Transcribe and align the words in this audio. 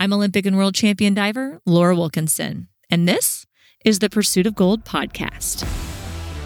I'm 0.00 0.12
Olympic 0.12 0.46
and 0.46 0.56
world 0.56 0.76
champion 0.76 1.12
diver 1.12 1.60
Laura 1.66 1.96
Wilkinson, 1.96 2.68
and 2.88 3.08
this 3.08 3.46
is 3.84 3.98
the 3.98 4.08
Pursuit 4.08 4.46
of 4.46 4.54
Gold 4.54 4.84
podcast. 4.84 5.66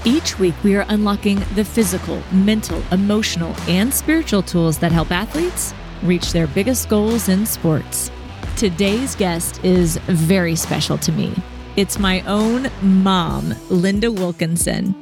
Each 0.06 0.38
week, 0.38 0.54
we 0.64 0.75
are 0.75 0.86
unlocking 0.88 1.42
the 1.54 1.62
physical, 1.62 2.23
mental, 2.33 2.83
emotional, 2.92 3.54
and 3.68 3.92
spiritual 3.92 4.42
tools 4.42 4.78
that 4.78 4.91
help 4.91 5.10
athletes 5.10 5.75
reach 6.02 6.33
their 6.33 6.46
biggest 6.46 6.88
goals 6.88 7.28
in 7.28 7.44
sports. 7.44 8.11
Today's 8.57 9.14
guest 9.16 9.62
is 9.62 9.98
very 10.07 10.57
special 10.57 10.96
to 10.96 11.12
me. 11.12 11.34
It's 11.77 11.98
my 11.98 12.23
own 12.23 12.71
mom, 12.80 13.55
Linda 13.69 14.11
Wilkinson. 14.11 14.95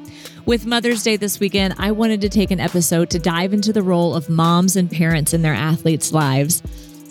With 0.44 0.66
Mother's 0.66 1.04
Day 1.04 1.16
this 1.16 1.38
weekend, 1.38 1.76
I 1.78 1.92
wanted 1.92 2.20
to 2.22 2.28
take 2.28 2.50
an 2.50 2.58
episode 2.58 3.10
to 3.10 3.20
dive 3.20 3.52
into 3.52 3.72
the 3.72 3.82
role 3.82 4.16
of 4.16 4.28
moms 4.28 4.74
and 4.74 4.90
parents 4.90 5.32
in 5.32 5.42
their 5.42 5.54
athletes' 5.54 6.12
lives. 6.12 6.64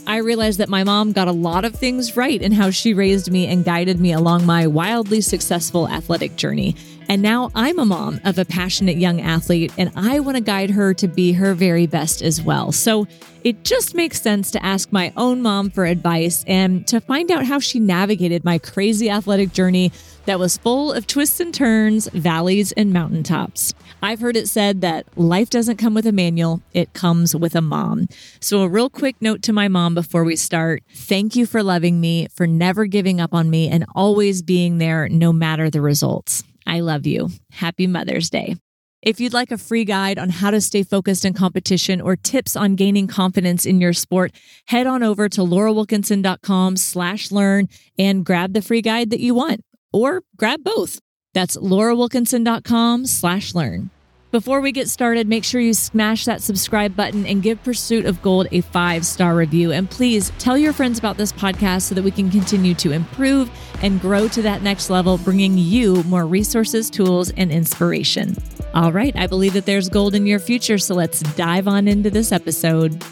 I 0.10 0.18
realized 0.18 0.58
that 0.58 0.70
my 0.70 0.84
mom 0.84 1.12
got 1.12 1.28
a 1.28 1.32
lot 1.32 1.66
of 1.66 1.76
things 1.76 2.18
right 2.18 2.42
in 2.42 2.52
how 2.52 2.72
she 2.72 2.96
raised 2.96 3.32
me 3.32 3.46
and 3.46 3.64
guided 3.64 4.00
me 4.00 4.12
along 4.12 4.44
my 4.44 4.66
wildly 4.66 5.22
successful 5.22 5.88
athletic 5.88 6.36
journey. 6.36 6.76
And 7.08 7.22
now 7.22 7.52
I'm 7.54 7.78
a 7.78 7.86
mom 7.86 8.20
of 8.26 8.40
a 8.40 8.44
passionate 8.44 8.98
young 8.98 9.22
athlete, 9.22 9.72
and 9.78 9.92
I 9.96 10.20
want 10.20 10.36
to 10.36 10.42
guide 10.42 10.72
her 10.72 10.96
to 10.96 11.08
be 11.08 11.34
her 11.34 11.54
very 11.54 11.86
best 11.86 12.24
as 12.24 12.42
well. 12.42 12.72
So 12.72 13.06
it 13.44 13.64
just 13.64 13.94
makes 13.94 14.20
sense 14.20 14.50
to 14.52 14.66
ask 14.66 14.92
my 14.92 15.14
own 15.16 15.44
mom 15.44 15.70
for 15.70 15.86
advice 15.86 16.44
and 16.48 16.88
to 16.88 17.00
find 17.00 17.30
out 17.30 17.46
how 17.46 17.60
she 17.60 17.80
navigated 17.80 18.44
my 18.44 18.58
crazy 18.58 19.12
athletic 19.12 19.54
journey 19.54 19.92
that 20.26 20.40
was 20.40 20.58
full 20.58 20.92
of 20.92 21.06
twists 21.06 21.40
and 21.40 21.54
turns, 21.54 22.10
valleys, 22.10 22.72
and 22.72 22.92
mountaintops. 22.92 23.76
I've 24.02 24.20
heard 24.20 24.36
it 24.36 24.48
said 24.48 24.82
that 24.82 25.06
life 25.18 25.50
doesn't 25.50 25.78
come 25.78 25.94
with 25.94 26.06
a 26.06 26.12
manual, 26.12 26.62
it 26.74 26.94
comes 26.94 27.36
with 27.36 27.56
a 27.56 27.62
mom. 27.62 28.08
So, 28.40 28.62
a 28.62 28.70
real 28.70 28.90
quick 28.90 29.16
note 29.22 29.42
to 29.44 29.54
my 29.54 29.68
mom 29.68 29.94
before 29.94 30.24
we 30.24 30.36
start 30.36 30.84
thank 30.94 31.36
you 31.36 31.46
for 31.46 31.64
loving 31.64 32.00
me, 32.00 32.28
for 32.34 32.48
never 32.48 32.86
giving 32.86 33.20
up 33.20 33.34
on 33.34 33.50
me, 33.50 33.70
and 33.70 33.86
always 33.96 34.42
being 34.42 34.78
there 34.78 35.10
no 35.10 35.34
matter 35.34 35.70
the 35.70 35.82
results. 35.82 36.44
I 36.66 36.82
love 36.82 37.06
you. 37.06 37.30
Happy 37.52 37.88
Mother's 37.88 38.30
Day. 38.30 38.56
If 39.02 39.22
you'd 39.22 39.34
like 39.34 39.52
a 39.52 39.58
free 39.58 39.86
guide 39.86 40.20
on 40.20 40.30
how 40.30 40.52
to 40.52 40.60
stay 40.60 40.84
focused 40.84 41.24
in 41.24 41.34
competition 41.34 42.02
or 42.02 42.18
tips 42.18 42.58
on 42.58 42.76
gaining 42.76 43.08
confidence 43.08 43.66
in 43.66 43.80
your 43.80 43.94
sport, 43.94 44.34
head 44.66 44.88
on 44.88 45.04
over 45.04 45.30
to 45.30 45.42
laurawilkinson.com 45.42 46.76
slash 46.76 47.32
learn 47.32 47.70
and 47.98 48.26
grab 48.26 48.54
the 48.54 48.62
free 48.62 48.82
guide 48.82 49.10
that 49.12 49.22
you 49.22 49.34
want 49.34 49.64
or 49.94 50.24
grab 50.36 50.64
both. 50.64 51.00
That's 51.34 51.56
laurawilkinson.com 51.56 53.06
slash 53.06 53.56
learn. 53.56 53.90
Before 54.32 54.62
we 54.62 54.72
get 54.72 54.88
started, 54.88 55.28
make 55.28 55.44
sure 55.44 55.60
you 55.60 55.74
smash 55.74 56.26
that 56.26 56.44
subscribe 56.44 56.96
button 56.96 57.26
and 57.26 57.42
give 57.42 57.64
Pursuit 57.64 58.06
of 58.06 58.22
Gold 58.22 58.48
a 58.52 58.62
five 58.62 59.04
star 59.04 59.36
review. 59.36 59.72
And 59.72 59.90
please 59.90 60.32
tell 60.38 60.56
your 60.56 60.72
friends 60.72 61.00
about 61.00 61.18
this 61.18 61.32
podcast 61.32 61.82
so 61.82 61.96
that 61.96 62.04
we 62.04 62.12
can 62.12 62.30
continue 62.30 62.76
to 62.76 62.92
improve 62.92 63.50
and 63.82 64.00
grow 64.00 64.28
to 64.28 64.44
that 64.44 64.62
next 64.62 64.92
level, 64.92 65.18
bringing 65.18 65.58
you 65.58 66.04
more 66.04 66.28
resources, 66.28 66.92
tools, 66.92 67.32
and 67.32 67.52
inspiration. 67.52 68.38
All 68.76 68.92
right, 68.92 69.16
I 69.16 69.26
believe 69.26 69.54
that 69.54 69.66
there's 69.66 69.90
gold 69.90 70.14
in 70.14 70.28
your 70.28 70.40
future, 70.40 70.78
so 70.78 70.94
let's 70.94 71.22
dive 71.34 71.68
on 71.68 71.88
into 71.88 72.12
this 72.12 72.32
episode. 72.32 73.04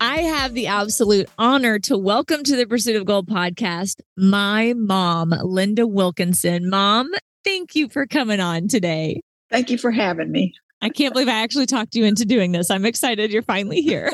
I 0.00 0.18
have 0.18 0.54
the 0.54 0.68
absolute 0.68 1.28
honor 1.38 1.80
to 1.80 1.98
welcome 1.98 2.44
to 2.44 2.54
the 2.54 2.66
Pursuit 2.68 2.94
of 2.94 3.04
Gold 3.04 3.26
podcast 3.26 4.00
my 4.16 4.74
mom, 4.74 5.34
Linda 5.42 5.88
Wilkinson. 5.88 6.70
Mom, 6.70 7.10
thank 7.44 7.74
you 7.74 7.88
for 7.88 8.06
coming 8.06 8.40
on 8.40 8.68
today. 8.68 9.20
Thank 9.50 9.70
you 9.70 9.78
for 9.78 9.90
having 9.90 10.30
me. 10.30 10.54
I 10.80 10.88
can't 10.88 11.14
believe 11.14 11.28
I 11.28 11.42
actually 11.42 11.66
talked 11.66 11.94
you 11.94 12.04
into 12.04 12.24
doing 12.24 12.50
this. 12.50 12.68
I'm 12.68 12.84
excited 12.84 13.32
you're 13.32 13.42
finally 13.42 13.82
here. 13.82 14.10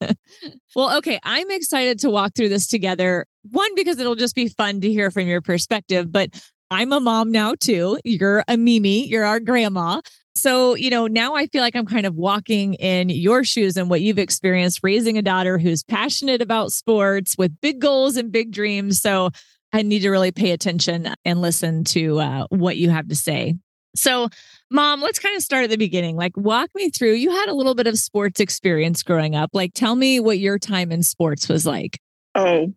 well, 0.76 0.96
okay, 0.98 1.18
I'm 1.24 1.50
excited 1.50 1.98
to 2.00 2.10
walk 2.10 2.36
through 2.36 2.50
this 2.50 2.68
together. 2.68 3.26
One, 3.50 3.74
because 3.74 3.98
it'll 3.98 4.14
just 4.14 4.36
be 4.36 4.48
fun 4.48 4.80
to 4.82 4.92
hear 4.92 5.10
from 5.10 5.26
your 5.26 5.40
perspective, 5.40 6.12
but 6.12 6.40
I'm 6.70 6.92
a 6.92 7.00
mom 7.00 7.32
now 7.32 7.54
too. 7.58 7.98
You're 8.04 8.44
a 8.46 8.56
Mimi, 8.56 9.08
you're 9.08 9.24
our 9.24 9.40
grandma. 9.40 10.00
So, 10.36 10.76
you 10.76 10.88
know, 10.88 11.08
now 11.08 11.34
I 11.34 11.46
feel 11.46 11.62
like 11.62 11.74
I'm 11.74 11.86
kind 11.86 12.06
of 12.06 12.14
walking 12.14 12.74
in 12.74 13.08
your 13.08 13.42
shoes 13.42 13.76
and 13.76 13.90
what 13.90 14.00
you've 14.00 14.20
experienced 14.20 14.80
raising 14.84 15.18
a 15.18 15.22
daughter 15.22 15.58
who's 15.58 15.82
passionate 15.82 16.40
about 16.40 16.70
sports 16.70 17.34
with 17.36 17.60
big 17.60 17.80
goals 17.80 18.16
and 18.16 18.30
big 18.30 18.52
dreams. 18.52 19.00
So, 19.00 19.30
I 19.72 19.82
need 19.82 20.00
to 20.00 20.10
really 20.10 20.32
pay 20.32 20.52
attention 20.52 21.14
and 21.24 21.40
listen 21.40 21.84
to 21.84 22.20
uh, 22.20 22.46
what 22.50 22.76
you 22.76 22.90
have 22.90 23.08
to 23.08 23.14
say. 23.14 23.56
So, 23.96 24.28
mom, 24.70 25.00
let's 25.00 25.18
kind 25.18 25.36
of 25.36 25.42
start 25.42 25.64
at 25.64 25.70
the 25.70 25.76
beginning. 25.76 26.16
Like, 26.16 26.36
walk 26.36 26.70
me 26.74 26.90
through. 26.90 27.14
You 27.14 27.30
had 27.30 27.48
a 27.48 27.54
little 27.54 27.74
bit 27.74 27.86
of 27.86 27.98
sports 27.98 28.40
experience 28.40 29.02
growing 29.02 29.34
up. 29.34 29.50
Like, 29.52 29.72
tell 29.74 29.96
me 29.96 30.20
what 30.20 30.38
your 30.38 30.58
time 30.58 30.92
in 30.92 31.02
sports 31.02 31.48
was 31.48 31.66
like. 31.66 32.00
Oh, 32.34 32.72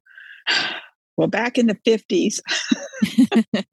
well, 1.18 1.28
back 1.28 1.58
in 1.58 1.68
the 1.68 1.78
50s, 1.86 2.40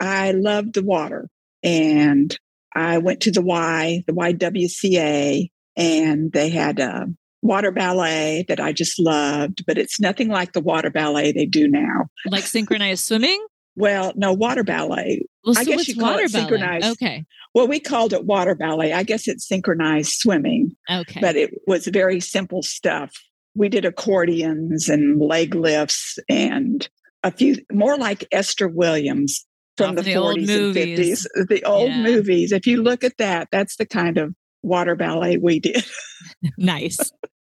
I 0.00 0.32
loved 0.32 0.74
the 0.74 0.84
water 0.84 1.28
and 1.62 2.36
I 2.74 2.98
went 2.98 3.22
to 3.22 3.32
the 3.32 3.42
Y, 3.42 4.04
the 4.06 4.12
YWCA, 4.12 5.50
and 5.76 6.32
they 6.32 6.48
had 6.50 6.78
a 6.78 7.06
water 7.42 7.70
ballet 7.70 8.44
that 8.48 8.60
I 8.60 8.72
just 8.72 8.98
loved, 8.98 9.64
but 9.66 9.78
it's 9.78 10.00
nothing 10.00 10.28
like 10.28 10.52
the 10.52 10.60
water 10.60 10.90
ballet 10.90 11.32
they 11.32 11.46
do 11.46 11.68
now. 11.68 12.06
Like 12.26 12.44
synchronized 12.44 13.04
swimming? 13.04 13.44
Well, 13.76 14.12
no, 14.16 14.32
water 14.32 14.64
ballet. 14.64 15.24
Well, 15.44 15.54
so 15.54 15.60
I 15.60 15.64
guess 15.64 15.86
you 15.86 15.94
call 15.94 16.10
water 16.10 16.24
it 16.24 16.32
ballet? 16.32 16.48
synchronized. 16.48 16.86
Okay. 16.92 17.24
Well, 17.54 17.68
we 17.68 17.78
called 17.78 18.12
it 18.12 18.24
water 18.24 18.54
ballet. 18.54 18.92
I 18.92 19.04
guess 19.04 19.28
it's 19.28 19.46
synchronized 19.46 20.10
swimming. 20.14 20.72
Okay. 20.90 21.20
But 21.20 21.36
it 21.36 21.54
was 21.66 21.86
very 21.86 22.20
simple 22.20 22.62
stuff. 22.62 23.12
We 23.54 23.68
did 23.68 23.84
accordions 23.84 24.88
and 24.88 25.20
leg 25.20 25.54
lifts 25.54 26.18
and 26.28 26.88
a 27.22 27.30
few 27.30 27.56
more 27.72 27.96
like 27.96 28.26
Esther 28.32 28.68
Williams 28.68 29.46
from 29.76 29.94
the, 29.94 30.02
the 30.02 30.12
40s 30.12 30.36
and 30.36 30.74
50s, 30.74 31.26
the 31.48 31.64
old 31.64 31.90
yeah. 31.90 32.02
movies. 32.02 32.52
If 32.52 32.66
you 32.66 32.82
look 32.82 33.04
at 33.04 33.16
that, 33.18 33.48
that's 33.52 33.76
the 33.76 33.86
kind 33.86 34.18
of 34.18 34.34
water 34.62 34.96
ballet 34.96 35.38
we 35.38 35.60
did. 35.60 35.84
nice. 36.58 36.98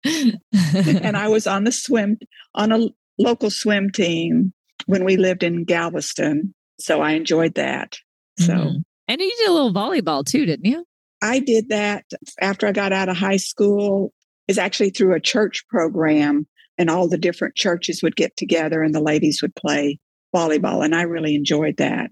and 0.05 1.17
I 1.17 1.29
was 1.29 1.47
on 1.47 1.65
the 1.65 1.73
swim 1.73 2.19
on 2.55 2.73
a 2.73 2.89
local 3.19 3.51
swim 3.51 3.91
team 3.91 4.53
when 4.87 5.05
we 5.05 5.17
lived 5.17 5.43
in 5.43 5.65
Galveston, 5.65 6.55
so 6.79 7.01
I 7.01 7.13
enjoyed 7.13 7.55
that. 7.55 7.97
So, 8.39 8.53
mm-hmm. 8.53 8.77
and 9.09 9.21
you 9.21 9.33
did 9.39 9.49
a 9.49 9.53
little 9.53 9.73
volleyball 9.73 10.25
too, 10.25 10.45
didn't 10.45 10.67
you? 10.67 10.85
I 11.23 11.39
did 11.39 11.71
that 11.71 12.05
after 12.41 12.67
I 12.67 12.73
got 12.73 12.93
out 12.93 13.09
of 13.09 13.17
high 13.17 13.39
school. 13.39 14.13
Is 14.47 14.59
actually 14.59 14.91
through 14.91 15.15
a 15.15 15.21
church 15.21 15.65
program, 15.69 16.47
and 16.77 16.91
all 16.91 17.09
the 17.09 17.17
different 17.17 17.55
churches 17.55 18.03
would 18.03 18.15
get 18.15 18.37
together, 18.37 18.83
and 18.83 18.95
the 18.95 19.01
ladies 19.01 19.41
would 19.41 19.55
play 19.55 19.99
volleyball, 20.37 20.85
and 20.85 20.95
I 20.95 21.03
really 21.03 21.35
enjoyed 21.35 21.79
that. 21.79 22.11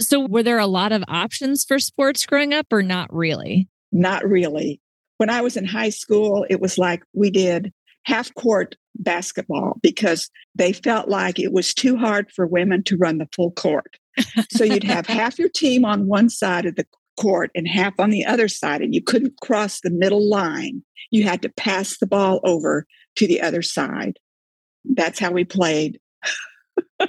So, 0.00 0.26
were 0.28 0.44
there 0.44 0.60
a 0.60 0.68
lot 0.68 0.92
of 0.92 1.02
options 1.08 1.64
for 1.64 1.80
sports 1.80 2.26
growing 2.26 2.54
up, 2.54 2.66
or 2.70 2.82
not 2.82 3.12
really? 3.12 3.68
Not 3.94 4.28
really. 4.28 4.80
When 5.18 5.30
I 5.30 5.40
was 5.40 5.56
in 5.56 5.64
high 5.64 5.90
school, 5.90 6.44
it 6.50 6.60
was 6.60 6.76
like 6.76 7.02
we 7.14 7.30
did 7.30 7.72
half 8.04 8.34
court 8.34 8.76
basketball 8.96 9.78
because 9.82 10.28
they 10.54 10.72
felt 10.72 11.08
like 11.08 11.38
it 11.38 11.52
was 11.52 11.72
too 11.72 11.96
hard 11.96 12.30
for 12.30 12.46
women 12.46 12.82
to 12.84 12.96
run 12.96 13.18
the 13.18 13.28
full 13.34 13.52
court. 13.52 13.96
so, 14.50 14.64
you'd 14.64 14.84
have 14.84 15.06
half 15.20 15.38
your 15.38 15.48
team 15.48 15.84
on 15.84 16.08
one 16.08 16.28
side 16.28 16.66
of 16.66 16.74
the 16.74 16.86
court 17.20 17.52
and 17.54 17.68
half 17.68 17.94
on 17.98 18.10
the 18.10 18.24
other 18.24 18.48
side, 18.48 18.82
and 18.82 18.94
you 18.94 19.00
couldn't 19.00 19.40
cross 19.40 19.80
the 19.80 19.90
middle 19.90 20.28
line. 20.28 20.82
You 21.12 21.22
had 21.22 21.40
to 21.42 21.48
pass 21.48 21.98
the 21.98 22.06
ball 22.06 22.40
over 22.42 22.86
to 23.16 23.26
the 23.28 23.40
other 23.40 23.62
side. 23.62 24.18
That's 24.84 25.20
how 25.20 25.30
we 25.30 25.44
played 25.44 26.00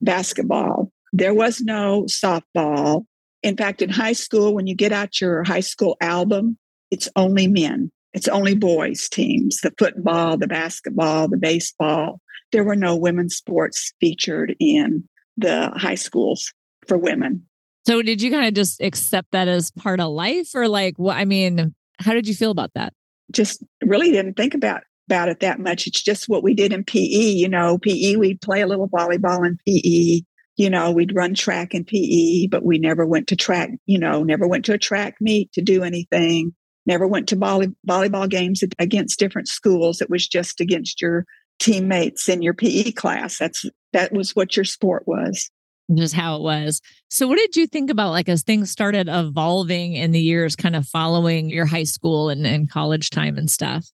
basketball. 0.00 0.90
There 1.12 1.34
was 1.34 1.60
no 1.60 2.04
softball. 2.04 3.04
In 3.42 3.56
fact, 3.56 3.82
in 3.82 3.90
high 3.90 4.12
school, 4.12 4.54
when 4.54 4.66
you 4.66 4.74
get 4.74 4.92
out 4.92 5.20
your 5.20 5.42
high 5.44 5.60
school 5.60 5.96
album, 6.00 6.58
it's 6.90 7.08
only 7.16 7.46
men. 7.46 7.90
It's 8.12 8.28
only 8.28 8.54
boys 8.54 9.08
teams, 9.08 9.60
the 9.60 9.72
football, 9.78 10.36
the 10.36 10.48
basketball, 10.48 11.28
the 11.28 11.36
baseball. 11.36 12.20
There 12.52 12.64
were 12.64 12.76
no 12.76 12.96
women's 12.96 13.36
sports 13.36 13.92
featured 14.00 14.56
in 14.58 15.08
the 15.36 15.70
high 15.76 15.94
schools 15.94 16.52
for 16.86 16.98
women. 16.98 17.46
So 17.86 18.02
did 18.02 18.20
you 18.20 18.30
kind 18.30 18.46
of 18.46 18.54
just 18.54 18.80
accept 18.80 19.30
that 19.32 19.48
as 19.48 19.70
part 19.70 20.00
of 20.00 20.10
life 20.10 20.50
or 20.54 20.68
like 20.68 20.98
what 20.98 21.16
I 21.16 21.24
mean, 21.24 21.74
how 21.98 22.12
did 22.12 22.28
you 22.28 22.34
feel 22.34 22.50
about 22.50 22.72
that? 22.74 22.92
Just 23.30 23.62
really 23.82 24.10
didn't 24.10 24.34
think 24.34 24.54
about 24.54 24.82
about 25.06 25.28
it 25.28 25.40
that 25.40 25.58
much. 25.58 25.86
It's 25.88 26.02
just 26.02 26.28
what 26.28 26.44
we 26.44 26.54
did 26.54 26.72
in 26.72 26.84
PE. 26.84 27.00
You 27.00 27.48
know, 27.48 27.78
PE, 27.78 28.16
we'd 28.16 28.40
play 28.40 28.60
a 28.60 28.66
little 28.66 28.88
volleyball 28.88 29.44
in 29.44 29.58
PE. 29.66 30.22
You 30.60 30.68
know, 30.68 30.90
we'd 30.90 31.16
run 31.16 31.32
track 31.32 31.74
in 31.74 31.86
PE, 31.86 32.48
but 32.48 32.66
we 32.66 32.78
never 32.78 33.06
went 33.06 33.28
to 33.28 33.36
track, 33.36 33.70
you 33.86 33.98
know, 33.98 34.22
never 34.22 34.46
went 34.46 34.66
to 34.66 34.74
a 34.74 34.78
track 34.78 35.14
meet 35.18 35.50
to 35.54 35.62
do 35.62 35.82
anything, 35.82 36.52
never 36.84 37.06
went 37.06 37.30
to 37.30 37.36
volley- 37.36 37.74
volleyball 37.88 38.28
games 38.28 38.62
against 38.78 39.18
different 39.18 39.48
schools. 39.48 40.02
It 40.02 40.10
was 40.10 40.28
just 40.28 40.60
against 40.60 41.00
your 41.00 41.24
teammates 41.60 42.28
in 42.28 42.42
your 42.42 42.52
PE 42.52 42.92
class. 42.92 43.38
That's 43.38 43.64
that 43.94 44.12
was 44.12 44.36
what 44.36 44.54
your 44.54 44.66
sport 44.66 45.04
was. 45.06 45.50
Just 45.94 46.12
how 46.12 46.36
it 46.36 46.42
was. 46.42 46.82
So, 47.08 47.26
what 47.26 47.38
did 47.38 47.56
you 47.56 47.66
think 47.66 47.88
about 47.88 48.10
like 48.10 48.28
as 48.28 48.42
things 48.42 48.70
started 48.70 49.08
evolving 49.08 49.94
in 49.94 50.10
the 50.10 50.20
years 50.20 50.56
kind 50.56 50.76
of 50.76 50.86
following 50.86 51.48
your 51.48 51.64
high 51.64 51.84
school 51.84 52.28
and, 52.28 52.46
and 52.46 52.70
college 52.70 53.08
time 53.08 53.38
and 53.38 53.50
stuff? 53.50 53.86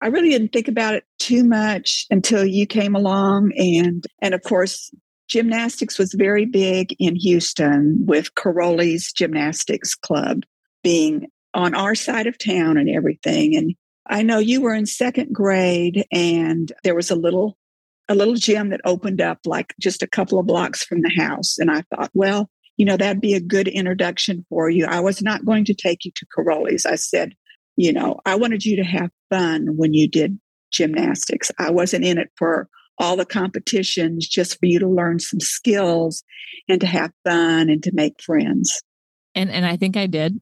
I 0.00 0.06
really 0.06 0.30
didn't 0.30 0.52
think 0.52 0.68
about 0.68 0.94
it 0.94 1.02
too 1.18 1.42
much 1.42 2.06
until 2.08 2.44
you 2.44 2.68
came 2.68 2.94
along. 2.94 3.52
And, 3.56 4.04
and 4.20 4.32
of 4.32 4.42
course, 4.42 4.92
gymnastics 5.32 5.98
was 5.98 6.12
very 6.12 6.44
big 6.44 6.94
in 6.98 7.16
Houston 7.16 8.04
with 8.06 8.34
Karolyi's 8.34 9.12
Gymnastics 9.12 9.94
Club 9.94 10.42
being 10.84 11.28
on 11.54 11.74
our 11.74 11.94
side 11.94 12.26
of 12.26 12.38
town 12.38 12.76
and 12.76 12.90
everything. 12.90 13.56
And 13.56 13.74
I 14.06 14.22
know 14.22 14.38
you 14.38 14.60
were 14.60 14.74
in 14.74 14.84
second 14.84 15.32
grade 15.32 16.04
and 16.12 16.70
there 16.84 16.94
was 16.94 17.10
a 17.10 17.16
little 17.16 17.56
a 18.08 18.14
little 18.14 18.34
gym 18.34 18.68
that 18.70 18.80
opened 18.84 19.22
up 19.22 19.38
like 19.46 19.74
just 19.80 20.02
a 20.02 20.08
couple 20.08 20.38
of 20.38 20.46
blocks 20.46 20.84
from 20.84 21.00
the 21.00 21.12
house. 21.16 21.56
And 21.58 21.70
I 21.70 21.82
thought, 21.82 22.10
well, 22.12 22.50
you 22.76 22.84
know, 22.84 22.96
that'd 22.96 23.22
be 23.22 23.34
a 23.34 23.40
good 23.40 23.68
introduction 23.68 24.44
for 24.50 24.68
you. 24.68 24.84
I 24.84 25.00
was 25.00 25.22
not 25.22 25.46
going 25.46 25.64
to 25.66 25.74
take 25.74 26.04
you 26.04 26.10
to 26.16 26.26
Karolyi's. 26.36 26.84
I 26.84 26.96
said, 26.96 27.32
you 27.76 27.92
know, 27.92 28.20
I 28.26 28.34
wanted 28.34 28.66
you 28.66 28.76
to 28.76 28.82
have 28.82 29.10
fun 29.30 29.68
when 29.76 29.94
you 29.94 30.08
did 30.08 30.38
gymnastics. 30.72 31.50
I 31.58 31.70
wasn't 31.70 32.04
in 32.04 32.18
it 32.18 32.28
for 32.36 32.68
all 32.98 33.16
the 33.16 33.26
competitions, 33.26 34.28
just 34.28 34.58
for 34.58 34.66
you 34.66 34.78
to 34.78 34.88
learn 34.88 35.18
some 35.18 35.40
skills 35.40 36.22
and 36.68 36.80
to 36.80 36.86
have 36.86 37.12
fun 37.24 37.68
and 37.68 37.82
to 37.82 37.90
make 37.94 38.20
friends. 38.22 38.82
And 39.34 39.50
and 39.50 39.64
I 39.64 39.76
think 39.76 39.96
I 39.96 40.06
did. 40.06 40.38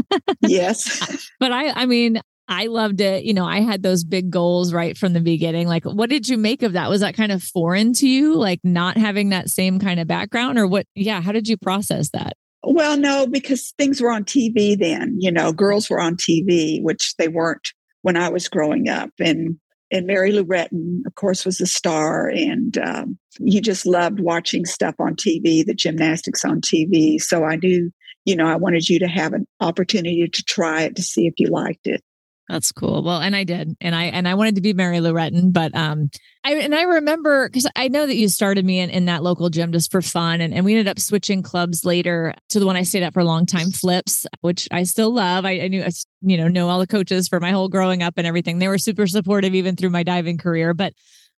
yes. 0.42 1.28
But 1.40 1.52
I 1.52 1.70
I 1.70 1.86
mean, 1.86 2.20
I 2.48 2.66
loved 2.66 3.00
it. 3.00 3.24
You 3.24 3.32
know, 3.32 3.46
I 3.46 3.60
had 3.60 3.82
those 3.82 4.04
big 4.04 4.30
goals 4.30 4.72
right 4.72 4.96
from 4.96 5.14
the 5.14 5.20
beginning. 5.20 5.66
Like, 5.66 5.84
what 5.84 6.10
did 6.10 6.28
you 6.28 6.36
make 6.36 6.62
of 6.62 6.74
that? 6.74 6.90
Was 6.90 7.00
that 7.00 7.14
kind 7.14 7.32
of 7.32 7.42
foreign 7.42 7.94
to 7.94 8.08
you, 8.08 8.34
like 8.34 8.60
not 8.62 8.96
having 8.96 9.30
that 9.30 9.48
same 9.48 9.78
kind 9.78 9.98
of 9.98 10.06
background, 10.06 10.58
or 10.58 10.66
what? 10.66 10.86
Yeah, 10.94 11.22
how 11.22 11.32
did 11.32 11.48
you 11.48 11.56
process 11.56 12.10
that? 12.10 12.34
Well, 12.62 12.96
no, 12.96 13.26
because 13.26 13.72
things 13.78 14.00
were 14.00 14.10
on 14.10 14.24
TV 14.24 14.78
then. 14.78 15.16
You 15.18 15.32
know, 15.32 15.52
girls 15.52 15.88
were 15.88 16.00
on 16.00 16.16
TV, 16.16 16.82
which 16.82 17.14
they 17.18 17.28
weren't 17.28 17.72
when 18.02 18.16
I 18.16 18.28
was 18.28 18.48
growing 18.48 18.88
up. 18.88 19.10
And 19.18 19.58
and 19.90 20.06
Mary 20.06 20.32
Lou 20.32 20.44
Retton, 20.44 21.02
of 21.06 21.14
course, 21.14 21.44
was 21.44 21.60
a 21.60 21.66
star, 21.66 22.28
and 22.28 22.76
um, 22.78 23.18
you 23.38 23.60
just 23.60 23.86
loved 23.86 24.20
watching 24.20 24.64
stuff 24.64 24.94
on 24.98 25.14
TV, 25.14 25.64
the 25.64 25.74
gymnastics 25.74 26.44
on 26.44 26.60
TV. 26.60 27.20
So 27.20 27.44
I 27.44 27.56
knew, 27.56 27.90
you 28.24 28.36
know, 28.36 28.46
I 28.46 28.56
wanted 28.56 28.88
you 28.88 28.98
to 29.00 29.08
have 29.08 29.32
an 29.32 29.46
opportunity 29.60 30.26
to 30.26 30.42
try 30.44 30.82
it 30.82 30.96
to 30.96 31.02
see 31.02 31.26
if 31.26 31.34
you 31.38 31.48
liked 31.48 31.86
it. 31.86 32.02
That's 32.48 32.72
cool. 32.72 33.02
Well, 33.02 33.20
and 33.22 33.34
I 33.34 33.44
did, 33.44 33.74
and 33.80 33.94
I 33.94 34.04
and 34.04 34.28
I 34.28 34.34
wanted 34.34 34.56
to 34.56 34.60
be 34.60 34.74
Mary 34.74 35.00
Lou 35.00 35.14
Retton, 35.14 35.50
but 35.50 35.74
um, 35.74 36.10
I 36.44 36.56
and 36.56 36.74
I 36.74 36.82
remember 36.82 37.48
because 37.48 37.66
I 37.74 37.88
know 37.88 38.06
that 38.06 38.16
you 38.16 38.28
started 38.28 38.66
me 38.66 38.80
in, 38.80 38.90
in 38.90 39.06
that 39.06 39.22
local 39.22 39.48
gym 39.48 39.72
just 39.72 39.90
for 39.90 40.02
fun, 40.02 40.42
and, 40.42 40.52
and 40.52 40.62
we 40.62 40.72
ended 40.72 40.88
up 40.88 40.98
switching 40.98 41.42
clubs 41.42 41.86
later 41.86 42.34
to 42.50 42.60
the 42.60 42.66
one 42.66 42.76
I 42.76 42.82
stayed 42.82 43.02
at 43.02 43.14
for 43.14 43.20
a 43.20 43.24
long 43.24 43.46
time, 43.46 43.70
Flips, 43.70 44.26
which 44.42 44.68
I 44.70 44.82
still 44.82 45.14
love. 45.14 45.46
I, 45.46 45.52
I 45.62 45.68
knew 45.68 45.86
you 46.20 46.36
know 46.36 46.48
know 46.48 46.68
all 46.68 46.80
the 46.80 46.86
coaches 46.86 47.28
for 47.28 47.40
my 47.40 47.50
whole 47.50 47.70
growing 47.70 48.02
up 48.02 48.14
and 48.18 48.26
everything. 48.26 48.58
They 48.58 48.68
were 48.68 48.76
super 48.76 49.06
supportive 49.06 49.54
even 49.54 49.74
through 49.74 49.90
my 49.90 50.02
diving 50.02 50.36
career, 50.36 50.74
but 50.74 50.92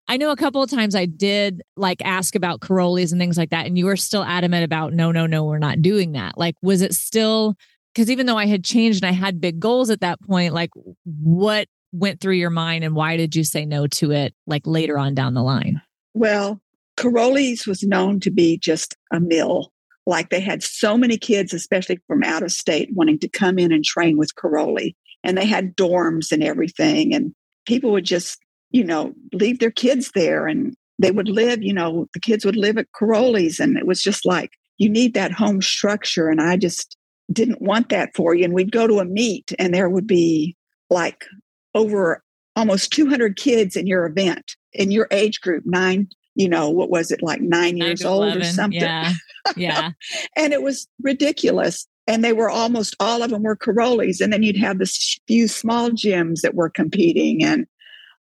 I 0.08 0.18
know 0.18 0.32
a 0.32 0.36
couple 0.36 0.64
of 0.64 0.72
times 0.72 0.96
I 0.96 1.06
did 1.06 1.62
like 1.78 2.02
ask 2.04 2.34
about 2.34 2.62
Karolyi's 2.62 3.12
and 3.12 3.22
things 3.22 3.38
like 3.38 3.52
that, 3.52 3.68
and 3.68 3.78
you 3.78 3.86
were 3.86 3.98
still 3.98 4.24
adamant 4.24 4.64
about 4.64 4.92
no, 4.92 5.12
no, 5.12 5.28
no, 5.28 5.44
we're 5.44 5.60
not 5.60 5.84
doing 5.84 6.14
that. 6.14 6.36
Like, 6.36 6.56
was 6.64 6.82
it 6.82 6.96
still? 6.96 7.56
Because 7.96 8.12
even 8.12 8.26
though 8.26 8.38
I 8.38 8.46
had 8.46 8.66
changed 8.66 9.02
and 9.04 9.10
I 9.10 9.14
had 9.18 9.40
big 9.40 9.60
goals 9.60 9.90
at 9.90 10.02
that 10.02 10.22
point, 10.22 10.54
like 10.54 10.72
what 11.06 11.70
went 11.94 12.20
through 12.20 12.34
your 12.36 12.50
mind 12.50 12.84
and 12.84 12.94
why 12.94 13.16
did 13.16 13.36
you 13.38 13.46
say 13.46 13.66
no 13.66 13.88
to 13.88 14.12
it 14.12 14.36
like 14.46 14.68
later 14.68 14.98
on 14.98 15.16
down 15.16 15.34
the 15.34 15.42
line? 15.42 15.82
Well, 16.14 16.62
Karolyi's 16.98 17.66
was 17.66 17.84
known 17.84 18.20
to 18.20 18.32
be 18.32 18.58
just 18.58 18.98
a 19.14 19.22
mill. 19.22 19.72
Like 20.06 20.30
they 20.30 20.42
had 20.42 20.62
so 20.62 20.98
many 20.98 21.18
kids, 21.18 21.54
especially 21.54 22.00
from 22.06 22.22
out 22.22 22.44
of 22.44 22.52
state, 22.52 22.90
wanting 22.94 23.18
to 23.20 23.30
come 23.30 23.58
in 23.58 23.72
and 23.72 23.84
train 23.84 24.18
with 24.18 24.36
Karolyi. 24.36 24.94
And 25.24 25.38
they 25.38 25.46
had 25.46 25.76
dorms 25.76 26.32
and 26.32 26.44
everything. 26.44 27.14
And 27.14 27.34
people 27.66 27.92
would 27.92 28.06
just, 28.06 28.40
you 28.72 28.84
know, 28.84 29.14
leave 29.32 29.60
their 29.60 29.72
kids 29.72 30.12
there 30.14 30.48
and 30.48 30.76
they 31.00 31.12
would 31.12 31.30
live, 31.30 31.64
you 31.64 31.74
know, 31.74 32.08
the 32.14 32.20
kids 32.20 32.46
would 32.46 32.56
live 32.58 32.78
at 32.78 32.92
Karolyi's. 32.92 33.60
And 33.60 33.78
it 33.78 33.88
was 33.88 34.04
just 34.04 34.26
like, 34.26 34.52
you 34.78 34.90
need 34.90 35.14
that 35.14 35.32
home 35.32 35.62
structure. 35.62 36.30
And 36.30 36.42
I 36.42 36.58
just, 36.58 36.98
didn't 37.32 37.62
want 37.62 37.90
that 37.90 38.16
for 38.16 38.34
you. 38.34 38.44
And 38.44 38.54
we'd 38.54 38.72
go 38.72 38.88
to 38.88 39.00
a 39.00 39.06
meet 39.06 39.54
and 39.58 39.74
there 39.74 39.90
would 39.90 40.08
be 40.08 40.56
like 40.90 41.26
over 41.74 42.24
almost 42.56 42.92
200 42.92 43.38
kids 43.38 43.76
in 43.76 43.88
your 43.88 44.06
event 44.06 44.56
in 44.74 44.92
your 44.92 45.08
age 45.12 45.42
group, 45.42 45.64
nine, 45.66 46.08
you 46.36 46.50
know, 46.50 46.70
what 46.70 46.90
was 46.90 47.12
it 47.12 47.24
like 47.24 47.42
nine, 47.42 47.78
nine 47.78 47.78
years 47.78 48.06
old 48.06 48.36
or 48.36 48.44
something? 48.44 48.80
Yeah. 48.82 49.14
Yeah. 49.56 49.92
and 50.38 50.54
it 50.54 50.62
was 50.62 50.88
ridiculous. 51.02 51.88
And 52.08 52.24
they 52.24 52.34
were 52.34 52.50
almost 52.50 52.96
all 53.00 53.24
of 53.24 53.32
them 53.32 53.44
were 53.44 53.56
Karolyi's. 53.56 54.22
And 54.22 54.32
then 54.32 54.44
you'd 54.44 54.58
have 54.58 54.78
this 54.78 55.20
few 55.28 55.48
small 55.48 55.90
gyms 55.90 56.42
that 56.42 56.54
were 56.54 56.70
competing. 56.70 57.44
And, 57.44 57.66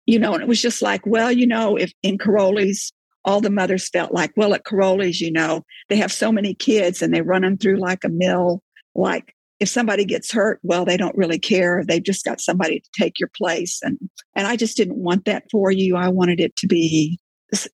you 0.06 0.18
know, 0.18 0.34
and 0.34 0.42
it 0.42 0.48
was 0.48 0.62
just 0.62 0.82
like, 0.82 1.04
well, 1.06 1.32
you 1.32 1.46
know, 1.46 1.76
if 1.76 1.92
in 2.02 2.18
Karolyi's, 2.18 2.92
all 3.24 3.40
the 3.40 3.50
mothers 3.50 3.88
felt 3.88 4.12
like, 4.12 4.32
well, 4.36 4.52
at 4.52 4.64
Karolyi's, 4.64 5.20
you 5.20 5.32
know, 5.32 5.64
they 5.88 5.96
have 5.96 6.12
so 6.12 6.32
many 6.32 6.54
kids 6.54 7.02
and 7.02 7.14
they 7.14 7.22
run 7.22 7.42
them 7.42 7.56
through 7.56 7.76
like 7.76 8.04
a 8.04 8.08
mill 8.08 8.62
like 8.94 9.34
if 9.60 9.68
somebody 9.68 10.04
gets 10.04 10.32
hurt 10.32 10.58
well 10.62 10.84
they 10.84 10.96
don't 10.96 11.16
really 11.16 11.38
care. 11.38 11.84
They've 11.86 12.02
just 12.02 12.24
got 12.24 12.40
somebody 12.40 12.80
to 12.80 12.88
take 12.98 13.20
your 13.20 13.30
place. 13.36 13.80
And 13.82 13.98
and 14.34 14.46
i 14.46 14.56
just 14.56 14.76
didn't 14.76 14.98
want 14.98 15.24
that 15.26 15.44
for 15.50 15.70
you. 15.70 15.96
I 15.96 16.08
wanted 16.08 16.40
it 16.40 16.56
to 16.56 16.66
be 16.66 17.18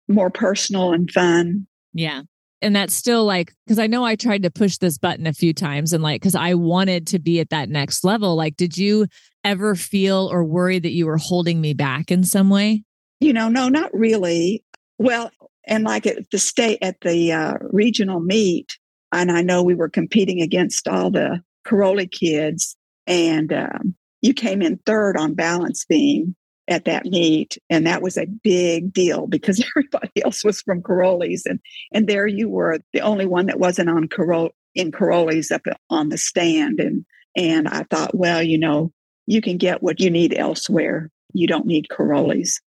more 0.08 0.30
personal 0.30 0.92
and 0.92 1.10
fun. 1.10 1.66
Yeah. 1.94 2.22
And 2.60 2.74
that's 2.74 2.94
still 2.94 3.24
like 3.24 3.52
because 3.64 3.78
i 3.78 3.86
know 3.86 4.04
i 4.04 4.16
tried 4.16 4.42
to 4.42 4.50
push 4.50 4.78
this 4.78 4.98
button 4.98 5.26
a 5.26 5.32
few 5.32 5.54
times 5.54 5.92
and 5.92 6.02
like 6.02 6.20
because 6.20 6.34
i 6.34 6.54
wanted 6.54 7.06
to 7.08 7.18
be 7.18 7.40
at 7.40 7.50
that 7.50 7.68
next 7.68 8.04
level. 8.04 8.36
Like 8.36 8.56
did 8.56 8.76
you 8.76 9.06
ever 9.44 9.74
feel 9.74 10.28
or 10.30 10.44
worry 10.44 10.78
that 10.78 10.92
you 10.92 11.06
were 11.06 11.18
holding 11.18 11.60
me 11.60 11.72
back 11.72 12.10
in 12.10 12.24
some 12.24 12.50
way? 12.50 12.84
You 13.20 13.32
know 13.32 13.48
no 13.48 13.68
not 13.68 13.92
really. 13.94 14.64
Well 14.98 15.30
and 15.68 15.84
like 15.84 16.06
at 16.06 16.30
the 16.30 16.38
state 16.38 16.78
at 16.82 17.00
the 17.02 17.32
uh, 17.32 17.54
regional 17.70 18.20
meet 18.20 18.77
and 19.12 19.30
I 19.30 19.42
know 19.42 19.62
we 19.62 19.74
were 19.74 19.88
competing 19.88 20.40
against 20.40 20.88
all 20.88 21.10
the 21.10 21.42
Karolyi 21.66 22.10
kids, 22.10 22.76
and 23.06 23.52
um, 23.52 23.94
you 24.22 24.34
came 24.34 24.62
in 24.62 24.78
third 24.86 25.16
on 25.16 25.34
balance 25.34 25.84
beam 25.88 26.34
at 26.68 26.84
that 26.84 27.06
meet, 27.06 27.56
and 27.70 27.86
that 27.86 28.02
was 28.02 28.16
a 28.16 28.26
big 28.26 28.92
deal 28.92 29.26
because 29.26 29.64
everybody 29.76 30.22
else 30.24 30.44
was 30.44 30.60
from 30.62 30.82
Karolyi's, 30.82 31.44
and 31.46 31.60
and 31.92 32.06
there 32.06 32.26
you 32.26 32.48
were, 32.48 32.78
the 32.92 33.00
only 33.00 33.26
one 33.26 33.46
that 33.46 33.60
wasn't 33.60 33.90
on 33.90 34.08
Carol 34.08 34.50
in 34.74 34.92
Karolyi's 34.92 35.50
up 35.50 35.62
on 35.90 36.08
the 36.08 36.18
stand, 36.18 36.80
and 36.80 37.04
and 37.36 37.68
I 37.68 37.84
thought, 37.84 38.14
well, 38.14 38.42
you 38.42 38.58
know, 38.58 38.92
you 39.26 39.40
can 39.40 39.58
get 39.58 39.82
what 39.82 40.00
you 40.00 40.10
need 40.10 40.34
elsewhere. 40.36 41.10
You 41.32 41.46
don't 41.46 41.66
need 41.66 41.86
Karolyi's. 41.90 42.60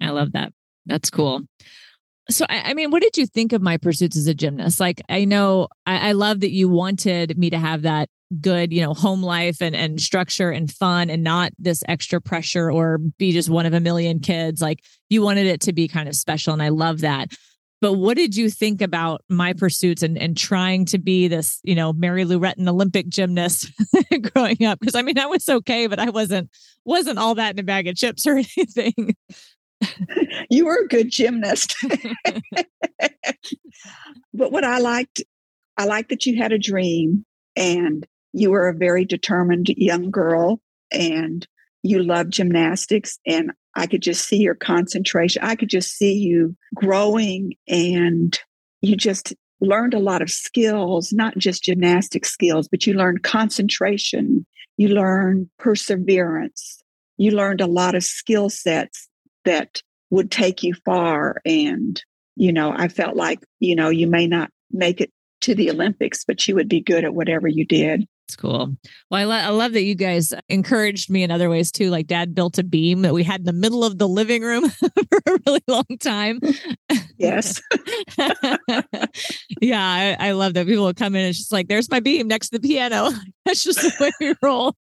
I 0.00 0.10
love 0.10 0.32
that. 0.32 0.52
That's 0.86 1.10
cool. 1.10 1.42
So, 2.28 2.44
I, 2.48 2.70
I, 2.70 2.74
mean, 2.74 2.90
what 2.90 3.02
did 3.02 3.16
you 3.16 3.26
think 3.26 3.52
of 3.52 3.62
my 3.62 3.76
pursuits 3.76 4.16
as 4.16 4.26
a 4.26 4.34
gymnast? 4.34 4.80
Like, 4.80 5.00
I 5.08 5.24
know 5.24 5.68
I, 5.86 6.08
I, 6.08 6.12
love 6.12 6.40
that 6.40 6.50
you 6.50 6.68
wanted 6.68 7.38
me 7.38 7.50
to 7.50 7.58
have 7.58 7.82
that 7.82 8.08
good, 8.40 8.72
you 8.72 8.82
know, 8.82 8.94
home 8.94 9.22
life 9.22 9.62
and, 9.62 9.76
and 9.76 10.00
structure 10.00 10.50
and 10.50 10.70
fun 10.70 11.08
and 11.08 11.22
not 11.22 11.52
this 11.58 11.84
extra 11.86 12.20
pressure 12.20 12.70
or 12.70 12.98
be 12.98 13.30
just 13.30 13.48
one 13.48 13.64
of 13.64 13.74
a 13.74 13.80
million 13.80 14.18
kids. 14.18 14.60
Like, 14.60 14.82
you 15.08 15.22
wanted 15.22 15.46
it 15.46 15.60
to 15.62 15.72
be 15.72 15.86
kind 15.86 16.08
of 16.08 16.16
special. 16.16 16.52
And 16.52 16.62
I 16.62 16.70
love 16.70 17.00
that. 17.02 17.28
But 17.80 17.94
what 17.94 18.16
did 18.16 18.34
you 18.34 18.48
think 18.48 18.80
about 18.80 19.22
my 19.28 19.52
pursuits 19.52 20.02
and, 20.02 20.16
and 20.16 20.36
trying 20.36 20.86
to 20.86 20.98
be 20.98 21.28
this, 21.28 21.60
you 21.62 21.74
know, 21.74 21.92
Mary 21.92 22.24
Lou 22.24 22.40
Retton 22.40 22.66
Olympic 22.66 23.08
gymnast 23.08 23.70
growing 24.32 24.64
up? 24.64 24.80
Because 24.80 24.94
I 24.94 25.02
mean, 25.02 25.18
I 25.18 25.26
was 25.26 25.46
okay, 25.48 25.86
but 25.86 25.98
I 25.98 26.08
wasn't 26.10 26.50
wasn't 26.84 27.18
all 27.18 27.34
that 27.34 27.54
in 27.54 27.58
a 27.58 27.62
bag 27.62 27.86
of 27.86 27.96
chips 27.96 28.26
or 28.26 28.32
anything. 28.56 29.14
you 30.50 30.66
were 30.66 30.84
a 30.84 30.88
good 30.88 31.10
gymnast. 31.10 31.74
but 34.34 34.52
what 34.52 34.64
I 34.64 34.78
liked, 34.78 35.22
I 35.76 35.84
liked 35.84 36.10
that 36.10 36.26
you 36.26 36.36
had 36.36 36.52
a 36.52 36.58
dream 36.58 37.24
and 37.54 38.06
you 38.32 38.50
were 38.50 38.68
a 38.68 38.74
very 38.74 39.04
determined 39.04 39.68
young 39.68 40.10
girl 40.10 40.60
and 40.92 41.46
you 41.82 42.02
loved 42.02 42.32
gymnastics. 42.32 43.18
And 43.26 43.52
I 43.74 43.86
could 43.86 44.02
just 44.02 44.26
see 44.26 44.38
your 44.38 44.54
concentration. 44.54 45.42
I 45.42 45.56
could 45.56 45.68
just 45.68 45.92
see 45.92 46.14
you 46.14 46.56
growing 46.74 47.54
and 47.68 48.38
you 48.80 48.96
just 48.96 49.34
learned 49.60 49.94
a 49.94 49.98
lot 49.98 50.22
of 50.22 50.30
skills, 50.30 51.12
not 51.12 51.36
just 51.38 51.64
gymnastic 51.64 52.24
skills, 52.24 52.68
but 52.68 52.86
you 52.86 52.94
learned 52.94 53.22
concentration, 53.22 54.46
you 54.76 54.88
learned 54.88 55.48
perseverance, 55.58 56.82
you 57.16 57.30
learned 57.30 57.60
a 57.60 57.66
lot 57.66 57.94
of 57.94 58.04
skill 58.04 58.50
sets 58.50 59.08
that 59.46 59.82
would 60.10 60.30
take 60.30 60.62
you 60.62 60.74
far. 60.84 61.40
And, 61.44 62.00
you 62.36 62.52
know, 62.52 62.72
I 62.76 62.88
felt 62.88 63.16
like, 63.16 63.40
you 63.58 63.74
know, 63.74 63.88
you 63.88 64.06
may 64.06 64.26
not 64.26 64.50
make 64.70 65.00
it 65.00 65.10
to 65.42 65.54
the 65.54 65.70
Olympics, 65.70 66.24
but 66.24 66.46
you 66.46 66.54
would 66.54 66.68
be 66.68 66.80
good 66.80 67.04
at 67.04 67.14
whatever 67.14 67.48
you 67.48 67.64
did. 67.64 68.06
It's 68.28 68.34
cool. 68.34 68.76
Well, 69.08 69.20
I, 69.20 69.24
lo- 69.24 69.46
I, 69.46 69.50
love 69.50 69.72
that 69.74 69.84
you 69.84 69.94
guys 69.94 70.34
encouraged 70.48 71.08
me 71.10 71.22
in 71.22 71.30
other 71.30 71.48
ways 71.48 71.70
too. 71.70 71.90
Like 71.90 72.08
dad 72.08 72.34
built 72.34 72.58
a 72.58 72.64
beam 72.64 73.02
that 73.02 73.14
we 73.14 73.22
had 73.22 73.40
in 73.40 73.46
the 73.46 73.52
middle 73.52 73.84
of 73.84 73.98
the 73.98 74.08
living 74.08 74.42
room 74.42 74.68
for 74.70 75.20
a 75.26 75.38
really 75.46 75.62
long 75.68 75.84
time. 76.00 76.40
Yes. 77.18 77.62
yeah, 79.60 79.80
I, 79.80 80.16
I, 80.18 80.32
love 80.32 80.54
that. 80.54 80.66
People 80.66 80.86
will 80.86 80.94
come 80.94 81.14
in 81.14 81.20
and 81.20 81.28
it's 81.28 81.38
just 81.38 81.52
like, 81.52 81.68
there's 81.68 81.88
my 81.88 82.00
beam 82.00 82.26
next 82.26 82.48
to 82.48 82.58
the 82.58 82.68
piano. 82.68 83.10
That's 83.44 83.62
just 83.62 83.80
the 83.80 83.94
way 84.00 84.10
we 84.20 84.34
roll. 84.42 84.74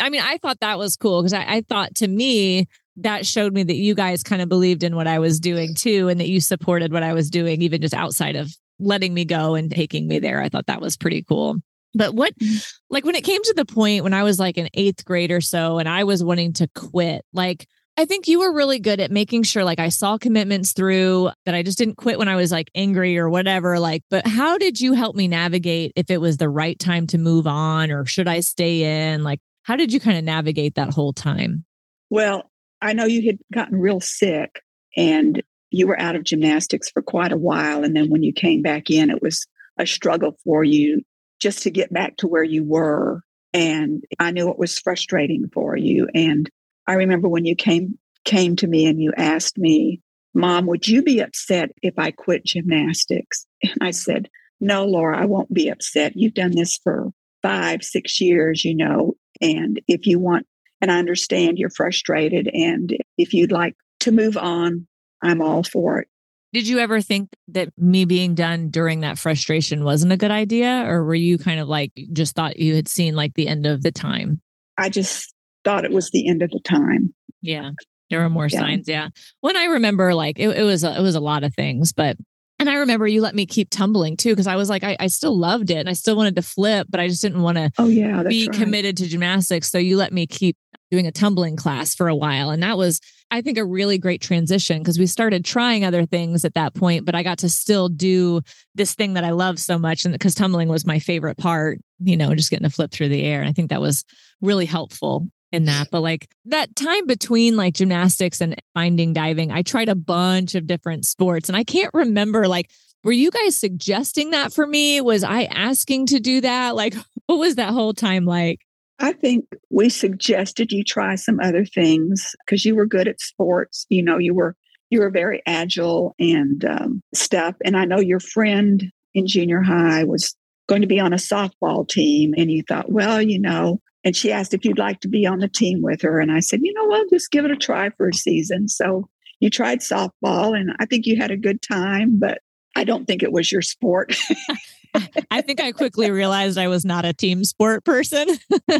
I 0.00 0.08
mean, 0.08 0.22
I 0.22 0.38
thought 0.38 0.60
that 0.60 0.78
was 0.78 0.96
cool 0.96 1.20
because 1.20 1.34
I, 1.34 1.44
I 1.44 1.60
thought 1.68 1.94
to 1.96 2.08
me, 2.08 2.68
that 2.96 3.26
showed 3.26 3.52
me 3.52 3.62
that 3.62 3.76
you 3.76 3.94
guys 3.94 4.22
kind 4.22 4.42
of 4.42 4.48
believed 4.48 4.82
in 4.82 4.96
what 4.96 5.06
I 5.06 5.18
was 5.18 5.40
doing 5.40 5.74
too, 5.74 6.08
and 6.08 6.20
that 6.20 6.28
you 6.28 6.40
supported 6.40 6.92
what 6.92 7.02
I 7.02 7.14
was 7.14 7.30
doing, 7.30 7.62
even 7.62 7.80
just 7.80 7.94
outside 7.94 8.36
of 8.36 8.54
letting 8.78 9.14
me 9.14 9.24
go 9.24 9.54
and 9.54 9.70
taking 9.70 10.08
me 10.08 10.18
there. 10.18 10.40
I 10.42 10.48
thought 10.48 10.66
that 10.66 10.80
was 10.80 10.96
pretty 10.96 11.22
cool. 11.22 11.56
But 11.94 12.14
what, 12.14 12.36
mm-hmm. 12.38 12.56
like, 12.90 13.04
when 13.04 13.14
it 13.14 13.24
came 13.24 13.42
to 13.42 13.54
the 13.54 13.66
point 13.66 14.02
when 14.02 14.14
I 14.14 14.22
was 14.22 14.38
like 14.38 14.56
an 14.56 14.68
eighth 14.74 15.04
grade 15.04 15.30
or 15.30 15.40
so 15.40 15.78
and 15.78 15.88
I 15.88 16.04
was 16.04 16.24
wanting 16.24 16.54
to 16.54 16.68
quit, 16.74 17.24
like, 17.32 17.66
I 17.98 18.06
think 18.06 18.26
you 18.26 18.40
were 18.40 18.54
really 18.54 18.78
good 18.78 19.00
at 19.00 19.10
making 19.10 19.42
sure 19.42 19.64
like 19.64 19.78
I 19.78 19.90
saw 19.90 20.16
commitments 20.16 20.72
through 20.72 21.30
that 21.44 21.54
I 21.54 21.62
just 21.62 21.76
didn't 21.76 21.96
quit 21.96 22.18
when 22.18 22.28
I 22.28 22.36
was 22.36 22.50
like 22.50 22.70
angry 22.74 23.18
or 23.18 23.28
whatever 23.28 23.78
like 23.78 24.02
but 24.08 24.26
how 24.26 24.56
did 24.56 24.80
you 24.80 24.94
help 24.94 25.14
me 25.14 25.28
navigate 25.28 25.92
if 25.94 26.10
it 26.10 26.18
was 26.18 26.38
the 26.38 26.48
right 26.48 26.78
time 26.78 27.06
to 27.08 27.18
move 27.18 27.46
on 27.46 27.90
or 27.90 28.06
should 28.06 28.28
I 28.28 28.40
stay 28.40 29.10
in 29.10 29.22
like 29.22 29.40
how 29.64 29.76
did 29.76 29.92
you 29.92 30.00
kind 30.00 30.18
of 30.18 30.24
navigate 30.24 30.74
that 30.74 30.92
whole 30.92 31.12
time? 31.12 31.64
Well, 32.10 32.50
I 32.82 32.92
know 32.92 33.04
you 33.04 33.24
had 33.24 33.38
gotten 33.52 33.80
real 33.80 34.00
sick 34.00 34.60
and 34.96 35.42
you 35.70 35.86
were 35.86 35.98
out 35.98 36.16
of 36.16 36.24
gymnastics 36.24 36.90
for 36.90 37.00
quite 37.00 37.32
a 37.32 37.38
while 37.38 37.84
and 37.84 37.96
then 37.96 38.10
when 38.10 38.22
you 38.22 38.32
came 38.32 38.60
back 38.60 38.90
in 38.90 39.08
it 39.08 39.22
was 39.22 39.46
a 39.78 39.86
struggle 39.86 40.36
for 40.44 40.62
you 40.64 41.02
just 41.40 41.62
to 41.62 41.70
get 41.70 41.92
back 41.92 42.16
to 42.18 42.26
where 42.26 42.42
you 42.44 42.64
were 42.64 43.22
and 43.54 44.04
I 44.18 44.32
knew 44.32 44.50
it 44.50 44.58
was 44.58 44.78
frustrating 44.78 45.48
for 45.54 45.76
you 45.76 46.08
and 46.14 46.50
I 46.86 46.94
remember 46.94 47.28
when 47.28 47.44
you 47.44 47.54
came 47.54 47.98
came 48.24 48.56
to 48.56 48.66
me 48.66 48.86
and 48.86 49.00
you 49.00 49.12
asked 49.16 49.58
me, 49.58 50.00
"Mom, 50.34 50.66
would 50.66 50.86
you 50.86 51.02
be 51.02 51.20
upset 51.20 51.70
if 51.82 51.94
I 51.98 52.10
quit 52.10 52.44
gymnastics?" 52.44 53.46
And 53.62 53.78
I 53.80 53.92
said, 53.92 54.28
"No, 54.60 54.84
Laura, 54.84 55.20
I 55.20 55.26
won't 55.26 55.52
be 55.52 55.68
upset. 55.68 56.12
You've 56.16 56.34
done 56.34 56.52
this 56.52 56.78
for 56.82 57.12
5, 57.42 57.82
6 57.82 58.20
years, 58.20 58.64
you 58.64 58.74
know, 58.74 59.14
and 59.40 59.80
if 59.88 60.06
you 60.06 60.18
want 60.18 60.46
and 60.82 60.92
I 60.92 60.98
understand 60.98 61.58
you're 61.58 61.70
frustrated 61.70 62.50
and 62.52 62.94
if 63.16 63.32
you'd 63.32 63.52
like 63.52 63.74
to 64.00 64.12
move 64.12 64.36
on, 64.36 64.86
I'm 65.22 65.40
all 65.40 65.62
for 65.62 66.00
it." 66.00 66.08
Did 66.52 66.68
you 66.68 66.80
ever 66.80 67.00
think 67.00 67.30
that 67.48 67.70
me 67.78 68.04
being 68.04 68.34
done 68.34 68.68
during 68.68 69.00
that 69.00 69.18
frustration 69.18 69.84
wasn't 69.84 70.12
a 70.12 70.18
good 70.18 70.30
idea 70.30 70.84
or 70.86 71.02
were 71.02 71.14
you 71.14 71.38
kind 71.38 71.58
of 71.58 71.66
like 71.66 71.92
just 72.12 72.34
thought 72.34 72.58
you 72.58 72.74
had 72.74 72.88
seen 72.88 73.16
like 73.16 73.32
the 73.34 73.48
end 73.48 73.64
of 73.64 73.82
the 73.82 73.90
time? 73.90 74.42
I 74.76 74.90
just 74.90 75.32
thought 75.64 75.86
it 75.86 75.92
was 75.92 76.10
the 76.10 76.28
end 76.28 76.42
of 76.42 76.50
the 76.50 76.60
time. 76.60 77.14
Yeah. 77.40 77.70
There 78.10 78.20
were 78.20 78.28
more 78.28 78.48
yeah. 78.50 78.60
signs. 78.60 78.86
Yeah. 78.86 79.08
When 79.40 79.56
I 79.56 79.64
remember 79.64 80.14
like 80.14 80.38
it, 80.38 80.48
it 80.50 80.62
was, 80.62 80.84
a, 80.84 80.98
it 80.98 81.00
was 81.00 81.14
a 81.14 81.20
lot 81.20 81.42
of 81.42 81.54
things, 81.54 81.94
but, 81.94 82.18
and 82.58 82.68
I 82.68 82.74
remember 82.74 83.06
you 83.06 83.22
let 83.22 83.34
me 83.34 83.46
keep 83.46 83.70
tumbling 83.70 84.18
too, 84.18 84.30
because 84.30 84.46
I 84.46 84.56
was 84.56 84.68
like, 84.68 84.84
I, 84.84 84.96
I, 85.00 85.06
still 85.06 85.36
loved 85.36 85.70
it 85.70 85.78
and 85.78 85.88
I 85.88 85.94
still 85.94 86.16
wanted 86.16 86.36
to 86.36 86.42
flip, 86.42 86.86
but 86.90 87.00
I 87.00 87.08
just 87.08 87.22
didn't 87.22 87.42
want 87.42 87.56
to 87.56 87.72
oh, 87.78 87.88
yeah, 87.88 88.22
be 88.24 88.46
right. 88.46 88.58
committed 88.58 88.98
to 88.98 89.08
gymnastics. 89.08 89.70
So 89.70 89.78
you 89.78 89.96
let 89.96 90.12
me 90.12 90.26
keep 90.26 90.56
doing 90.92 91.06
a 91.06 91.10
tumbling 91.10 91.56
class 91.56 91.94
for 91.94 92.06
a 92.06 92.14
while. 92.14 92.50
And 92.50 92.62
that 92.62 92.76
was, 92.76 93.00
I 93.30 93.40
think, 93.40 93.56
a 93.56 93.64
really 93.64 93.96
great 93.96 94.20
transition 94.20 94.78
because 94.78 94.98
we 94.98 95.06
started 95.06 95.42
trying 95.42 95.86
other 95.86 96.04
things 96.04 96.44
at 96.44 96.52
that 96.52 96.74
point, 96.74 97.06
but 97.06 97.14
I 97.14 97.22
got 97.22 97.38
to 97.38 97.48
still 97.48 97.88
do 97.88 98.42
this 98.74 98.94
thing 98.94 99.14
that 99.14 99.24
I 99.24 99.30
love 99.30 99.58
so 99.58 99.78
much. 99.78 100.04
And 100.04 100.12
because 100.12 100.34
tumbling 100.34 100.68
was 100.68 100.84
my 100.84 100.98
favorite 100.98 101.38
part, 101.38 101.78
you 101.98 102.14
know, 102.14 102.34
just 102.34 102.50
getting 102.50 102.68
to 102.68 102.74
flip 102.74 102.90
through 102.90 103.08
the 103.08 103.24
air. 103.24 103.40
And 103.40 103.48
I 103.48 103.52
think 103.52 103.70
that 103.70 103.80
was 103.80 104.04
really 104.42 104.66
helpful 104.66 105.28
in 105.50 105.64
that. 105.64 105.88
But 105.90 106.02
like 106.02 106.28
that 106.44 106.76
time 106.76 107.06
between 107.06 107.56
like 107.56 107.72
gymnastics 107.72 108.42
and 108.42 108.60
finding 108.74 109.14
diving, 109.14 109.50
I 109.50 109.62
tried 109.62 109.88
a 109.88 109.94
bunch 109.94 110.54
of 110.54 110.66
different 110.66 111.06
sports 111.06 111.48
and 111.48 111.56
I 111.56 111.64
can't 111.64 111.94
remember 111.94 112.46
like, 112.48 112.68
were 113.02 113.12
you 113.12 113.30
guys 113.30 113.58
suggesting 113.58 114.30
that 114.30 114.52
for 114.52 114.66
me? 114.66 115.00
Was 115.00 115.24
I 115.24 115.44
asking 115.44 116.06
to 116.06 116.20
do 116.20 116.42
that? 116.42 116.76
Like, 116.76 116.94
what 117.26 117.36
was 117.36 117.54
that 117.54 117.70
whole 117.70 117.94
time 117.94 118.26
like? 118.26 118.60
I 119.02 119.12
think 119.12 119.44
we 119.68 119.88
suggested 119.88 120.70
you 120.70 120.84
try 120.84 121.16
some 121.16 121.40
other 121.40 121.64
things 121.64 122.34
because 122.46 122.64
you 122.64 122.76
were 122.76 122.86
good 122.86 123.08
at 123.08 123.20
sports. 123.20 123.84
You 123.88 124.02
know, 124.02 124.16
you 124.16 124.32
were 124.32 124.56
you 124.90 125.00
were 125.00 125.10
very 125.10 125.42
agile 125.46 126.14
and 126.18 126.64
um, 126.64 127.02
stuff. 127.14 127.56
And 127.64 127.76
I 127.76 127.84
know 127.84 127.98
your 127.98 128.20
friend 128.20 128.84
in 129.14 129.26
junior 129.26 129.60
high 129.60 130.04
was 130.04 130.34
going 130.68 130.82
to 130.82 130.86
be 130.86 131.00
on 131.00 131.12
a 131.12 131.16
softball 131.16 131.88
team, 131.88 132.32
and 132.36 132.50
you 132.50 132.62
thought, 132.68 132.92
well, 132.92 133.20
you 133.20 133.40
know, 133.40 133.80
and 134.04 134.14
she 134.14 134.30
asked 134.30 134.54
if 134.54 134.64
you'd 134.64 134.78
like 134.78 135.00
to 135.00 135.08
be 135.08 135.26
on 135.26 135.38
the 135.38 135.48
team 135.48 135.80
with 135.82 136.02
her. 136.02 136.20
And 136.20 136.30
I 136.30 136.40
said, 136.40 136.60
you 136.62 136.72
know 136.72 136.84
what, 136.84 137.10
just 137.10 137.30
give 137.30 137.44
it 137.44 137.50
a 137.50 137.56
try 137.56 137.90
for 137.90 138.08
a 138.08 138.14
season. 138.14 138.68
So 138.68 139.08
you 139.40 139.50
tried 139.50 139.80
softball 139.80 140.56
and 140.56 140.74
I 140.78 140.86
think 140.86 141.06
you 141.06 141.16
had 141.16 141.30
a 141.30 141.36
good 141.36 141.62
time, 141.62 142.18
but 142.18 142.38
I 142.76 142.84
don't 142.84 143.06
think 143.06 143.22
it 143.22 143.32
was 143.32 143.50
your 143.50 143.62
sport. 143.62 144.16
I 145.30 145.40
think 145.40 145.60
I 145.60 145.72
quickly 145.72 146.10
realized 146.10 146.58
I 146.58 146.68
was 146.68 146.84
not 146.84 147.04
a 147.04 147.12
team 147.12 147.44
sport 147.44 147.84
person. 147.84 148.28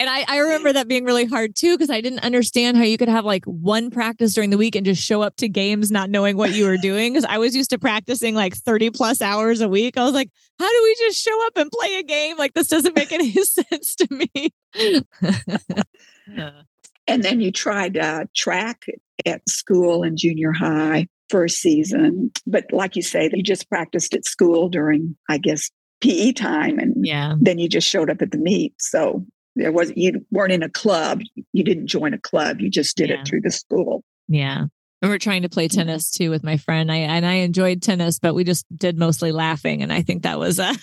And 0.00 0.08
I, 0.08 0.24
I 0.28 0.38
remember 0.38 0.72
that 0.72 0.86
being 0.86 1.04
really 1.04 1.24
hard 1.24 1.56
too, 1.56 1.76
because 1.76 1.90
I 1.90 2.00
didn't 2.00 2.20
understand 2.20 2.76
how 2.76 2.84
you 2.84 2.96
could 2.96 3.08
have 3.08 3.24
like 3.24 3.44
one 3.46 3.90
practice 3.90 4.32
during 4.32 4.50
the 4.50 4.56
week 4.56 4.76
and 4.76 4.86
just 4.86 5.02
show 5.02 5.22
up 5.22 5.34
to 5.36 5.48
games 5.48 5.90
not 5.90 6.08
knowing 6.08 6.36
what 6.36 6.52
you 6.52 6.66
were 6.66 6.76
doing. 6.76 7.12
Because 7.12 7.24
I 7.24 7.38
was 7.38 7.56
used 7.56 7.70
to 7.70 7.80
practicing 7.80 8.36
like 8.36 8.54
30 8.54 8.90
plus 8.90 9.20
hours 9.20 9.60
a 9.60 9.68
week. 9.68 9.98
I 9.98 10.04
was 10.04 10.14
like, 10.14 10.30
how 10.60 10.68
do 10.68 10.80
we 10.84 10.94
just 11.00 11.20
show 11.20 11.46
up 11.46 11.56
and 11.56 11.68
play 11.72 11.96
a 11.96 12.04
game? 12.04 12.38
Like, 12.38 12.54
this 12.54 12.68
doesn't 12.68 12.94
make 12.94 13.10
any 13.10 13.32
sense 13.32 13.96
to 13.96 14.06
me. 14.10 14.54
and 17.08 17.24
then 17.24 17.40
you 17.40 17.50
tried 17.50 17.98
uh, 17.98 18.26
track 18.36 18.84
at 19.26 19.48
school 19.48 20.04
and 20.04 20.16
junior 20.16 20.52
high 20.52 21.08
a 21.44 21.48
season. 21.48 22.30
But 22.46 22.64
like 22.72 22.96
you 22.96 23.02
say, 23.02 23.30
you 23.32 23.42
just 23.42 23.68
practiced 23.68 24.14
at 24.14 24.24
school 24.24 24.68
during, 24.68 25.16
I 25.28 25.38
guess, 25.38 25.70
PE 26.00 26.32
time. 26.32 26.78
And 26.78 26.94
yeah. 27.04 27.34
then 27.40 27.58
you 27.58 27.68
just 27.68 27.88
showed 27.88 28.10
up 28.10 28.22
at 28.22 28.30
the 28.30 28.38
meet. 28.38 28.74
So 28.80 29.26
there 29.56 29.72
was 29.72 29.92
you 29.96 30.24
weren't 30.30 30.52
in 30.52 30.62
a 30.62 30.68
club 30.68 31.20
you 31.52 31.64
didn't 31.64 31.88
join 31.88 32.14
a 32.14 32.18
club 32.18 32.60
you 32.60 32.70
just 32.70 32.96
did 32.96 33.10
yeah. 33.10 33.16
it 33.16 33.26
through 33.26 33.40
the 33.40 33.50
school 33.50 34.04
yeah 34.28 34.66
and 35.00 35.10
we're 35.10 35.18
trying 35.18 35.42
to 35.42 35.48
play 35.48 35.68
tennis 35.68 36.10
too 36.10 36.30
with 36.30 36.42
my 36.42 36.56
friend. 36.56 36.90
I 36.90 36.96
and 36.96 37.24
I 37.24 37.34
enjoyed 37.34 37.82
tennis, 37.82 38.18
but 38.18 38.34
we 38.34 38.42
just 38.42 38.66
did 38.76 38.98
mostly 38.98 39.30
laughing, 39.30 39.80
and 39.80 39.92
I 39.92 40.02
think 40.02 40.24
that 40.24 40.40
was, 40.40 40.58
uh, 40.58 40.74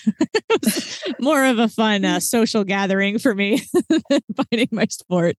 more 1.20 1.44
of 1.44 1.60
a 1.60 1.68
fun 1.68 2.06
uh, 2.06 2.22
social 2.22 2.64
gathering 2.64 3.20
for 3.20 3.36
me 3.36 3.62
than 3.90 4.22
finding 4.38 4.70
my 4.72 4.86
sport. 4.86 5.36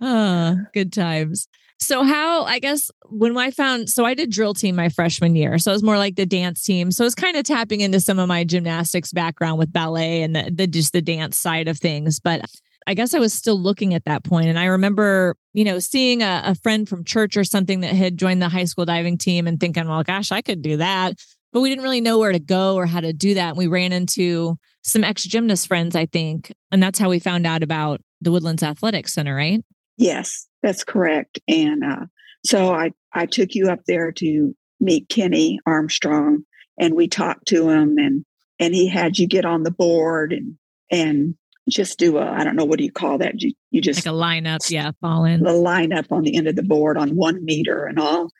oh, 0.00 0.56
good 0.74 0.92
times. 0.92 1.46
So 1.80 2.02
how 2.02 2.44
I 2.44 2.60
guess 2.60 2.90
when 3.06 3.36
I 3.36 3.50
found 3.50 3.90
so 3.90 4.04
I 4.04 4.14
did 4.14 4.30
drill 4.30 4.54
team 4.54 4.76
my 4.76 4.88
freshman 4.88 5.36
year. 5.36 5.58
So 5.58 5.70
it 5.70 5.74
was 5.74 5.82
more 5.82 5.98
like 5.98 6.16
the 6.16 6.26
dance 6.26 6.62
team. 6.62 6.90
So 6.90 7.04
it's 7.04 7.14
kind 7.14 7.36
of 7.36 7.44
tapping 7.44 7.80
into 7.80 8.00
some 8.00 8.18
of 8.18 8.28
my 8.28 8.44
gymnastics 8.44 9.12
background 9.12 9.58
with 9.58 9.72
ballet 9.72 10.22
and 10.22 10.34
the, 10.34 10.50
the 10.52 10.66
just 10.66 10.92
the 10.92 11.02
dance 11.02 11.36
side 11.36 11.68
of 11.68 11.78
things. 11.78 12.20
But 12.20 12.46
I 12.86 12.94
guess 12.94 13.14
I 13.14 13.18
was 13.18 13.32
still 13.32 13.58
looking 13.58 13.94
at 13.94 14.04
that 14.04 14.24
point. 14.24 14.48
And 14.48 14.58
I 14.58 14.66
remember, 14.66 15.36
you 15.52 15.64
know, 15.64 15.78
seeing 15.78 16.22
a, 16.22 16.42
a 16.44 16.54
friend 16.54 16.88
from 16.88 17.04
church 17.04 17.36
or 17.36 17.44
something 17.44 17.80
that 17.80 17.94
had 17.94 18.18
joined 18.18 18.42
the 18.42 18.48
high 18.48 18.64
school 18.64 18.84
diving 18.84 19.18
team 19.18 19.46
and 19.46 19.58
thinking, 19.58 19.88
well, 19.88 20.02
gosh, 20.02 20.32
I 20.32 20.42
could 20.42 20.62
do 20.62 20.76
that. 20.78 21.14
But 21.52 21.60
we 21.60 21.70
didn't 21.70 21.84
really 21.84 22.00
know 22.00 22.18
where 22.18 22.32
to 22.32 22.40
go 22.40 22.74
or 22.74 22.86
how 22.86 23.00
to 23.00 23.12
do 23.12 23.34
that. 23.34 23.50
And 23.50 23.58
we 23.58 23.68
ran 23.68 23.92
into 23.92 24.56
some 24.82 25.04
ex 25.04 25.22
gymnast 25.22 25.66
friends, 25.66 25.96
I 25.96 26.06
think. 26.06 26.52
And 26.70 26.82
that's 26.82 26.98
how 26.98 27.08
we 27.08 27.18
found 27.18 27.46
out 27.46 27.62
about 27.62 28.00
the 28.20 28.32
Woodlands 28.32 28.62
Athletic 28.62 29.08
Center, 29.08 29.34
right? 29.34 29.62
Yes. 29.96 30.46
That's 30.64 30.82
correct. 30.82 31.38
And 31.46 31.84
uh, 31.84 32.06
so 32.42 32.72
I, 32.72 32.92
I 33.12 33.26
took 33.26 33.54
you 33.54 33.68
up 33.68 33.80
there 33.86 34.10
to 34.12 34.56
meet 34.80 35.10
Kenny 35.10 35.60
Armstrong 35.66 36.42
and 36.80 36.94
we 36.94 37.06
talked 37.06 37.46
to 37.48 37.68
him 37.68 37.98
and 37.98 38.24
and 38.58 38.74
he 38.74 38.88
had 38.88 39.18
you 39.18 39.26
get 39.26 39.44
on 39.44 39.62
the 39.62 39.70
board 39.70 40.32
and 40.32 40.56
and 40.90 41.34
just 41.68 41.98
do 41.98 42.16
a 42.16 42.26
I 42.26 42.44
don't 42.44 42.56
know 42.56 42.64
what 42.64 42.78
do 42.78 42.84
you 42.84 42.90
call 42.90 43.18
that? 43.18 43.42
You 43.42 43.52
you 43.72 43.82
just 43.82 44.06
like 44.06 44.14
a 44.14 44.16
lineup 44.16 44.70
yeah 44.70 44.92
fall 45.02 45.26
in. 45.26 45.42
The 45.42 45.50
lineup 45.50 46.10
on 46.10 46.22
the 46.22 46.34
end 46.34 46.48
of 46.48 46.56
the 46.56 46.62
board 46.62 46.96
on 46.96 47.10
one 47.10 47.44
meter 47.44 47.84
and 47.84 47.98
all 47.98 48.30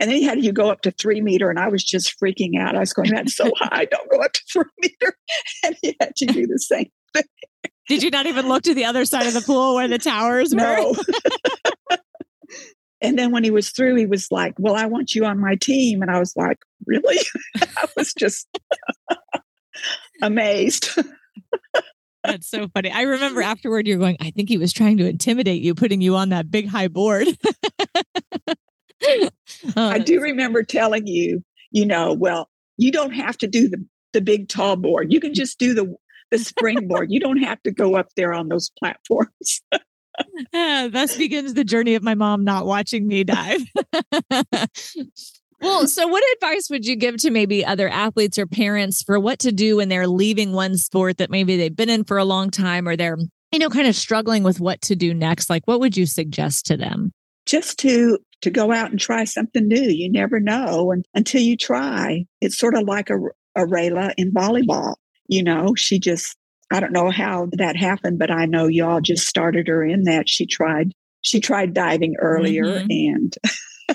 and 0.00 0.10
then 0.10 0.16
he 0.16 0.24
had 0.24 0.42
you 0.42 0.52
go 0.52 0.70
up 0.70 0.80
to 0.82 0.90
three 0.90 1.20
meter 1.20 1.50
and 1.50 1.58
I 1.58 1.68
was 1.68 1.84
just 1.84 2.18
freaking 2.18 2.58
out. 2.58 2.76
I 2.76 2.80
was 2.80 2.94
going 2.94 3.10
that's 3.10 3.36
so 3.36 3.52
high 3.58 3.84
don't 3.84 4.10
go 4.10 4.22
up 4.22 4.32
to 4.32 4.40
three 4.50 4.64
meter. 4.80 5.18
And 5.64 5.76
he 5.82 5.96
had 6.00 6.12
you 6.18 6.28
do 6.28 6.46
the 6.46 6.58
same 6.58 6.90
thing 7.12 7.24
did 7.88 8.02
you 8.02 8.10
not 8.10 8.26
even 8.26 8.48
look 8.48 8.62
to 8.62 8.74
the 8.74 8.84
other 8.84 9.04
side 9.04 9.26
of 9.26 9.34
the 9.34 9.40
pool 9.40 9.74
where 9.74 9.88
the 9.88 9.98
towers 9.98 10.52
no. 10.52 10.94
were? 11.90 11.96
and 13.00 13.18
then 13.18 13.30
when 13.30 13.44
he 13.44 13.50
was 13.50 13.70
through, 13.70 13.96
he 13.96 14.06
was 14.06 14.28
like, 14.30 14.54
Well, 14.58 14.74
I 14.74 14.86
want 14.86 15.14
you 15.14 15.24
on 15.24 15.38
my 15.38 15.56
team. 15.56 16.02
And 16.02 16.10
I 16.10 16.18
was 16.18 16.34
like, 16.36 16.58
Really? 16.86 17.18
I 17.56 17.86
was 17.96 18.14
just 18.14 18.48
amazed. 20.22 20.98
That's 22.24 22.48
so 22.48 22.68
funny. 22.68 22.90
I 22.90 23.02
remember 23.02 23.42
afterward 23.42 23.86
you're 23.86 23.98
going, 23.98 24.16
I 24.18 24.30
think 24.30 24.48
he 24.48 24.56
was 24.56 24.72
trying 24.72 24.96
to 24.96 25.08
intimidate 25.08 25.60
you, 25.60 25.74
putting 25.74 26.00
you 26.00 26.16
on 26.16 26.30
that 26.30 26.50
big 26.50 26.68
high 26.68 26.88
board. 26.88 27.28
I 29.02 29.30
uh, 29.76 29.98
do 29.98 30.22
remember 30.22 30.62
telling 30.62 31.06
you, 31.06 31.44
you 31.70 31.84
know, 31.84 32.14
well, 32.14 32.48
you 32.78 32.90
don't 32.90 33.12
have 33.12 33.36
to 33.38 33.46
do 33.46 33.68
the, 33.68 33.84
the 34.14 34.22
big 34.22 34.48
tall 34.48 34.76
board. 34.76 35.12
You 35.12 35.20
can 35.20 35.32
mm. 35.32 35.36
just 35.36 35.58
do 35.58 35.74
the 35.74 35.94
the 36.30 36.38
springboard. 36.38 37.10
you 37.10 37.20
don't 37.20 37.42
have 37.42 37.62
to 37.62 37.70
go 37.70 37.96
up 37.96 38.08
there 38.16 38.32
on 38.32 38.48
those 38.48 38.70
platforms. 38.78 39.62
yeah, 40.52 40.88
thus 40.92 41.16
begins 41.16 41.54
the 41.54 41.64
journey 41.64 41.94
of 41.94 42.02
my 42.02 42.14
mom 42.14 42.44
not 42.44 42.66
watching 42.66 43.06
me 43.06 43.24
dive. 43.24 43.62
well, 45.60 45.86
so 45.86 46.06
what 46.06 46.24
advice 46.36 46.68
would 46.70 46.86
you 46.86 46.96
give 46.96 47.16
to 47.18 47.30
maybe 47.30 47.64
other 47.64 47.88
athletes 47.88 48.38
or 48.38 48.46
parents 48.46 49.02
for 49.02 49.18
what 49.20 49.38
to 49.40 49.52
do 49.52 49.76
when 49.76 49.88
they're 49.88 50.08
leaving 50.08 50.52
one 50.52 50.76
sport 50.76 51.18
that 51.18 51.30
maybe 51.30 51.56
they've 51.56 51.76
been 51.76 51.90
in 51.90 52.04
for 52.04 52.18
a 52.18 52.24
long 52.24 52.50
time 52.50 52.88
or 52.88 52.96
they're 52.96 53.18
you 53.54 53.60
know, 53.60 53.70
kind 53.70 53.86
of 53.86 53.94
struggling 53.94 54.42
with 54.42 54.58
what 54.58 54.80
to 54.82 54.96
do 54.96 55.14
next, 55.14 55.48
like 55.48 55.62
what 55.66 55.78
would 55.78 55.96
you 55.96 56.06
suggest 56.06 56.66
to 56.66 56.76
them? 56.76 57.12
Just 57.46 57.78
to 57.78 58.18
to 58.40 58.50
go 58.50 58.72
out 58.72 58.90
and 58.90 58.98
try 58.98 59.24
something 59.24 59.68
new. 59.68 59.80
You 59.80 60.10
never 60.10 60.40
know 60.40 60.90
and, 60.90 61.04
until 61.14 61.40
you 61.40 61.56
try. 61.56 62.26
It's 62.40 62.58
sort 62.58 62.74
of 62.74 62.82
like 62.82 63.10
a, 63.10 63.16
a 63.54 63.64
Rayla 63.64 64.12
in 64.18 64.32
volleyball. 64.32 64.96
You 65.28 65.42
know, 65.42 65.74
she 65.74 65.98
just 65.98 66.36
I 66.72 66.80
don't 66.80 66.92
know 66.92 67.10
how 67.10 67.48
that 67.52 67.76
happened, 67.76 68.18
but 68.18 68.30
I 68.30 68.46
know 68.46 68.66
y'all 68.66 69.00
just 69.00 69.26
started 69.26 69.68
her 69.68 69.84
in 69.84 70.04
that. 70.04 70.28
She 70.28 70.46
tried 70.46 70.92
she 71.20 71.40
tried 71.40 71.72
diving 71.72 72.16
earlier 72.20 72.64
mm-hmm. 72.64 72.86
and 72.90 73.36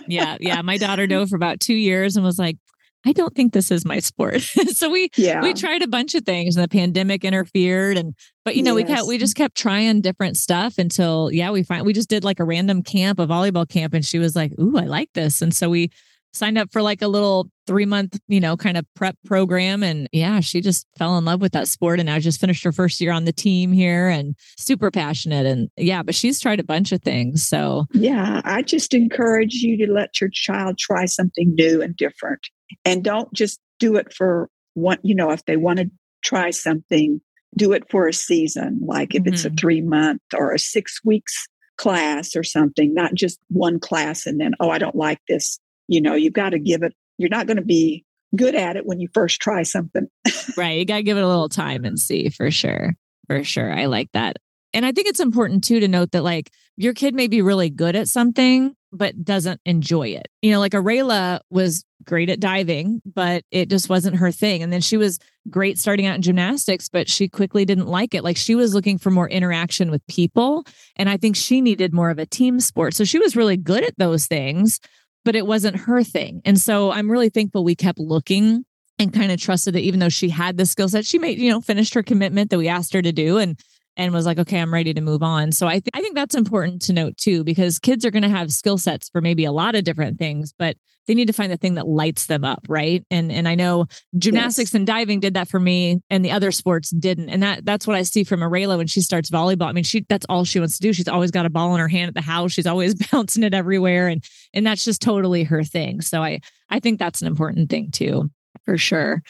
yeah, 0.08 0.38
yeah. 0.40 0.62
My 0.62 0.78
daughter 0.78 1.08
dove 1.08 1.30
for 1.30 1.36
about 1.36 1.60
two 1.60 1.76
years 1.76 2.16
and 2.16 2.26
was 2.26 2.40
like, 2.40 2.58
I 3.06 3.14
don't 3.14 3.34
think 3.34 3.54
this 3.54 3.72
is 3.72 3.86
my 3.86 4.00
sport. 4.00 4.42
so 4.74 4.90
we 4.90 5.10
yeah. 5.16 5.42
we 5.42 5.54
tried 5.54 5.82
a 5.82 5.88
bunch 5.88 6.16
of 6.16 6.26
things 6.26 6.56
and 6.56 6.64
the 6.64 6.68
pandemic 6.68 7.24
interfered 7.24 7.98
and 7.98 8.14
but 8.44 8.56
you 8.56 8.64
know 8.64 8.76
yes. 8.76 8.88
we 8.88 8.94
kept 8.94 9.08
we 9.08 9.18
just 9.18 9.36
kept 9.36 9.56
trying 9.56 10.02
different 10.02 10.36
stuff 10.36 10.78
until 10.78 11.30
yeah 11.32 11.50
we 11.50 11.64
find 11.64 11.86
we 11.86 11.94
just 11.94 12.10
did 12.10 12.26
like 12.26 12.42
a 12.42 12.44
random 12.44 12.84
camp 12.84 13.20
a 13.20 13.26
volleyball 13.26 13.68
camp 13.68 13.94
and 13.94 14.04
she 14.04 14.20
was 14.20 14.36
like 14.36 14.52
ooh 14.60 14.78
I 14.78 14.84
like 14.84 15.10
this 15.14 15.42
and 15.42 15.56
so 15.56 15.70
we 15.70 15.92
signed 16.34 16.58
up 16.58 16.72
for 16.72 16.82
like 16.82 17.02
a 17.02 17.08
little 17.08 17.50
3 17.68 17.86
month 17.86 18.20
you 18.28 18.40
know 18.40 18.58
kind 18.58 18.78
of 18.78 18.86
prep 18.96 19.16
program 19.26 19.84
and 19.84 20.08
yeah 20.12 20.40
she 20.40 20.62
just 20.62 20.88
fell 20.98 21.18
in 21.18 21.26
love 21.26 21.42
with 21.42 21.52
that 21.52 21.68
sport 21.68 22.00
and 22.00 22.08
now 22.08 22.20
just 22.20 22.40
finished 22.40 22.64
her 22.64 22.72
first 22.72 23.00
year 23.00 23.12
on 23.12 23.26
the 23.26 23.32
team 23.32 23.72
here 23.72 24.08
and 24.08 24.36
super 24.58 24.92
passionate 24.92 25.46
and 25.46 25.70
yeah 25.78 26.02
but 26.02 26.16
she's 26.16 26.40
tried 26.40 26.60
a 26.60 26.64
bunch 26.64 26.92
of 26.92 27.02
things 27.02 27.46
so 27.46 27.86
yeah 27.94 28.42
I 28.46 28.62
just 28.62 28.94
encourage 28.94 29.56
you 29.56 29.86
to 29.86 29.92
let 29.92 30.20
your 30.20 30.30
child 30.32 30.78
try 30.78 31.06
something 31.06 31.54
new 31.56 31.82
and 31.82 31.96
different 31.96 32.48
and 32.86 33.04
don't 33.04 33.32
just 33.34 33.60
do 33.80 33.96
it 33.96 34.14
for 34.14 34.50
one 34.74 35.00
you 35.04 35.16
know 35.16 35.32
if 35.32 35.46
they 35.46 35.58
want 35.58 35.80
to 35.80 35.90
try 36.24 36.52
something 36.52 37.22
do 37.58 37.72
it 37.74 37.90
for 37.90 38.08
a 38.08 38.14
season 38.14 38.80
like 38.84 39.16
if 39.16 39.24
mm-hmm. 39.24 39.34
it's 39.34 39.46
a 39.46 39.50
mm-hmm. 39.50 39.58
3 39.58 39.82
month 39.82 40.22
or 40.36 40.54
a 40.54 40.60
6 40.60 41.00
weeks 41.06 41.48
class 41.78 42.36
or 42.36 42.44
something 42.44 42.94
not 42.94 43.14
just 43.14 43.40
one 43.50 43.80
class 43.80 44.26
and 44.26 44.40
then 44.40 44.54
oh 44.60 44.70
I 44.70 44.78
don't 44.78 44.96
like 44.96 45.20
this 45.28 45.60
you 45.90 46.00
know 46.02 46.14
you've 46.14 46.34
got 46.34 46.52
to 46.52 46.60
give 46.60 46.84
it 46.84 46.94
you're 47.18 47.30
not 47.30 47.48
going 47.48 47.58
to 47.58 47.64
be 47.64 48.06
good 48.36 48.56
at 48.56 48.78
it 48.78 48.86
when 48.86 49.00
you 49.00 49.08
first 49.14 49.42
try 49.42 49.64
something 49.64 50.08
right 50.58 50.78
you 50.78 50.86
got 50.86 50.98
to 50.98 51.04
give 51.04 51.18
it 51.18 51.24
a 51.24 51.28
little 51.28 51.50
time 51.50 51.84
and 51.84 52.00
see 52.00 52.30
for 52.30 52.50
sure 52.52 52.94
for 53.28 53.44
sure 53.44 53.74
i 53.74 53.86
like 53.86 54.10
that 54.14 54.38
and 54.74 54.86
i 54.86 54.92
think 54.92 55.08
it's 55.08 55.20
important 55.20 55.64
too 55.64 55.80
to 55.80 55.88
note 55.88 56.12
that 56.12 56.24
like 56.24 56.52
your 56.78 56.94
kid 56.94 57.14
may 57.14 57.28
be 57.28 57.42
really 57.42 57.70
good 57.70 57.96
at 57.96 58.08
something 58.08 58.76
but 58.92 59.24
doesn't 59.24 59.62
enjoy 59.66 60.08
it. 60.08 60.28
You 60.42 60.52
know, 60.52 60.60
like 60.60 60.72
Arela 60.72 61.40
was 61.50 61.86
great 62.04 62.30
at 62.30 62.40
diving, 62.40 63.02
but 63.06 63.44
it 63.52 63.70
just 63.70 63.90
wasn't 63.90 64.16
her 64.16 64.32
thing. 64.32 64.64
And 64.64 64.74
then 64.74 64.82
she 64.82 64.98
was 64.98 65.20
great 65.50 65.78
starting 65.78 66.06
out 66.06 66.16
in 66.16 66.22
gymnastics, 66.22 66.90
but 66.90 67.10
she 67.10 67.28
quickly 67.28 67.66
didn't 67.66 67.88
like 67.88 68.14
it. 68.16 68.24
Like 68.24 68.38
she 68.38 68.56
was 68.56 68.74
looking 68.74 68.98
for 68.98 69.12
more 69.12 69.30
interaction 69.30 69.92
with 69.92 70.06
people. 70.08 70.66
And 70.96 71.10
I 71.10 71.18
think 71.18 71.36
she 71.36 71.62
needed 71.62 71.94
more 71.94 72.10
of 72.10 72.20
a 72.20 72.26
team 72.26 72.60
sport. 72.60 72.96
So 72.96 73.04
she 73.04 73.20
was 73.20 73.36
really 73.36 73.58
good 73.58 73.84
at 73.84 73.98
those 73.98 74.26
things, 74.26 74.80
but 75.26 75.36
it 75.36 75.46
wasn't 75.46 75.76
her 75.76 76.04
thing. 76.04 76.42
And 76.46 76.60
so 76.60 76.92
I'm 76.92 77.10
really 77.10 77.30
thankful 77.30 77.64
we 77.64 77.76
kept 77.76 78.00
looking 78.00 78.66
and 78.98 79.14
kind 79.14 79.32
of 79.32 79.40
trusted 79.40 79.76
that 79.76 79.82
even 79.82 80.00
though 80.00 80.10
she 80.10 80.30
had 80.30 80.58
the 80.58 80.66
skill 80.66 80.90
set, 80.90 81.06
she 81.06 81.20
made, 81.20 81.40
you 81.40 81.50
know, 81.50 81.62
finished 81.62 81.94
her 81.94 82.04
commitment 82.04 82.50
that 82.50 82.58
we 82.58 82.68
asked 82.68 82.94
her 82.94 83.02
to 83.02 83.12
do. 83.12 83.38
And 83.38 83.58
and 84.00 84.14
was 84.14 84.26
like, 84.26 84.40
okay, 84.40 84.60
I'm 84.62 84.74
ready 84.74 84.94
to 84.94 85.02
move 85.02 85.22
on. 85.22 85.52
So 85.52 85.68
I, 85.68 85.74
th- 85.74 85.90
I 85.94 86.00
think 86.00 86.16
that's 86.16 86.34
important 86.34 86.82
to 86.84 86.94
note 86.94 87.18
too, 87.18 87.44
because 87.44 87.80
kids 87.80 88.06
are 88.06 88.12
going 88.12 88.24
to 88.24 88.30
have 88.30 88.50
skill 88.50 88.78
sets 88.78 89.10
for 89.10 89.20
maybe 89.20 89.44
a 89.44 89.52
lot 89.52 89.76
of 89.76 89.84
different 89.84 90.18
things, 90.18 90.54
but 90.58 90.78
they 91.06 91.16
need 91.16 91.28
to 91.28 91.34
find 91.34 91.52
the 91.52 91.58
thing 91.58 91.74
that 91.74 91.86
lights 91.86 92.28
them 92.28 92.46
up, 92.46 92.66
right? 92.70 93.04
And 93.12 93.32
and 93.32 93.48
I 93.48 93.56
know 93.56 93.88
gymnastics 94.18 94.70
yes. 94.70 94.76
and 94.76 94.88
diving 94.88 95.20
did 95.20 95.34
that 95.34 95.50
for 95.50 95.60
me, 95.60 96.02
and 96.10 96.24
the 96.24 96.32
other 96.32 96.52
sports 96.52 96.92
didn't. 96.92 97.30
And 97.30 97.42
that 97.42 97.66
that's 97.66 97.88
what 97.88 97.96
I 97.96 98.04
see 98.04 98.24
from 98.24 98.42
Arela 98.42 98.78
when 98.78 98.86
she 98.86 99.02
starts 99.02 99.32
volleyball. 99.32 99.66
I 99.66 99.72
mean, 99.72 99.84
she 99.84 100.06
that's 100.08 100.26
all 100.30 100.46
she 100.46 100.60
wants 100.60 100.78
to 100.78 100.82
do. 100.84 100.94
She's 100.94 101.08
always 101.08 101.32
got 101.32 101.48
a 101.48 101.50
ball 101.50 101.74
in 101.74 101.80
her 101.80 101.88
hand 101.88 102.10
at 102.10 102.14
the 102.14 102.22
house. 102.22 102.52
She's 102.52 102.68
always 102.68 102.94
bouncing 103.12 103.44
it 103.44 103.56
everywhere, 103.56 104.08
and 104.08 104.24
and 104.54 104.66
that's 104.66 104.86
just 104.86 105.02
totally 105.02 105.44
her 105.46 105.64
thing. 105.64 106.02
So 106.02 106.22
I 106.22 106.42
I 106.70 106.80
think 106.80 107.00
that's 107.00 107.22
an 107.22 107.28
important 107.28 107.72
thing 107.72 107.90
too, 107.90 108.30
for 108.64 108.78
sure. 108.78 109.24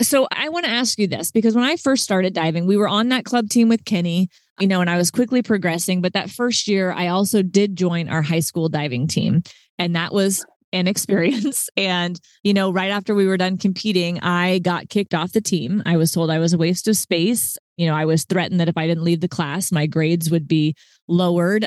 So 0.00 0.28
I 0.30 0.48
want 0.48 0.64
to 0.64 0.70
ask 0.70 0.98
you 0.98 1.06
this 1.06 1.32
because 1.32 1.54
when 1.54 1.64
I 1.64 1.76
first 1.76 2.04
started 2.04 2.32
diving, 2.32 2.66
we 2.66 2.76
were 2.76 2.88
on 2.88 3.08
that 3.08 3.24
club 3.24 3.48
team 3.48 3.68
with 3.68 3.84
Kenny, 3.84 4.28
you 4.60 4.68
know, 4.68 4.80
and 4.80 4.88
I 4.88 4.96
was 4.96 5.10
quickly 5.10 5.42
progressing. 5.42 6.00
But 6.00 6.12
that 6.12 6.30
first 6.30 6.68
year, 6.68 6.92
I 6.92 7.08
also 7.08 7.42
did 7.42 7.76
join 7.76 8.08
our 8.08 8.22
high 8.22 8.40
school 8.40 8.68
diving 8.68 9.08
team. 9.08 9.42
And 9.78 9.96
that 9.96 10.12
was 10.12 10.44
an 10.72 10.86
experience. 10.88 11.68
And, 11.76 12.18
you 12.44 12.54
know, 12.54 12.70
right 12.70 12.90
after 12.90 13.14
we 13.14 13.26
were 13.26 13.36
done 13.36 13.58
competing, 13.58 14.20
I 14.20 14.60
got 14.60 14.88
kicked 14.88 15.14
off 15.14 15.32
the 15.32 15.40
team. 15.40 15.82
I 15.84 15.96
was 15.96 16.12
told 16.12 16.30
I 16.30 16.38
was 16.38 16.52
a 16.52 16.58
waste 16.58 16.86
of 16.86 16.96
space. 16.96 17.58
You 17.76 17.86
know, 17.86 17.94
I 17.94 18.04
was 18.04 18.24
threatened 18.24 18.60
that 18.60 18.68
if 18.68 18.76
I 18.76 18.86
didn't 18.86 19.04
leave 19.04 19.20
the 19.20 19.28
class, 19.28 19.72
my 19.72 19.86
grades 19.86 20.30
would 20.30 20.46
be 20.46 20.76
lowered 21.08 21.66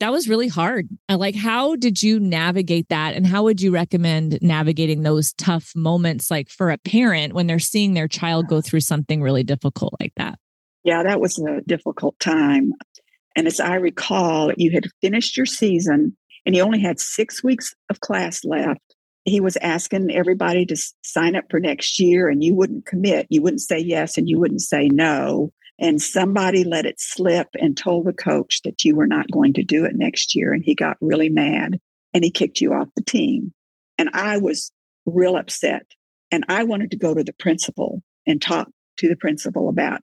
that 0.00 0.10
was 0.10 0.28
really 0.28 0.48
hard. 0.48 0.88
Like, 1.10 1.36
how 1.36 1.76
did 1.76 2.02
you 2.02 2.18
navigate 2.18 2.88
that? 2.88 3.14
And 3.14 3.26
how 3.26 3.44
would 3.44 3.60
you 3.60 3.70
recommend 3.70 4.38
navigating 4.40 5.02
those 5.02 5.34
tough 5.34 5.72
moments, 5.76 6.30
like 6.30 6.48
for 6.48 6.70
a 6.70 6.78
parent 6.78 7.34
when 7.34 7.46
they're 7.46 7.58
seeing 7.58 7.94
their 7.94 8.08
child 8.08 8.48
go 8.48 8.60
through 8.60 8.80
something 8.80 9.22
really 9.22 9.44
difficult 9.44 9.94
like 10.00 10.12
that? 10.16 10.38
Yeah, 10.84 11.02
that 11.02 11.20
was 11.20 11.38
a 11.38 11.60
difficult 11.66 12.18
time. 12.18 12.72
And 13.36 13.46
as 13.46 13.60
I 13.60 13.74
recall, 13.74 14.52
you 14.56 14.72
had 14.72 14.86
finished 15.02 15.36
your 15.36 15.46
season 15.46 16.16
and 16.46 16.56
you 16.56 16.62
only 16.62 16.80
had 16.80 16.98
six 16.98 17.44
weeks 17.44 17.74
of 17.90 18.00
class 18.00 18.42
left. 18.42 18.80
He 19.26 19.40
was 19.40 19.58
asking 19.58 20.10
everybody 20.10 20.64
to 20.64 20.76
sign 21.02 21.36
up 21.36 21.44
for 21.50 21.60
next 21.60 22.00
year, 22.00 22.30
and 22.30 22.42
you 22.42 22.54
wouldn't 22.54 22.86
commit. 22.86 23.26
You 23.28 23.42
wouldn't 23.42 23.60
say 23.60 23.78
yes 23.78 24.16
and 24.16 24.26
you 24.26 24.40
wouldn't 24.40 24.62
say 24.62 24.88
no 24.88 25.52
and 25.80 26.00
somebody 26.00 26.62
let 26.62 26.86
it 26.86 27.00
slip 27.00 27.48
and 27.54 27.76
told 27.76 28.06
the 28.06 28.12
coach 28.12 28.60
that 28.64 28.84
you 28.84 28.94
were 28.94 29.06
not 29.06 29.30
going 29.30 29.54
to 29.54 29.64
do 29.64 29.84
it 29.84 29.96
next 29.96 30.34
year 30.34 30.52
and 30.52 30.64
he 30.64 30.74
got 30.74 30.96
really 31.00 31.28
mad 31.28 31.80
and 32.12 32.22
he 32.22 32.30
kicked 32.30 32.60
you 32.60 32.72
off 32.72 32.88
the 32.96 33.04
team. 33.04 33.52
And 33.98 34.10
i 34.12 34.38
was 34.38 34.70
real 35.06 35.36
upset 35.36 35.86
and 36.30 36.44
i 36.48 36.62
wanted 36.62 36.90
to 36.90 36.96
go 36.96 37.14
to 37.14 37.24
the 37.24 37.32
principal 37.32 38.02
and 38.26 38.40
talk 38.40 38.68
to 38.98 39.08
the 39.08 39.16
principal 39.16 39.68
about 39.68 40.00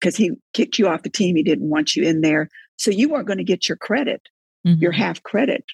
because 0.00 0.16
he 0.16 0.30
kicked 0.52 0.78
you 0.78 0.88
off 0.88 1.02
the 1.02 1.10
team 1.10 1.36
he 1.36 1.42
didn't 1.42 1.68
want 1.68 1.96
you 1.96 2.04
in 2.04 2.20
there. 2.20 2.48
So 2.76 2.90
you 2.90 3.08
weren't 3.08 3.26
going 3.26 3.38
to 3.38 3.44
get 3.44 3.68
your 3.68 3.76
credit 3.76 4.22
mm-hmm. 4.66 4.82
your 4.82 4.92
half 4.92 5.22
credit 5.22 5.64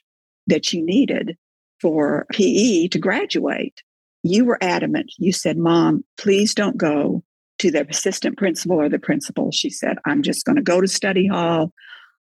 that 0.47 0.73
you 0.73 0.85
needed 0.85 1.37
for 1.81 2.27
pe 2.33 2.89
to 2.89 2.99
graduate. 2.99 3.83
You 4.23 4.45
were 4.45 4.59
adamant. 4.61 5.13
You 5.19 5.33
said 5.33 5.57
mom 5.57 6.05
please 6.19 6.55
don't 6.55 6.77
go 6.77 7.23
to 7.63 7.71
the 7.71 7.89
assistant 7.89 8.37
principal 8.37 8.81
or 8.81 8.89
the 8.89 8.99
principal. 8.99 9.51
She 9.53 9.71
said, 9.71 9.97
I'm 10.05 10.23
just 10.23 10.45
going 10.45 10.57
to 10.57 10.63
go 10.63 10.81
to 10.81 10.89
study 10.89 11.29
hall. 11.29 11.73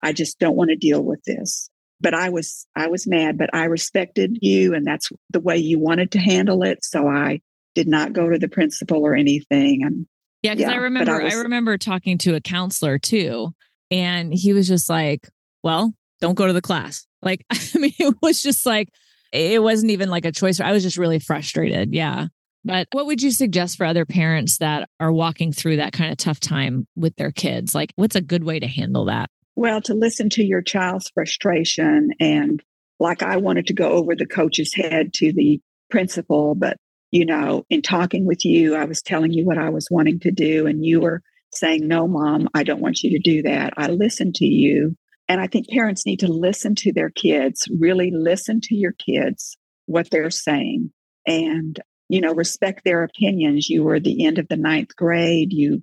I 0.02 0.12
just 0.12 0.38
don't 0.38 0.56
want 0.56 0.70
to 0.70 0.76
deal 0.76 1.02
with 1.02 1.22
this. 1.24 1.70
But 2.00 2.14
I 2.14 2.28
was 2.28 2.66
I 2.76 2.86
was 2.88 3.08
mad, 3.08 3.38
but 3.38 3.50
I 3.52 3.64
respected 3.64 4.38
you 4.40 4.74
and 4.74 4.86
that's 4.86 5.10
the 5.30 5.40
way 5.40 5.56
you 5.56 5.80
wanted 5.80 6.12
to 6.12 6.20
handle 6.20 6.62
it. 6.62 6.84
So 6.84 7.08
I 7.08 7.40
did 7.74 7.88
not 7.88 8.12
go 8.12 8.28
to 8.28 8.38
the 8.38 8.48
principal 8.48 9.04
or 9.04 9.16
anything. 9.16 9.82
And 9.82 10.06
yeah, 10.42 10.54
because 10.54 10.70
yeah, 10.70 10.76
I 10.76 10.82
remember 10.82 11.20
I, 11.20 11.24
was, 11.24 11.34
I 11.34 11.38
remember 11.38 11.76
talking 11.76 12.18
to 12.18 12.36
a 12.36 12.40
counselor 12.40 12.98
too. 12.98 13.52
And 13.90 14.32
he 14.32 14.52
was 14.52 14.68
just 14.68 14.88
like, 14.88 15.28
Well, 15.64 15.92
don't 16.20 16.36
go 16.36 16.46
to 16.46 16.52
the 16.52 16.62
class. 16.62 17.04
Like, 17.20 17.44
I 17.50 17.58
mean, 17.74 17.94
it 17.98 18.14
was 18.22 18.42
just 18.42 18.64
like 18.64 18.90
it 19.32 19.60
wasn't 19.60 19.90
even 19.90 20.08
like 20.08 20.24
a 20.24 20.32
choice. 20.32 20.60
I 20.60 20.70
was 20.70 20.84
just 20.84 20.98
really 20.98 21.18
frustrated. 21.18 21.92
Yeah. 21.92 22.28
But 22.68 22.88
what 22.92 23.06
would 23.06 23.22
you 23.22 23.30
suggest 23.30 23.78
for 23.78 23.86
other 23.86 24.04
parents 24.04 24.58
that 24.58 24.90
are 25.00 25.10
walking 25.10 25.52
through 25.52 25.76
that 25.76 25.94
kind 25.94 26.12
of 26.12 26.18
tough 26.18 26.38
time 26.38 26.86
with 26.94 27.16
their 27.16 27.32
kids? 27.32 27.74
Like, 27.74 27.92
what's 27.96 28.14
a 28.14 28.20
good 28.20 28.44
way 28.44 28.60
to 28.60 28.66
handle 28.66 29.06
that? 29.06 29.30
Well, 29.56 29.80
to 29.82 29.94
listen 29.94 30.28
to 30.30 30.44
your 30.44 30.60
child's 30.60 31.08
frustration. 31.08 32.10
And 32.20 32.62
like 33.00 33.22
I 33.22 33.38
wanted 33.38 33.66
to 33.68 33.74
go 33.74 33.92
over 33.92 34.14
the 34.14 34.26
coach's 34.26 34.74
head 34.74 35.14
to 35.14 35.32
the 35.32 35.60
principal, 35.90 36.54
but, 36.54 36.76
you 37.10 37.24
know, 37.24 37.64
in 37.70 37.80
talking 37.80 38.26
with 38.26 38.44
you, 38.44 38.76
I 38.76 38.84
was 38.84 39.00
telling 39.00 39.32
you 39.32 39.46
what 39.46 39.56
I 39.56 39.70
was 39.70 39.88
wanting 39.90 40.20
to 40.20 40.30
do. 40.30 40.66
And 40.66 40.84
you 40.84 41.00
were 41.00 41.22
saying, 41.54 41.88
no, 41.88 42.06
mom, 42.06 42.48
I 42.52 42.64
don't 42.64 42.82
want 42.82 43.02
you 43.02 43.10
to 43.12 43.18
do 43.18 43.42
that. 43.44 43.72
I 43.78 43.86
listened 43.86 44.34
to 44.36 44.44
you. 44.44 44.94
And 45.26 45.40
I 45.40 45.46
think 45.46 45.70
parents 45.70 46.04
need 46.04 46.20
to 46.20 46.30
listen 46.30 46.74
to 46.76 46.92
their 46.92 47.10
kids, 47.10 47.66
really 47.78 48.10
listen 48.12 48.60
to 48.64 48.74
your 48.74 48.92
kids, 48.92 49.56
what 49.86 50.10
they're 50.10 50.30
saying. 50.30 50.92
And 51.26 51.80
you 52.08 52.20
know, 52.20 52.32
respect 52.32 52.84
their 52.84 53.04
opinions. 53.04 53.68
You 53.68 53.84
were 53.84 54.00
the 54.00 54.24
end 54.24 54.38
of 54.38 54.48
the 54.48 54.56
ninth 54.56 54.96
grade. 54.96 55.52
You, 55.52 55.82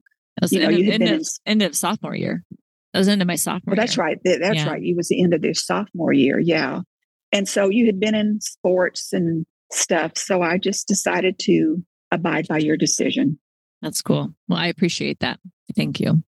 you 0.49 0.59
know, 0.59 0.69
you 0.69 0.85
had 0.85 1.01
end, 1.01 1.03
been 1.03 1.13
of, 1.15 1.19
in, 1.45 1.51
end 1.51 1.61
of 1.61 1.75
sophomore 1.75 2.15
year. 2.15 2.43
That 2.93 2.99
was 2.99 3.07
into 3.07 3.25
my 3.25 3.35
sophomore. 3.35 3.73
Well, 3.75 3.75
that's 3.75 3.97
year. 3.97 4.05
right. 4.05 4.17
That's 4.23 4.55
yeah. 4.55 4.69
right. 4.69 4.81
You 4.81 4.95
was 4.95 5.09
the 5.09 5.21
end 5.21 5.33
of 5.33 5.41
their 5.41 5.53
sophomore 5.53 6.13
year. 6.13 6.39
Yeah, 6.39 6.81
and 7.31 7.47
so 7.47 7.69
you 7.69 7.85
had 7.85 7.99
been 7.99 8.15
in 8.15 8.39
sports 8.41 9.13
and 9.13 9.45
stuff. 9.71 10.17
So 10.17 10.41
I 10.41 10.57
just 10.57 10.87
decided 10.87 11.37
to 11.39 11.83
abide 12.11 12.47
by 12.47 12.57
your 12.59 12.77
decision. 12.77 13.39
That's 13.81 14.01
cool. 14.01 14.33
Well, 14.47 14.57
I 14.57 14.67
appreciate 14.67 15.19
that. 15.19 15.39
Thank 15.75 15.99
you. 15.99 16.23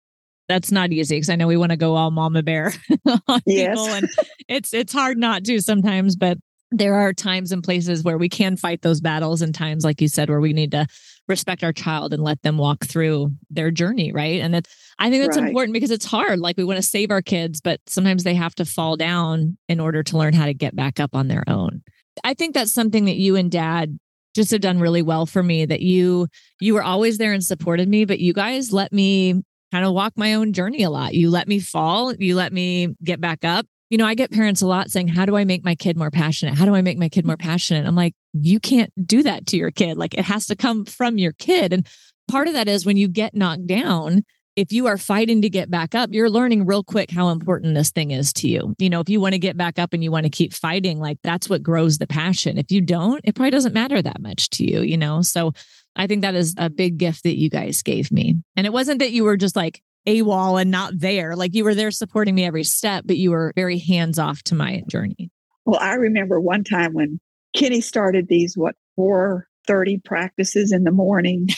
That's 0.48 0.70
not 0.70 0.92
easy 0.92 1.16
because 1.16 1.30
I 1.30 1.36
know 1.36 1.46
we 1.46 1.56
want 1.56 1.70
to 1.70 1.76
go 1.76 1.96
all 1.96 2.10
mama 2.10 2.42
bear 2.42 2.72
on 3.26 3.40
yes. 3.46 3.70
people, 3.70 3.86
and 3.88 4.08
it's 4.48 4.74
it's 4.74 4.92
hard 4.92 5.18
not 5.18 5.44
to 5.44 5.60
sometimes. 5.60 6.16
But 6.16 6.38
there 6.72 6.94
are 6.94 7.12
times 7.12 7.52
and 7.52 7.62
places 7.62 8.02
where 8.02 8.18
we 8.18 8.28
can 8.28 8.56
fight 8.56 8.82
those 8.82 9.00
battles 9.00 9.42
and 9.42 9.54
times 9.54 9.84
like 9.84 10.00
you 10.00 10.08
said 10.08 10.28
where 10.28 10.40
we 10.40 10.52
need 10.52 10.72
to 10.72 10.86
respect 11.28 11.62
our 11.62 11.72
child 11.72 12.12
and 12.12 12.22
let 12.22 12.42
them 12.42 12.58
walk 12.58 12.84
through 12.84 13.30
their 13.50 13.70
journey 13.70 14.12
right? 14.12 14.40
And 14.40 14.54
that 14.54 14.66
i 14.98 15.10
think 15.10 15.22
that's 15.22 15.36
right. 15.36 15.46
important 15.46 15.74
because 15.74 15.90
it's 15.90 16.04
hard 16.04 16.38
like 16.40 16.56
we 16.56 16.64
want 16.64 16.78
to 16.78 16.82
save 16.82 17.10
our 17.10 17.22
kids 17.22 17.60
but 17.60 17.80
sometimes 17.86 18.24
they 18.24 18.34
have 18.34 18.54
to 18.56 18.64
fall 18.64 18.96
down 18.96 19.56
in 19.68 19.80
order 19.80 20.02
to 20.02 20.16
learn 20.16 20.34
how 20.34 20.46
to 20.46 20.54
get 20.54 20.74
back 20.74 20.98
up 20.98 21.14
on 21.14 21.28
their 21.28 21.44
own. 21.46 21.82
I 22.24 22.34
think 22.34 22.54
that's 22.54 22.72
something 22.72 23.04
that 23.06 23.16
you 23.16 23.36
and 23.36 23.50
dad 23.50 23.98
just 24.34 24.50
have 24.50 24.60
done 24.60 24.78
really 24.78 25.02
well 25.02 25.26
for 25.26 25.42
me 25.42 25.66
that 25.66 25.80
you 25.80 26.26
you 26.60 26.74
were 26.74 26.82
always 26.82 27.18
there 27.18 27.32
and 27.32 27.44
supported 27.44 27.88
me 27.88 28.04
but 28.04 28.18
you 28.18 28.32
guys 28.32 28.72
let 28.72 28.92
me 28.92 29.42
kind 29.72 29.84
of 29.84 29.92
walk 29.94 30.12
my 30.16 30.34
own 30.34 30.52
journey 30.52 30.82
a 30.82 30.90
lot. 30.90 31.14
You 31.14 31.30
let 31.30 31.48
me 31.48 31.58
fall 31.58 32.14
you 32.14 32.34
let 32.34 32.52
me 32.52 32.94
get 33.02 33.20
back 33.20 33.44
up 33.44 33.66
you 33.92 33.98
know, 33.98 34.06
I 34.06 34.14
get 34.14 34.30
parents 34.30 34.62
a 34.62 34.66
lot 34.66 34.90
saying, 34.90 35.08
How 35.08 35.26
do 35.26 35.36
I 35.36 35.44
make 35.44 35.62
my 35.62 35.74
kid 35.74 35.98
more 35.98 36.10
passionate? 36.10 36.54
How 36.54 36.64
do 36.64 36.74
I 36.74 36.80
make 36.80 36.96
my 36.96 37.10
kid 37.10 37.26
more 37.26 37.36
mm-hmm. 37.36 37.46
passionate? 37.46 37.86
I'm 37.86 37.94
like, 37.94 38.14
You 38.32 38.58
can't 38.58 38.90
do 39.06 39.22
that 39.22 39.46
to 39.48 39.58
your 39.58 39.70
kid. 39.70 39.98
Like, 39.98 40.14
it 40.14 40.24
has 40.24 40.46
to 40.46 40.56
come 40.56 40.86
from 40.86 41.18
your 41.18 41.32
kid. 41.32 41.74
And 41.74 41.86
part 42.26 42.48
of 42.48 42.54
that 42.54 42.68
is 42.68 42.86
when 42.86 42.96
you 42.96 43.06
get 43.06 43.34
knocked 43.34 43.66
down, 43.66 44.24
if 44.56 44.72
you 44.72 44.86
are 44.86 44.96
fighting 44.96 45.42
to 45.42 45.50
get 45.50 45.70
back 45.70 45.94
up, 45.94 46.08
you're 46.10 46.30
learning 46.30 46.64
real 46.64 46.82
quick 46.82 47.10
how 47.10 47.28
important 47.28 47.74
this 47.74 47.90
thing 47.90 48.12
is 48.12 48.32
to 48.34 48.48
you. 48.48 48.74
You 48.78 48.88
know, 48.88 49.00
if 49.00 49.10
you 49.10 49.20
want 49.20 49.34
to 49.34 49.38
get 49.38 49.58
back 49.58 49.78
up 49.78 49.92
and 49.92 50.02
you 50.02 50.10
want 50.10 50.24
to 50.24 50.30
keep 50.30 50.54
fighting, 50.54 50.98
like 50.98 51.18
that's 51.22 51.50
what 51.50 51.62
grows 51.62 51.98
the 51.98 52.06
passion. 52.06 52.56
If 52.56 52.70
you 52.70 52.80
don't, 52.80 53.20
it 53.24 53.34
probably 53.34 53.50
doesn't 53.50 53.74
matter 53.74 54.00
that 54.00 54.22
much 54.22 54.48
to 54.50 54.64
you, 54.64 54.80
you 54.80 54.96
know? 54.96 55.20
So 55.20 55.52
I 55.96 56.06
think 56.06 56.22
that 56.22 56.34
is 56.34 56.54
a 56.56 56.70
big 56.70 56.96
gift 56.96 57.24
that 57.24 57.38
you 57.38 57.50
guys 57.50 57.82
gave 57.82 58.10
me. 58.10 58.36
And 58.56 58.66
it 58.66 58.72
wasn't 58.72 59.00
that 59.00 59.12
you 59.12 59.24
were 59.24 59.36
just 59.36 59.54
like, 59.54 59.82
AWOL 60.06 60.60
and 60.60 60.70
not 60.70 60.98
there. 60.98 61.36
Like 61.36 61.54
you 61.54 61.64
were 61.64 61.74
there 61.74 61.90
supporting 61.90 62.34
me 62.34 62.44
every 62.44 62.64
step, 62.64 63.04
but 63.06 63.16
you 63.16 63.30
were 63.30 63.52
very 63.54 63.78
hands 63.78 64.18
off 64.18 64.42
to 64.44 64.54
my 64.54 64.82
journey. 64.88 65.30
Well, 65.64 65.80
I 65.80 65.94
remember 65.94 66.40
one 66.40 66.64
time 66.64 66.92
when 66.92 67.20
Kenny 67.54 67.80
started 67.80 68.28
these, 68.28 68.56
what, 68.56 68.74
430 68.96 69.98
practices 70.04 70.72
in 70.72 70.84
the 70.84 70.90
morning. 70.90 71.48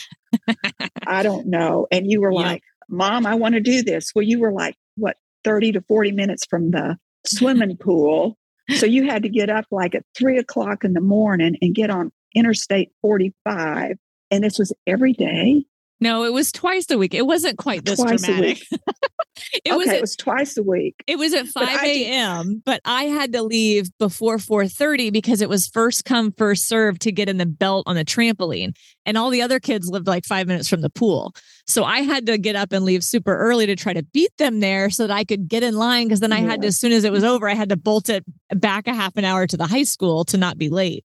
I 1.06 1.22
don't 1.22 1.46
know. 1.46 1.86
And 1.90 2.10
you 2.10 2.20
were 2.20 2.32
yeah. 2.32 2.40
like, 2.40 2.62
Mom, 2.88 3.26
I 3.26 3.34
want 3.34 3.54
to 3.54 3.60
do 3.60 3.82
this. 3.82 4.10
Well, 4.14 4.24
you 4.24 4.40
were 4.40 4.52
like, 4.52 4.76
what, 4.96 5.16
30 5.44 5.72
to 5.72 5.80
40 5.82 6.12
minutes 6.12 6.44
from 6.46 6.70
the 6.70 6.98
swimming 7.26 7.76
pool. 7.80 8.36
So 8.76 8.86
you 8.86 9.06
had 9.06 9.22
to 9.22 9.28
get 9.28 9.50
up 9.50 9.66
like 9.70 9.94
at 9.94 10.04
three 10.16 10.38
o'clock 10.38 10.84
in 10.84 10.94
the 10.94 11.00
morning 11.00 11.56
and 11.60 11.74
get 11.74 11.90
on 11.90 12.10
Interstate 12.34 12.90
45. 13.02 13.96
And 14.30 14.44
this 14.44 14.58
was 14.58 14.72
every 14.86 15.12
day. 15.12 15.64
No, 16.00 16.24
it 16.24 16.32
was 16.32 16.52
twice 16.52 16.90
a 16.90 16.98
week. 16.98 17.14
It 17.14 17.26
wasn't 17.26 17.56
quite 17.56 17.84
this 17.84 18.00
twice 18.00 18.22
dramatic. 18.22 18.62
it 18.72 19.72
okay, 19.72 19.76
was 19.76 19.88
at, 19.88 19.96
it 19.96 20.00
was 20.00 20.16
twice 20.16 20.56
a 20.56 20.62
week. 20.62 21.02
It 21.06 21.18
was 21.18 21.32
at 21.32 21.46
5 21.46 21.82
a.m., 21.82 22.62
but 22.64 22.80
I 22.84 23.04
had 23.04 23.32
to 23.32 23.42
leave 23.42 23.88
before 23.98 24.38
4:30 24.38 25.12
because 25.12 25.40
it 25.40 25.48
was 25.48 25.66
first 25.68 26.04
come, 26.04 26.32
first 26.32 26.66
serve 26.68 26.98
to 27.00 27.12
get 27.12 27.28
in 27.28 27.38
the 27.38 27.46
belt 27.46 27.84
on 27.86 27.96
the 27.96 28.04
trampoline. 28.04 28.76
And 29.06 29.16
all 29.16 29.30
the 29.30 29.42
other 29.42 29.60
kids 29.60 29.88
lived 29.88 30.06
like 30.06 30.24
five 30.24 30.46
minutes 30.46 30.68
from 30.68 30.80
the 30.80 30.90
pool. 30.90 31.34
So 31.66 31.84
I 31.84 32.00
had 32.00 32.26
to 32.26 32.38
get 32.38 32.56
up 32.56 32.72
and 32.72 32.84
leave 32.84 33.04
super 33.04 33.36
early 33.36 33.66
to 33.66 33.76
try 33.76 33.92
to 33.92 34.02
beat 34.02 34.36
them 34.38 34.60
there 34.60 34.90
so 34.90 35.06
that 35.06 35.14
I 35.14 35.24
could 35.24 35.48
get 35.48 35.62
in 35.62 35.74
line. 35.74 36.08
Cause 36.08 36.20
then 36.20 36.32
I 36.32 36.40
yeah. 36.40 36.50
had 36.50 36.62
to, 36.62 36.68
as 36.68 36.78
soon 36.78 36.92
as 36.92 37.04
it 37.04 37.12
was 37.12 37.24
over, 37.24 37.48
I 37.48 37.54
had 37.54 37.68
to 37.68 37.76
bolt 37.76 38.08
it 38.08 38.24
back 38.50 38.88
a 38.88 38.94
half 38.94 39.16
an 39.16 39.24
hour 39.24 39.46
to 39.46 39.56
the 39.56 39.66
high 39.66 39.82
school 39.84 40.24
to 40.26 40.36
not 40.36 40.58
be 40.58 40.68
late 40.68 41.04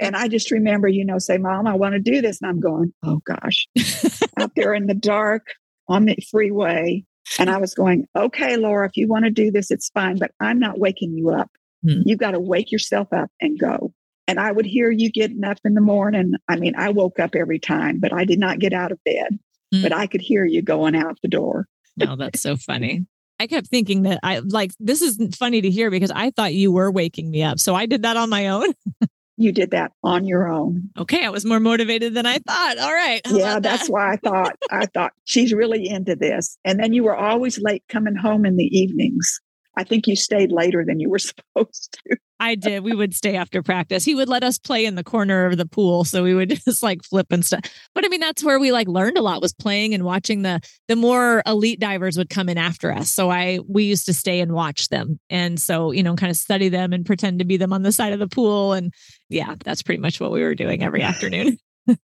and 0.00 0.16
I 0.16 0.28
just 0.28 0.50
remember, 0.50 0.88
you 0.88 1.04
know, 1.04 1.18
say, 1.18 1.38
Mom, 1.38 1.66
I 1.66 1.74
want 1.74 1.94
to 1.94 2.00
do 2.00 2.20
this. 2.20 2.40
And 2.40 2.50
I'm 2.50 2.60
going, 2.60 2.92
oh 3.04 3.20
gosh, 3.24 3.66
out 4.38 4.52
there 4.56 4.74
in 4.74 4.86
the 4.86 4.94
dark 4.94 5.46
on 5.88 6.04
the 6.04 6.16
freeway. 6.30 7.04
And 7.38 7.50
I 7.50 7.58
was 7.58 7.74
going, 7.74 8.06
okay, 8.16 8.56
Laura, 8.56 8.86
if 8.86 8.96
you 8.96 9.06
want 9.06 9.24
to 9.24 9.30
do 9.30 9.50
this, 9.50 9.70
it's 9.70 9.90
fine, 9.90 10.18
but 10.18 10.30
I'm 10.40 10.58
not 10.58 10.78
waking 10.78 11.12
you 11.16 11.30
up. 11.30 11.50
Hmm. 11.84 12.00
You've 12.04 12.18
got 12.18 12.32
to 12.32 12.40
wake 12.40 12.72
yourself 12.72 13.08
up 13.12 13.30
and 13.40 13.58
go. 13.58 13.92
And 14.26 14.38
I 14.38 14.52
would 14.52 14.66
hear 14.66 14.90
you 14.90 15.10
getting 15.10 15.44
up 15.44 15.58
in 15.64 15.74
the 15.74 15.80
morning. 15.80 16.34
I 16.48 16.56
mean, 16.56 16.74
I 16.76 16.90
woke 16.90 17.18
up 17.18 17.34
every 17.34 17.58
time, 17.58 17.98
but 18.00 18.12
I 18.12 18.24
did 18.24 18.38
not 18.38 18.58
get 18.58 18.72
out 18.72 18.92
of 18.92 19.02
bed. 19.04 19.38
Hmm. 19.74 19.82
But 19.82 19.92
I 19.92 20.06
could 20.06 20.20
hear 20.20 20.44
you 20.44 20.62
going 20.62 20.96
out 20.96 21.18
the 21.22 21.28
door. 21.28 21.66
oh, 22.06 22.16
that's 22.16 22.40
so 22.40 22.56
funny. 22.56 23.06
I 23.40 23.46
kept 23.46 23.68
thinking 23.68 24.02
that 24.02 24.18
I 24.22 24.40
like 24.40 24.72
this 24.80 25.00
is 25.00 25.18
funny 25.36 25.60
to 25.60 25.70
hear 25.70 25.90
because 25.90 26.10
I 26.10 26.30
thought 26.30 26.54
you 26.54 26.72
were 26.72 26.90
waking 26.90 27.30
me 27.30 27.42
up. 27.42 27.60
So 27.60 27.74
I 27.74 27.86
did 27.86 28.02
that 28.02 28.16
on 28.16 28.30
my 28.30 28.48
own. 28.48 28.72
you 29.38 29.52
did 29.52 29.70
that 29.70 29.92
on 30.02 30.26
your 30.26 30.48
own. 30.48 30.90
Okay, 30.98 31.24
I 31.24 31.30
was 31.30 31.44
more 31.44 31.60
motivated 31.60 32.14
than 32.14 32.26
I 32.26 32.38
thought. 32.38 32.78
All 32.78 32.92
right. 32.92 33.20
Yeah, 33.30 33.60
that's 33.60 33.86
that? 33.86 33.92
why 33.92 34.12
I 34.12 34.16
thought 34.16 34.56
I 34.70 34.86
thought 34.94 35.12
she's 35.24 35.54
really 35.54 35.88
into 35.88 36.16
this. 36.16 36.58
And 36.64 36.78
then 36.80 36.92
you 36.92 37.04
were 37.04 37.16
always 37.16 37.60
late 37.60 37.84
coming 37.88 38.16
home 38.16 38.44
in 38.44 38.56
the 38.56 38.64
evenings. 38.64 39.40
I 39.78 39.84
think 39.84 40.08
you 40.08 40.16
stayed 40.16 40.50
later 40.50 40.84
than 40.84 40.98
you 40.98 41.08
were 41.08 41.18
supposed 41.54 41.98
to. 42.08 42.16
I 42.40 42.56
did. 42.56 42.82
We 42.82 42.94
would 42.94 43.14
stay 43.14 43.36
after 43.36 43.62
practice. 43.62 44.04
He 44.04 44.14
would 44.14 44.28
let 44.28 44.44
us 44.44 44.58
play 44.58 44.84
in 44.84 44.96
the 44.96 45.04
corner 45.04 45.46
of 45.46 45.56
the 45.56 45.66
pool, 45.66 46.04
so 46.04 46.22
we 46.22 46.34
would 46.34 46.50
just 46.64 46.82
like 46.82 47.02
flip 47.04 47.28
and 47.30 47.44
stuff. 47.44 47.60
But 47.94 48.04
I 48.04 48.08
mean, 48.08 48.20
that's 48.20 48.44
where 48.44 48.58
we 48.58 48.72
like 48.72 48.88
learned 48.88 49.16
a 49.16 49.22
lot 49.22 49.40
was 49.40 49.54
playing 49.54 49.94
and 49.94 50.04
watching 50.04 50.42
the 50.42 50.60
the 50.88 50.96
more 50.96 51.42
elite 51.46 51.80
divers 51.80 52.18
would 52.18 52.28
come 52.28 52.48
in 52.48 52.58
after 52.58 52.92
us. 52.92 53.12
So 53.12 53.30
I 53.30 53.60
we 53.68 53.84
used 53.84 54.06
to 54.06 54.14
stay 54.14 54.40
and 54.40 54.52
watch 54.52 54.88
them, 54.88 55.20
and 55.30 55.60
so 55.60 55.92
you 55.92 56.02
know, 56.02 56.16
kind 56.16 56.30
of 56.30 56.36
study 56.36 56.68
them 56.68 56.92
and 56.92 57.06
pretend 57.06 57.38
to 57.38 57.44
be 57.44 57.56
them 57.56 57.72
on 57.72 57.82
the 57.82 57.92
side 57.92 58.12
of 58.12 58.18
the 58.18 58.28
pool. 58.28 58.72
And 58.72 58.92
yeah, 59.28 59.54
that's 59.64 59.82
pretty 59.82 60.00
much 60.00 60.20
what 60.20 60.32
we 60.32 60.42
were 60.42 60.54
doing 60.54 60.82
every 60.82 61.02
afternoon. 61.02 61.58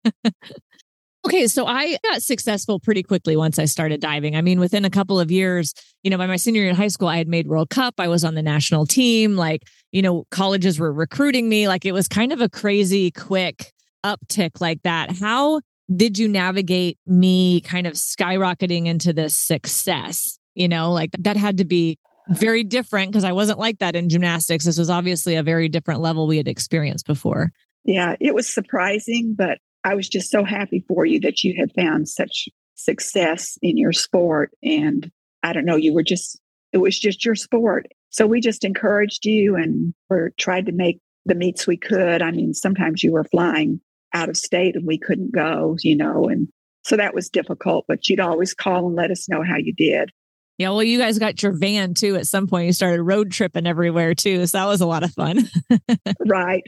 Okay, 1.24 1.46
so 1.46 1.66
I 1.66 1.96
got 2.02 2.22
successful 2.22 2.80
pretty 2.80 3.04
quickly 3.04 3.36
once 3.36 3.58
I 3.58 3.64
started 3.66 4.00
diving. 4.00 4.34
I 4.34 4.42
mean, 4.42 4.58
within 4.58 4.84
a 4.84 4.90
couple 4.90 5.20
of 5.20 5.30
years, 5.30 5.72
you 6.02 6.10
know, 6.10 6.18
by 6.18 6.26
my 6.26 6.36
senior 6.36 6.62
year 6.62 6.70
in 6.70 6.76
high 6.76 6.88
school, 6.88 7.06
I 7.06 7.18
had 7.18 7.28
made 7.28 7.46
World 7.46 7.70
Cup. 7.70 7.94
I 7.98 8.08
was 8.08 8.24
on 8.24 8.34
the 8.34 8.42
national 8.42 8.86
team. 8.86 9.36
Like, 9.36 9.62
you 9.92 10.02
know, 10.02 10.24
colleges 10.32 10.80
were 10.80 10.92
recruiting 10.92 11.48
me. 11.48 11.68
Like, 11.68 11.84
it 11.84 11.92
was 11.92 12.08
kind 12.08 12.32
of 12.32 12.40
a 12.40 12.48
crazy 12.48 13.12
quick 13.12 13.72
uptick 14.04 14.60
like 14.60 14.82
that. 14.82 15.16
How 15.16 15.60
did 15.94 16.18
you 16.18 16.28
navigate 16.28 16.98
me 17.06 17.60
kind 17.60 17.86
of 17.86 17.94
skyrocketing 17.94 18.86
into 18.86 19.12
this 19.12 19.36
success? 19.36 20.38
You 20.54 20.68
know, 20.68 20.90
like 20.92 21.10
that 21.20 21.36
had 21.36 21.58
to 21.58 21.64
be 21.64 21.98
very 22.28 22.64
different 22.64 23.12
because 23.12 23.24
I 23.24 23.32
wasn't 23.32 23.58
like 23.58 23.78
that 23.78 23.94
in 23.96 24.08
gymnastics. 24.08 24.64
This 24.64 24.78
was 24.78 24.90
obviously 24.90 25.36
a 25.36 25.42
very 25.42 25.68
different 25.68 26.00
level 26.00 26.26
we 26.26 26.36
had 26.36 26.48
experienced 26.48 27.06
before. 27.06 27.52
Yeah, 27.84 28.16
it 28.20 28.34
was 28.34 28.52
surprising, 28.52 29.34
but 29.36 29.58
I 29.84 29.94
was 29.94 30.08
just 30.08 30.30
so 30.30 30.44
happy 30.44 30.84
for 30.88 31.04
you 31.04 31.20
that 31.20 31.42
you 31.42 31.54
had 31.58 31.72
found 31.74 32.08
such 32.08 32.48
success 32.74 33.58
in 33.62 33.76
your 33.76 33.92
sport. 33.92 34.50
And 34.62 35.10
I 35.42 35.52
don't 35.52 35.64
know, 35.64 35.76
you 35.76 35.94
were 35.94 36.02
just, 36.02 36.40
it 36.72 36.78
was 36.78 36.98
just 36.98 37.24
your 37.24 37.34
sport. 37.34 37.86
So 38.10 38.26
we 38.26 38.40
just 38.40 38.64
encouraged 38.64 39.24
you 39.24 39.56
and 39.56 39.94
we 40.10 40.16
tried 40.38 40.66
to 40.66 40.72
make 40.72 41.00
the 41.24 41.34
meets 41.34 41.66
we 41.66 41.76
could. 41.76 42.22
I 42.22 42.30
mean, 42.30 42.54
sometimes 42.54 43.02
you 43.02 43.12
were 43.12 43.24
flying 43.24 43.80
out 44.12 44.28
of 44.28 44.36
state 44.36 44.76
and 44.76 44.86
we 44.86 44.98
couldn't 44.98 45.32
go, 45.32 45.76
you 45.80 45.96
know, 45.96 46.28
and 46.28 46.48
so 46.84 46.96
that 46.96 47.14
was 47.14 47.28
difficult, 47.28 47.84
but 47.86 48.08
you'd 48.08 48.20
always 48.20 48.54
call 48.54 48.86
and 48.86 48.96
let 48.96 49.10
us 49.10 49.28
know 49.28 49.42
how 49.42 49.56
you 49.56 49.72
did. 49.72 50.10
Yeah, 50.58 50.70
well, 50.70 50.82
you 50.82 50.98
guys 50.98 51.18
got 51.18 51.42
your 51.42 51.52
van 51.52 51.94
too 51.94 52.16
at 52.16 52.26
some 52.26 52.46
point. 52.46 52.66
You 52.66 52.72
started 52.72 53.02
road 53.02 53.32
tripping 53.32 53.66
everywhere 53.66 54.14
too. 54.14 54.46
So 54.46 54.58
that 54.58 54.66
was 54.66 54.80
a 54.80 54.86
lot 54.86 55.02
of 55.02 55.12
fun. 55.12 55.48
right. 56.26 56.62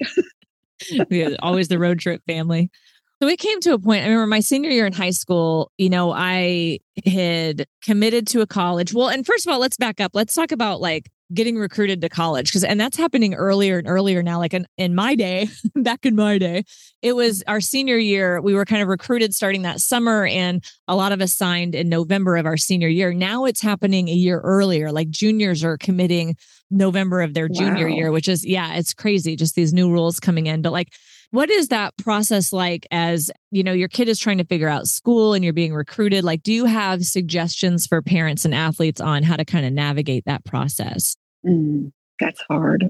yeah, 1.11 1.31
always 1.41 1.69
the 1.69 1.79
road 1.79 1.99
trip 1.99 2.23
family. 2.27 2.71
So 3.23 3.29
it 3.29 3.39
came 3.39 3.61
to 3.61 3.75
a 3.75 3.79
point. 3.79 4.03
I 4.03 4.09
remember 4.09 4.27
my 4.27 4.41
senior 4.41 4.71
year 4.71 4.87
in 4.87 4.93
high 4.93 5.11
school, 5.11 5.71
you 5.79 5.89
know, 5.89 6.13
I 6.13 6.81
had 7.07 7.67
committed 7.83 8.27
to 8.29 8.41
a 8.41 8.47
college. 8.47 8.93
Well, 8.93 9.09
and 9.09 9.25
first 9.25 9.47
of 9.47 9.53
all, 9.53 9.61
let's 9.61 9.77
back 9.77 10.01
up. 10.01 10.13
Let's 10.15 10.35
talk 10.35 10.53
about 10.53 10.81
like 10.81 11.11
getting 11.33 11.57
recruited 11.57 12.01
to 12.03 12.09
college 12.09 12.49
because 12.49 12.65
and 12.65 12.79
that's 12.79 12.99
happening 12.99 13.35
earlier 13.35 13.79
and 13.79 13.89
earlier 13.89 14.23
now 14.23 14.39
like 14.39 14.53
in, 14.53 14.67
in 14.77 14.95
my 14.95 15.15
day 15.15 15.49
back 15.77 16.05
in 16.05 16.15
my 16.15 16.37
day 16.37 16.63
it 17.01 17.15
was 17.15 17.43
our 17.47 17.63
senior 17.63 17.97
year 17.97 18.43
we 18.43 18.55
were 18.55 18.67
kind 18.67 18.83
of 18.83 18.89
recruited 18.89 19.35
starting 19.35 19.63
that 19.63 19.81
summer 19.81 20.27
and 20.27 20.63
a 20.87 20.95
lot 20.95 21.13
of 21.13 21.23
us 21.23 21.33
signed 21.33 21.75
in 21.75 21.89
november 21.89 22.37
of 22.37 22.45
our 22.45 22.59
senior 22.59 22.89
year 22.89 23.15
now 23.15 23.47
it's 23.47 23.63
happening 23.63 24.09
a 24.09 24.13
year 24.13 24.41
earlier 24.41 24.93
like 24.93 25.09
juniors 25.09 25.65
are 25.65 25.79
committing 25.79 26.37
november 26.71 27.23
of 27.23 27.33
their 27.33 27.49
junior 27.49 27.89
wow. 27.89 27.95
year 27.95 28.13
which 28.13 28.29
is 28.29 28.45
yeah 28.45 28.75
it's 28.75 28.93
crazy 28.93 29.35
just 29.35 29.55
these 29.55 29.73
new 29.73 29.91
rules 29.91 30.21
coming 30.21 30.47
in 30.47 30.61
but 30.61 30.73
like 30.73 30.93
what 31.35 31.51
is 31.51 31.67
that 31.69 31.97
process 31.97 32.53
like 32.53 32.87
as, 32.93 33.29
you 33.51 33.65
know, 33.65 33.73
your 33.73 33.89
kid 33.89 34.09
is 34.09 34.21
trying 34.21 34.39
to 34.39 34.45
figure 34.45 34.69
out 34.69 34.87
school 34.87 35.35
and 35.35 35.43
you're 35.43 35.53
being 35.53 35.75
recruited? 35.75 36.23
Like, 36.23 36.45
do 36.45 36.53
you 36.53 36.65
have 36.65 37.05
suggestions 37.05 37.89
for 37.89 38.01
parents 38.01 38.45
and 38.45 38.55
athletes 38.55 39.01
on 39.01 39.25
how 39.25 39.35
to 39.35 39.45
kind 39.45 39.67
of 39.67 39.73
navigate 39.73 40.27
that 40.27 40.45
process? 40.45 41.17
Mm, 41.45 41.91
that's 42.21 42.41
hard. 42.49 42.89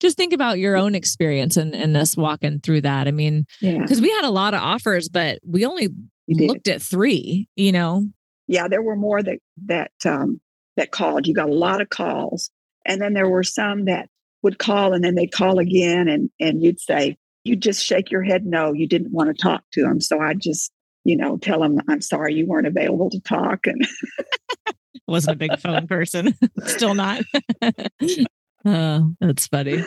Just 0.00 0.18
think 0.18 0.34
about 0.34 0.58
your 0.58 0.76
own 0.82 0.94
experience 0.94 1.56
and, 1.56 1.74
and 1.74 1.96
us 1.96 2.14
walking 2.14 2.60
through 2.60 2.82
that. 2.82 3.08
I 3.08 3.10
mean, 3.10 3.46
because 3.62 4.00
yeah. 4.00 4.02
we 4.02 4.10
had 4.10 4.26
a 4.26 4.30
lot 4.30 4.52
of 4.52 4.60
offers, 4.60 5.08
but 5.08 5.38
we 5.42 5.64
only 5.64 5.88
looked 6.28 6.68
at 6.68 6.82
three, 6.82 7.48
you 7.56 7.72
know? 7.72 8.04
Yeah, 8.48 8.68
there 8.68 8.82
were 8.82 8.96
more 8.96 9.22
that 9.22 9.38
that 9.64 9.92
um 10.04 10.42
that 10.76 10.90
called. 10.90 11.26
You 11.26 11.32
got 11.32 11.48
a 11.48 11.54
lot 11.54 11.80
of 11.80 11.88
calls. 11.88 12.50
And 12.84 13.00
then 13.00 13.14
there 13.14 13.30
were 13.30 13.42
some 13.42 13.86
that 13.86 14.10
would 14.42 14.58
call 14.58 14.92
and 14.92 15.02
then 15.02 15.14
they'd 15.14 15.32
call 15.32 15.58
again 15.58 16.06
and 16.06 16.28
and 16.38 16.62
you'd 16.62 16.80
say, 16.80 17.16
you 17.48 17.56
just 17.56 17.84
shake 17.84 18.10
your 18.10 18.22
head 18.22 18.46
no 18.46 18.72
you 18.72 18.86
didn't 18.86 19.12
want 19.12 19.28
to 19.28 19.42
talk 19.42 19.62
to 19.72 19.84
him 19.84 20.00
so 20.00 20.20
i 20.20 20.34
just 20.34 20.70
you 21.04 21.16
know 21.16 21.36
tell 21.38 21.62
him 21.62 21.80
i'm 21.88 22.00
sorry 22.00 22.34
you 22.34 22.46
weren't 22.46 22.66
available 22.66 23.10
to 23.10 23.20
talk 23.20 23.66
and 23.66 23.86
wasn't 25.08 25.34
a 25.34 25.38
big 25.38 25.58
phone 25.58 25.86
person 25.86 26.34
still 26.66 26.94
not 26.94 27.22
oh 28.66 29.12
that's 29.20 29.46
funny 29.46 29.82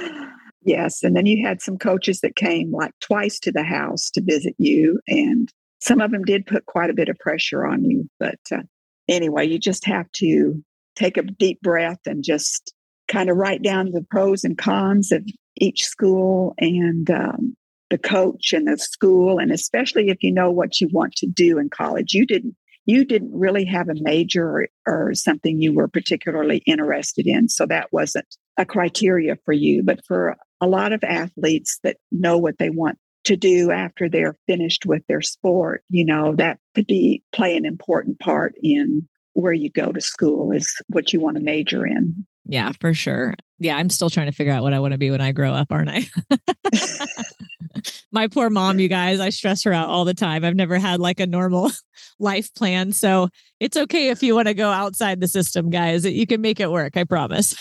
Yes. 0.64 1.04
And 1.04 1.16
then 1.16 1.26
you 1.26 1.46
had 1.46 1.62
some 1.62 1.78
coaches 1.78 2.22
that 2.22 2.36
came 2.36 2.72
like 2.72 2.92
twice 3.02 3.40
to 3.40 3.52
the 3.52 3.64
house 3.64 4.10
to 4.12 4.22
visit 4.22 4.56
you. 4.58 5.00
And 5.08 5.50
some 5.80 6.02
of 6.02 6.12
them 6.12 6.24
did 6.24 6.46
put 6.46 6.66
quite 6.68 6.90
a 6.90 6.96
bit 6.96 7.10
of 7.10 7.18
pressure 7.18 7.66
on 7.66 7.84
you. 7.84 8.08
But 8.20 8.40
uh, 8.52 8.62
anyway, 9.08 9.48
you 9.48 9.58
just 9.58 9.86
have 9.86 10.12
to 10.18 10.64
take 10.96 11.18
a 11.18 11.24
deep 11.24 11.62
breath 11.62 12.00
and 12.06 12.24
just 12.24 12.74
kind 13.08 13.30
of 13.30 13.38
write 13.38 13.64
down 13.64 13.92
the 13.92 14.06
pros 14.10 14.44
and 14.44 14.58
cons 14.58 15.12
of 15.12 15.26
each 15.62 15.84
school 15.84 16.54
and 16.58 17.10
um, 17.10 17.56
the 17.90 17.98
coach 17.98 18.52
and 18.52 18.68
the 18.68 18.78
school. 18.78 19.40
And 19.40 19.52
especially 19.52 20.10
if 20.10 20.18
you 20.22 20.34
know 20.34 20.52
what 20.52 20.82
you 20.82 20.90
want 20.92 21.14
to 21.18 21.28
do 21.28 21.58
in 21.58 21.70
college, 21.70 22.14
you 22.14 22.26
didn't. 22.26 22.56
You 22.88 23.06
didn't 23.06 23.32
really 23.32 23.64
have 23.66 23.90
a 23.90 24.02
major 24.02 24.44
or, 24.44 24.68
or 24.88 25.14
something 25.14 25.62
you 25.62 25.72
were 25.72 25.88
particularly 25.88 26.64
interested 26.66 27.28
in. 27.28 27.48
So 27.48 27.68
that 27.68 27.94
wasn't 27.94 28.26
a 28.58 28.66
criteria 28.66 29.38
for 29.46 29.54
you. 29.54 29.84
But 29.84 30.04
for 30.08 30.36
a 30.62 30.68
lot 30.68 30.92
of 30.92 31.04
athletes 31.04 31.80
that 31.84 31.98
know 32.12 32.40
what 32.40 32.58
they 32.58 32.72
want 32.72 32.98
to 33.26 33.38
do 33.38 33.70
after 33.70 34.10
they're 34.10 34.36
finished 34.48 34.88
with 34.88 35.04
their 35.08 35.22
sport, 35.22 35.84
you 35.90 36.04
know, 36.04 36.36
that 36.38 36.58
could 36.74 36.88
be 36.88 37.24
play 37.32 37.56
an 37.56 37.66
important 37.66 38.20
part 38.20 38.56
in 38.64 39.08
where 39.34 39.54
you 39.54 39.70
go 39.70 39.92
to 39.92 40.02
school 40.02 40.52
is 40.52 40.74
what 40.88 41.14
you 41.14 41.20
want 41.20 41.38
to 41.38 41.44
major 41.44 41.86
in. 41.86 42.26
Yeah, 42.46 42.72
for 42.80 42.94
sure. 42.94 43.36
Yeah, 43.60 43.78
I'm 43.78 43.90
still 43.90 44.10
trying 44.10 44.26
to 44.26 44.32
figure 44.32 44.52
out 44.52 44.64
what 44.64 44.74
I 44.74 44.80
want 44.80 44.94
to 44.94 44.98
be 44.98 45.12
when 45.12 45.22
I 45.22 45.32
grow 45.32 45.54
up, 45.54 45.72
aren't 45.72 45.90
I? 45.90 46.08
My 48.12 48.28
poor 48.28 48.50
mom, 48.50 48.80
you 48.80 48.88
guys, 48.88 49.20
I 49.20 49.30
stress 49.30 49.64
her 49.64 49.74
out 49.74 49.88
all 49.88 50.04
the 50.04 50.14
time. 50.14 50.44
I've 50.44 50.56
never 50.56 50.78
had 50.78 51.00
like 51.00 51.20
a 51.20 51.28
normal 51.28 51.72
life 52.20 52.54
plan. 52.56 52.92
So 52.92 53.30
it's 53.60 53.78
okay 53.78 54.10
if 54.10 54.24
you 54.24 54.36
want 54.36 54.48
to 54.48 54.54
go 54.54 54.70
outside 54.70 55.22
the 55.22 55.28
system, 55.28 55.70
guys. 55.70 56.06
You 56.06 56.28
can 56.28 56.42
make 56.42 56.60
it 56.60 56.72
work, 56.72 56.98
I 56.98 57.04
promise. 57.04 57.56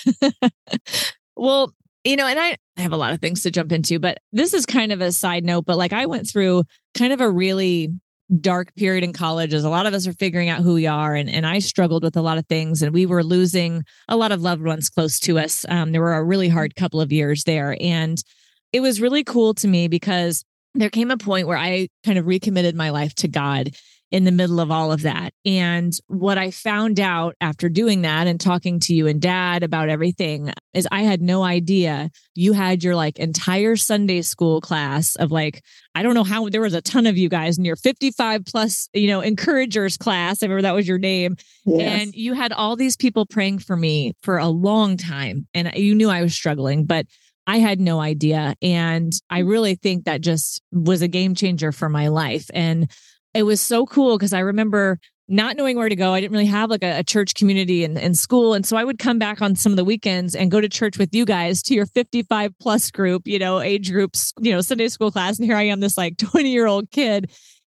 well, 1.36 1.74
you 2.04 2.16
know, 2.16 2.26
and 2.26 2.40
I, 2.40 2.56
I 2.76 2.80
have 2.80 2.92
a 2.92 2.96
lot 2.96 3.12
of 3.12 3.20
things 3.20 3.42
to 3.42 3.50
jump 3.50 3.72
into, 3.72 3.98
but 3.98 4.18
this 4.32 4.54
is 4.54 4.64
kind 4.64 4.92
of 4.92 5.00
a 5.00 5.12
side 5.12 5.44
note. 5.44 5.66
But 5.66 5.76
like 5.76 5.92
I 5.92 6.06
went 6.06 6.28
through 6.28 6.64
kind 6.94 7.12
of 7.12 7.20
a 7.20 7.30
really 7.30 7.90
dark 8.38 8.74
period 8.76 9.02
in 9.02 9.12
college 9.12 9.52
as 9.52 9.64
a 9.64 9.70
lot 9.70 9.86
of 9.86 9.94
us 9.94 10.06
are 10.06 10.12
figuring 10.12 10.48
out 10.48 10.62
who 10.62 10.74
we 10.74 10.86
are. 10.86 11.14
And, 11.14 11.28
and 11.28 11.46
I 11.46 11.58
struggled 11.58 12.02
with 12.04 12.16
a 12.16 12.22
lot 12.22 12.38
of 12.38 12.46
things 12.46 12.82
and 12.82 12.94
we 12.94 13.06
were 13.06 13.24
losing 13.24 13.82
a 14.08 14.16
lot 14.16 14.32
of 14.32 14.42
loved 14.42 14.62
ones 14.62 14.88
close 14.88 15.18
to 15.20 15.38
us. 15.38 15.64
Um, 15.68 15.92
there 15.92 16.00
were 16.00 16.14
a 16.14 16.24
really 16.24 16.48
hard 16.48 16.76
couple 16.76 17.00
of 17.00 17.12
years 17.12 17.44
there. 17.44 17.76
And 17.80 18.22
it 18.72 18.80
was 18.80 19.00
really 19.00 19.24
cool 19.24 19.54
to 19.54 19.68
me 19.68 19.88
because 19.88 20.44
there 20.74 20.90
came 20.90 21.10
a 21.10 21.16
point 21.16 21.48
where 21.48 21.58
I 21.58 21.88
kind 22.04 22.18
of 22.18 22.26
recommitted 22.26 22.76
my 22.76 22.90
life 22.90 23.14
to 23.16 23.28
God 23.28 23.70
in 24.10 24.24
the 24.24 24.32
middle 24.32 24.58
of 24.58 24.70
all 24.70 24.90
of 24.90 25.02
that. 25.02 25.32
And 25.44 25.92
what 26.08 26.36
I 26.36 26.50
found 26.50 26.98
out 26.98 27.36
after 27.40 27.68
doing 27.68 28.02
that 28.02 28.26
and 28.26 28.40
talking 28.40 28.80
to 28.80 28.94
you 28.94 29.06
and 29.06 29.20
dad 29.20 29.62
about 29.62 29.88
everything 29.88 30.52
is 30.74 30.88
I 30.90 31.02
had 31.02 31.22
no 31.22 31.44
idea 31.44 32.10
you 32.34 32.52
had 32.52 32.82
your 32.82 32.96
like 32.96 33.18
entire 33.18 33.76
Sunday 33.76 34.22
school 34.22 34.60
class 34.60 35.14
of 35.16 35.30
like, 35.30 35.62
I 35.94 36.02
don't 36.02 36.14
know 36.14 36.24
how 36.24 36.48
there 36.48 36.60
was 36.60 36.74
a 36.74 36.82
ton 36.82 37.06
of 37.06 37.16
you 37.16 37.28
guys 37.28 37.56
in 37.56 37.64
your 37.64 37.76
55 37.76 38.44
plus, 38.44 38.88
you 38.92 39.06
know, 39.06 39.20
encouragers 39.20 39.96
class. 39.96 40.42
I 40.42 40.46
remember 40.46 40.62
that 40.62 40.74
was 40.74 40.88
your 40.88 40.98
name. 40.98 41.36
Yes. 41.64 42.02
And 42.02 42.14
you 42.14 42.34
had 42.34 42.52
all 42.52 42.76
these 42.76 42.96
people 42.96 43.26
praying 43.26 43.60
for 43.60 43.76
me 43.76 44.14
for 44.22 44.38
a 44.38 44.48
long 44.48 44.96
time. 44.96 45.46
And 45.54 45.70
you 45.74 45.94
knew 45.94 46.10
I 46.10 46.22
was 46.22 46.34
struggling, 46.34 46.84
but 46.84 47.06
I 47.46 47.58
had 47.58 47.80
no 47.80 48.00
idea. 48.00 48.54
And 48.62 49.12
I 49.28 49.42
mm. 49.42 49.48
really 49.48 49.74
think 49.74 50.04
that 50.04 50.20
just 50.20 50.62
was 50.72 51.02
a 51.02 51.08
game 51.08 51.34
changer 51.34 51.72
for 51.72 51.88
my 51.88 52.08
life. 52.08 52.48
And 52.54 52.90
it 53.34 53.44
was 53.44 53.60
so 53.60 53.86
cool 53.86 54.18
because 54.18 54.32
I 54.32 54.40
remember 54.40 54.98
not 55.30 55.56
knowing 55.56 55.76
where 55.76 55.88
to 55.88 55.96
go. 55.96 56.12
I 56.12 56.20
didn't 56.20 56.32
really 56.32 56.46
have 56.46 56.70
like 56.70 56.82
a, 56.82 56.98
a, 56.98 57.04
church 57.04 57.34
community 57.34 57.84
in, 57.84 57.96
in 57.96 58.14
school. 58.14 58.52
And 58.52 58.66
so 58.66 58.76
I 58.76 58.82
would 58.82 58.98
come 58.98 59.16
back 59.16 59.40
on 59.40 59.54
some 59.54 59.70
of 59.70 59.76
the 59.76 59.84
weekends 59.84 60.34
and 60.34 60.50
go 60.50 60.60
to 60.60 60.68
church 60.68 60.98
with 60.98 61.14
you 61.14 61.24
guys 61.24 61.62
to 61.64 61.74
your 61.74 61.86
55 61.86 62.52
plus 62.60 62.90
group, 62.90 63.28
you 63.28 63.38
know, 63.38 63.60
age 63.60 63.92
groups, 63.92 64.32
you 64.40 64.50
know, 64.50 64.60
Sunday 64.60 64.88
school 64.88 65.12
class. 65.12 65.38
And 65.38 65.46
here 65.46 65.56
I 65.56 65.62
am, 65.62 65.78
this 65.78 65.96
like 65.96 66.16
20 66.18 66.50
year 66.50 66.66
old 66.66 66.90
kid. 66.90 67.30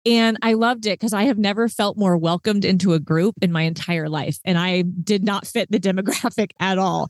And 0.05 0.37
I 0.43 0.55
loved 0.55 0.85
it 0.87 0.99
because 0.99 1.13
I 1.13 1.25
have 1.25 1.39
never 1.39 1.69
felt 1.69 1.97
more 1.97 2.17
welcomed 2.17 2.65
into 2.65 2.93
a 2.93 2.99
group 2.99 3.37
in 3.41 3.53
my 3.53 3.63
entire 3.63 4.09
life. 4.09 4.39
And 4.45 4.59
I 4.59 4.83
did 4.83 5.25
not 5.25 5.47
fit 5.47 5.71
the 5.71 5.81
demographic 5.81 6.51
at 6.59 6.79
all. 6.79 7.09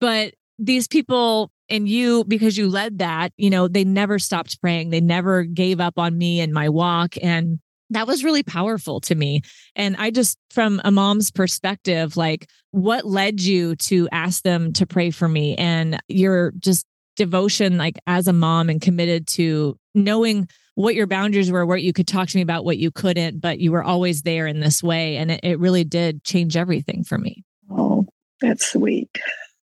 But 0.00 0.34
these 0.58 0.88
people 0.88 1.52
and 1.68 1.86
you, 1.86 2.24
because 2.24 2.56
you 2.56 2.68
led 2.68 2.98
that, 2.98 3.32
you 3.36 3.50
know, 3.50 3.68
they 3.68 3.84
never 3.84 4.18
stopped 4.18 4.60
praying. 4.60 4.88
They 4.90 5.00
never 5.00 5.42
gave 5.44 5.80
up 5.80 5.98
on 5.98 6.16
me 6.16 6.40
and 6.40 6.52
my 6.52 6.70
walk. 6.70 7.14
And 7.22 7.60
that 7.92 8.06
was 8.06 8.24
really 8.24 8.42
powerful 8.42 9.00
to 9.02 9.14
me. 9.14 9.42
And 9.76 9.96
I 9.96 10.10
just, 10.10 10.38
from 10.50 10.80
a 10.84 10.90
mom's 10.90 11.30
perspective, 11.30 12.16
like 12.16 12.48
what 12.70 13.06
led 13.06 13.40
you 13.40 13.76
to 13.76 14.08
ask 14.12 14.42
them 14.42 14.72
to 14.74 14.86
pray 14.86 15.10
for 15.10 15.28
me 15.28 15.56
and 15.56 16.00
your 16.08 16.52
just 16.58 16.86
devotion, 17.16 17.78
like 17.78 17.98
as 18.06 18.26
a 18.28 18.32
mom 18.32 18.68
and 18.68 18.80
committed 18.80 19.26
to 19.28 19.78
knowing 19.94 20.48
what 20.74 20.94
your 20.94 21.06
boundaries 21.06 21.50
were, 21.50 21.66
what 21.66 21.82
you 21.82 21.92
could 21.92 22.08
talk 22.08 22.28
to 22.28 22.36
me 22.36 22.42
about, 22.42 22.64
what 22.64 22.78
you 22.78 22.90
couldn't, 22.90 23.40
but 23.40 23.58
you 23.58 23.72
were 23.72 23.82
always 23.82 24.22
there 24.22 24.46
in 24.46 24.60
this 24.60 24.82
way. 24.82 25.16
And 25.16 25.30
it, 25.30 25.40
it 25.42 25.58
really 25.58 25.84
did 25.84 26.24
change 26.24 26.56
everything 26.56 27.04
for 27.04 27.18
me. 27.18 27.44
Oh, 27.70 28.06
that's 28.40 28.72
sweet. 28.72 29.10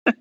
well, 0.06 0.14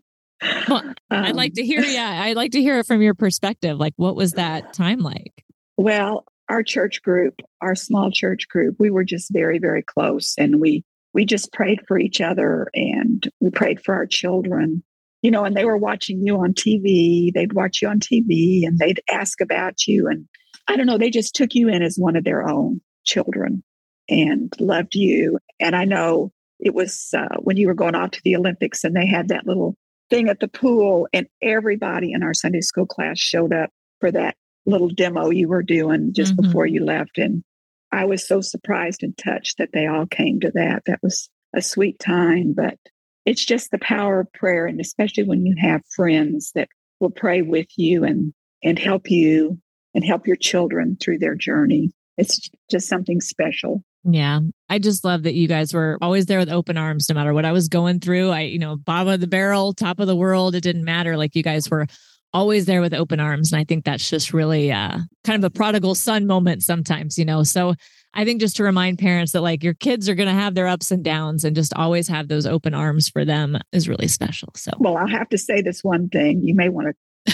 um, 0.71 0.95
I'd 1.12 1.36
like 1.36 1.53
to 1.53 1.63
hear, 1.63 1.82
yeah, 1.82 2.23
I'd 2.23 2.36
like 2.36 2.51
to 2.53 2.62
hear 2.62 2.79
it 2.79 2.88
from 2.88 3.01
your 3.01 3.13
perspective. 3.13 3.77
Like, 3.77 3.93
what 3.97 4.15
was 4.15 4.32
that 4.32 4.73
time 4.73 4.99
like? 4.99 5.43
Well, 5.77 6.25
our 6.53 6.61
church 6.61 7.01
group, 7.01 7.41
our 7.61 7.73
small 7.73 8.11
church 8.11 8.47
group, 8.47 8.75
we 8.77 8.91
were 8.91 9.03
just 9.03 9.33
very, 9.33 9.57
very 9.57 9.81
close. 9.81 10.35
And 10.37 10.61
we 10.61 10.83
we 11.15 11.25
just 11.25 11.51
prayed 11.51 11.81
for 11.87 11.97
each 11.99 12.21
other 12.21 12.69
and 12.75 13.27
we 13.39 13.49
prayed 13.49 13.83
for 13.83 13.95
our 13.95 14.05
children. 14.05 14.83
You 15.23 15.31
know, 15.31 15.45
and 15.45 15.55
they 15.55 15.65
were 15.65 15.77
watching 15.77 16.21
you 16.21 16.37
on 16.37 16.53
TV. 16.53 17.33
They'd 17.33 17.53
watch 17.53 17.81
you 17.81 17.87
on 17.87 17.99
TV 17.99 18.67
and 18.67 18.77
they'd 18.77 19.01
ask 19.09 19.41
about 19.41 19.87
you. 19.87 20.07
And 20.07 20.27
I 20.67 20.75
don't 20.75 20.85
know, 20.85 20.97
they 20.97 21.09
just 21.09 21.33
took 21.33 21.55
you 21.55 21.69
in 21.69 21.81
as 21.81 21.95
one 21.97 22.15
of 22.15 22.23
their 22.23 22.47
own 22.47 22.81
children 23.03 23.63
and 24.07 24.53
loved 24.59 24.95
you. 24.95 25.39
And 25.59 25.75
I 25.75 25.85
know 25.85 26.31
it 26.59 26.75
was 26.75 27.09
uh, 27.17 27.37
when 27.39 27.57
you 27.57 27.67
were 27.67 27.73
going 27.73 27.95
off 27.95 28.11
to 28.11 28.21
the 28.23 28.35
Olympics 28.35 28.83
and 28.83 28.95
they 28.95 29.07
had 29.07 29.29
that 29.29 29.47
little 29.47 29.75
thing 30.09 30.29
at 30.29 30.39
the 30.39 30.47
pool, 30.47 31.07
and 31.13 31.25
everybody 31.41 32.11
in 32.11 32.21
our 32.21 32.33
Sunday 32.33 32.61
school 32.61 32.85
class 32.85 33.17
showed 33.17 33.53
up 33.53 33.71
for 33.99 34.11
that 34.11 34.35
little 34.65 34.89
demo 34.89 35.30
you 35.30 35.47
were 35.47 35.63
doing 35.63 36.13
just 36.13 36.36
mm-hmm. 36.36 36.47
before 36.47 36.65
you 36.65 36.84
left. 36.84 37.17
And 37.17 37.43
I 37.91 38.06
was 38.06 38.28
so 38.28 38.41
surprised 38.41 39.04
and 39.04 39.17
touched 39.17 39.58
that 39.58 39.69
they 39.73 39.88
all 39.88 40.06
came 40.06 40.39
to 40.41 40.52
that. 40.56 40.84
That 40.86 40.99
was 41.04 41.30
a 41.56 41.62
sweet 41.62 41.99
time, 41.99 42.54
but 42.56 42.78
it's 43.26 43.45
just 43.45 43.71
the 43.71 43.80
power 43.80 44.21
of 44.21 44.34
prayer. 44.34 44.65
And 44.65 44.80
especially 44.80 45.23
when 45.23 45.45
you 45.45 45.56
have 45.60 45.82
friends 45.95 46.52
that 46.56 46.69
will 46.99 47.12
pray 47.12 47.41
with 47.41 47.67
you 47.78 48.04
and, 48.04 48.34
and 48.63 48.80
help 48.80 49.10
you 49.12 49.60
and 49.93 50.04
help 50.04 50.26
your 50.26 50.36
children 50.36 50.97
through 50.99 51.19
their 51.19 51.36
journey. 51.36 51.91
It's 52.17 52.49
just 52.69 52.88
something 52.88 53.21
special. 53.21 53.84
Yeah. 54.04 54.41
I 54.69 54.80
just 54.80 55.06
love 55.06 55.23
that 55.23 55.34
you 55.34 55.47
guys 55.47 55.73
were 55.73 55.97
always 56.02 56.26
there 56.26 56.39
with 56.39 56.49
open 56.49 56.78
arms 56.78 57.08
no 57.08 57.15
matter 57.15 57.34
what 57.34 57.45
I 57.45 57.52
was 57.52 57.69
going 57.69 57.99
through. 57.99 58.32
I, 58.32 58.41
you 58.41 58.60
know, 58.60 58.76
bottom 58.76 59.13
of 59.13 59.21
the 59.21 59.28
barrel, 59.28 59.73
top 59.73 59.99
of 59.99 60.08
the 60.08 60.15
world, 60.15 60.56
it 60.56 60.62
didn't 60.62 60.84
matter. 60.84 61.15
Like 61.15 61.36
you 61.36 61.43
guys 61.43 61.69
were 61.69 61.88
always 62.33 62.65
there 62.65 62.81
with 62.81 62.93
open 62.93 63.19
arms. 63.19 63.51
And 63.51 63.59
I 63.59 63.63
think 63.63 63.85
that's 63.85 64.09
just 64.09 64.33
really 64.33 64.71
uh, 64.71 64.97
kind 65.23 65.43
of 65.43 65.47
a 65.47 65.53
prodigal 65.53 65.95
son 65.95 66.25
moment 66.25 66.63
sometimes, 66.63 67.17
you 67.17 67.25
know. 67.25 67.43
So 67.43 67.75
I 68.13 68.25
think 68.25 68.41
just 68.41 68.55
to 68.57 68.63
remind 68.63 68.99
parents 68.99 69.31
that 69.31 69.41
like 69.41 69.63
your 69.63 69.73
kids 69.73 70.09
are 70.09 70.15
going 70.15 70.29
to 70.29 70.35
have 70.35 70.55
their 70.55 70.67
ups 70.67 70.91
and 70.91 71.03
downs 71.03 71.43
and 71.43 71.55
just 71.55 71.73
always 71.75 72.07
have 72.07 72.27
those 72.27 72.45
open 72.45 72.73
arms 72.73 73.09
for 73.09 73.25
them 73.25 73.57
is 73.71 73.89
really 73.89 74.07
special. 74.07 74.49
So, 74.55 74.71
well, 74.79 74.97
I'll 74.97 75.07
have 75.07 75.29
to 75.29 75.37
say 75.37 75.61
this 75.61 75.83
one 75.83 76.09
thing. 76.09 76.41
You 76.43 76.55
may 76.55 76.69
want 76.69 76.95
to. 77.27 77.33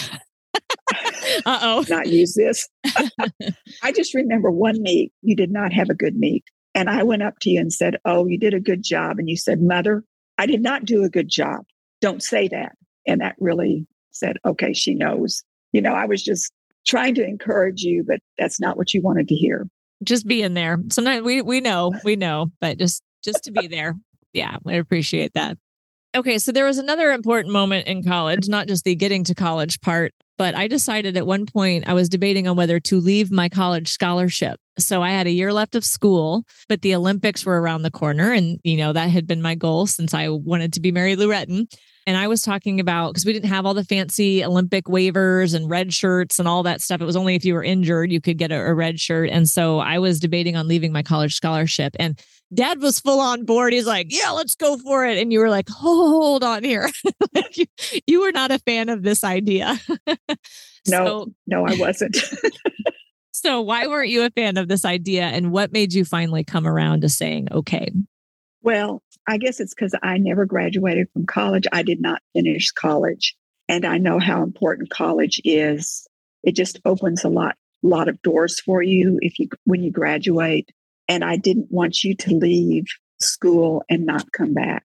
uh 1.46 1.58
oh. 1.62 1.84
Not 1.88 2.08
use 2.08 2.34
this. 2.34 2.68
I 3.82 3.92
just 3.92 4.14
remember 4.14 4.50
one 4.50 4.80
meet, 4.82 5.12
you 5.22 5.36
did 5.36 5.50
not 5.50 5.72
have 5.72 5.90
a 5.90 5.94
good 5.94 6.16
meet. 6.16 6.44
And 6.74 6.88
I 6.88 7.02
went 7.02 7.22
up 7.22 7.38
to 7.40 7.50
you 7.50 7.60
and 7.60 7.72
said, 7.72 7.96
Oh, 8.04 8.26
you 8.26 8.38
did 8.38 8.54
a 8.54 8.60
good 8.60 8.82
job. 8.82 9.18
And 9.18 9.28
you 9.28 9.36
said, 9.36 9.60
Mother, 9.60 10.04
I 10.38 10.46
did 10.46 10.62
not 10.62 10.84
do 10.84 11.04
a 11.04 11.10
good 11.10 11.28
job. 11.28 11.64
Don't 12.00 12.22
say 12.22 12.48
that. 12.48 12.72
And 13.06 13.20
that 13.20 13.34
really 13.38 13.86
said, 14.12 14.36
okay, 14.44 14.72
she 14.72 14.94
knows. 14.94 15.42
You 15.72 15.80
know, 15.80 15.92
I 15.92 16.06
was 16.06 16.22
just 16.22 16.52
trying 16.86 17.14
to 17.16 17.24
encourage 17.24 17.82
you, 17.82 18.04
but 18.06 18.20
that's 18.38 18.60
not 18.60 18.76
what 18.76 18.94
you 18.94 19.02
wanted 19.02 19.28
to 19.28 19.34
hear. 19.34 19.66
Just 20.02 20.26
being 20.26 20.54
there. 20.54 20.78
Sometimes 20.90 21.22
we 21.24 21.42
we 21.42 21.60
know, 21.60 21.92
we 22.04 22.16
know, 22.16 22.50
but 22.60 22.78
just 22.78 23.02
just 23.22 23.44
to 23.44 23.50
be 23.50 23.66
there. 23.66 23.94
Yeah, 24.32 24.56
I 24.66 24.74
appreciate 24.74 25.34
that. 25.34 25.58
Okay, 26.16 26.38
so 26.38 26.50
there 26.50 26.64
was 26.64 26.78
another 26.78 27.12
important 27.12 27.52
moment 27.52 27.86
in 27.86 28.02
college, 28.02 28.48
not 28.48 28.66
just 28.66 28.84
the 28.84 28.96
getting 28.96 29.22
to 29.24 29.34
college 29.34 29.80
part, 29.80 30.12
but 30.38 30.56
I 30.56 30.66
decided 30.66 31.16
at 31.16 31.26
one 31.26 31.46
point 31.46 31.86
I 31.86 31.92
was 31.92 32.08
debating 32.08 32.48
on 32.48 32.56
whether 32.56 32.80
to 32.80 32.98
leave 32.98 33.30
my 33.30 33.48
college 33.48 33.88
scholarship. 33.88 34.58
So 34.78 35.02
I 35.02 35.10
had 35.10 35.28
a 35.28 35.32
year 35.32 35.52
left 35.52 35.76
of 35.76 35.84
school, 35.84 36.44
but 36.68 36.82
the 36.82 36.96
Olympics 36.96 37.46
were 37.46 37.60
around 37.60 37.82
the 37.82 37.90
corner. 37.90 38.32
And, 38.32 38.58
you 38.64 38.76
know, 38.76 38.92
that 38.92 39.10
had 39.10 39.26
been 39.26 39.42
my 39.42 39.54
goal 39.54 39.86
since 39.86 40.12
I 40.14 40.30
wanted 40.30 40.72
to 40.72 40.80
be 40.80 40.90
Mary 40.90 41.14
Lou 41.14 41.28
Retton. 41.28 41.66
And 42.10 42.18
I 42.18 42.26
was 42.26 42.42
talking 42.42 42.80
about 42.80 43.12
because 43.12 43.24
we 43.24 43.32
didn't 43.32 43.50
have 43.50 43.64
all 43.64 43.72
the 43.72 43.84
fancy 43.84 44.44
Olympic 44.44 44.86
waivers 44.86 45.54
and 45.54 45.70
red 45.70 45.94
shirts 45.94 46.40
and 46.40 46.48
all 46.48 46.64
that 46.64 46.80
stuff. 46.80 47.00
It 47.00 47.04
was 47.04 47.14
only 47.14 47.36
if 47.36 47.44
you 47.44 47.54
were 47.54 47.62
injured, 47.62 48.10
you 48.10 48.20
could 48.20 48.36
get 48.36 48.50
a, 48.50 48.56
a 48.56 48.74
red 48.74 48.98
shirt. 48.98 49.30
And 49.30 49.48
so 49.48 49.78
I 49.78 50.00
was 50.00 50.18
debating 50.18 50.56
on 50.56 50.66
leaving 50.66 50.90
my 50.90 51.04
college 51.04 51.36
scholarship. 51.36 51.94
And 52.00 52.20
dad 52.52 52.80
was 52.80 52.98
full 52.98 53.20
on 53.20 53.44
board. 53.44 53.72
He's 53.72 53.86
like, 53.86 54.08
yeah, 54.10 54.30
let's 54.30 54.56
go 54.56 54.76
for 54.78 55.06
it. 55.06 55.18
And 55.18 55.32
you 55.32 55.38
were 55.38 55.50
like, 55.50 55.68
hold 55.68 56.42
on 56.42 56.64
here. 56.64 56.90
you, 57.54 57.66
you 58.08 58.20
were 58.22 58.32
not 58.32 58.50
a 58.50 58.58
fan 58.58 58.88
of 58.88 59.04
this 59.04 59.22
idea. 59.22 59.78
no, 60.08 60.26
so, 60.84 61.32
no, 61.46 61.64
I 61.64 61.76
wasn't. 61.76 62.16
so 63.30 63.60
why 63.60 63.86
weren't 63.86 64.08
you 64.08 64.24
a 64.24 64.30
fan 64.30 64.56
of 64.56 64.66
this 64.66 64.84
idea? 64.84 65.26
And 65.26 65.52
what 65.52 65.70
made 65.70 65.92
you 65.92 66.04
finally 66.04 66.42
come 66.42 66.66
around 66.66 67.02
to 67.02 67.08
saying, 67.08 67.52
okay? 67.52 67.92
Well, 68.62 69.02
I 69.26 69.38
guess 69.38 69.60
it's 69.60 69.74
because 69.74 69.94
I 70.02 70.18
never 70.18 70.44
graduated 70.44 71.08
from 71.12 71.26
college. 71.26 71.66
I 71.72 71.82
did 71.82 72.00
not 72.00 72.22
finish 72.34 72.70
college. 72.72 73.34
And 73.68 73.86
I 73.86 73.98
know 73.98 74.18
how 74.18 74.42
important 74.42 74.90
college 74.90 75.40
is. 75.44 76.06
It 76.42 76.56
just 76.56 76.80
opens 76.84 77.24
a 77.24 77.28
lot, 77.28 77.56
lot 77.82 78.08
of 78.08 78.20
doors 78.22 78.60
for 78.60 78.82
you 78.82 79.18
if 79.22 79.38
you 79.38 79.48
when 79.64 79.82
you 79.82 79.90
graduate. 79.90 80.70
And 81.08 81.24
I 81.24 81.36
didn't 81.36 81.70
want 81.70 82.04
you 82.04 82.14
to 82.16 82.34
leave 82.34 82.86
school 83.20 83.82
and 83.88 84.04
not 84.06 84.32
come 84.32 84.54
back. 84.54 84.84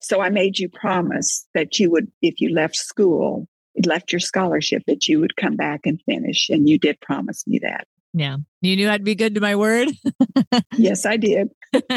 So 0.00 0.20
I 0.20 0.30
made 0.30 0.58
you 0.58 0.68
promise 0.68 1.46
that 1.54 1.78
you 1.78 1.90
would, 1.90 2.10
if 2.22 2.40
you 2.40 2.54
left 2.54 2.76
school, 2.76 3.48
left 3.84 4.12
your 4.12 4.20
scholarship, 4.20 4.82
that 4.86 5.08
you 5.08 5.20
would 5.20 5.36
come 5.36 5.56
back 5.56 5.80
and 5.84 6.00
finish. 6.06 6.48
And 6.48 6.68
you 6.68 6.78
did 6.78 7.00
promise 7.00 7.46
me 7.46 7.58
that. 7.62 7.86
Yeah. 8.16 8.38
You 8.62 8.76
knew 8.76 8.88
I'd 8.88 9.04
be 9.04 9.14
good 9.14 9.34
to 9.34 9.42
my 9.42 9.56
word. 9.56 9.88
yes, 10.78 11.04
I 11.04 11.18
did. 11.18 11.50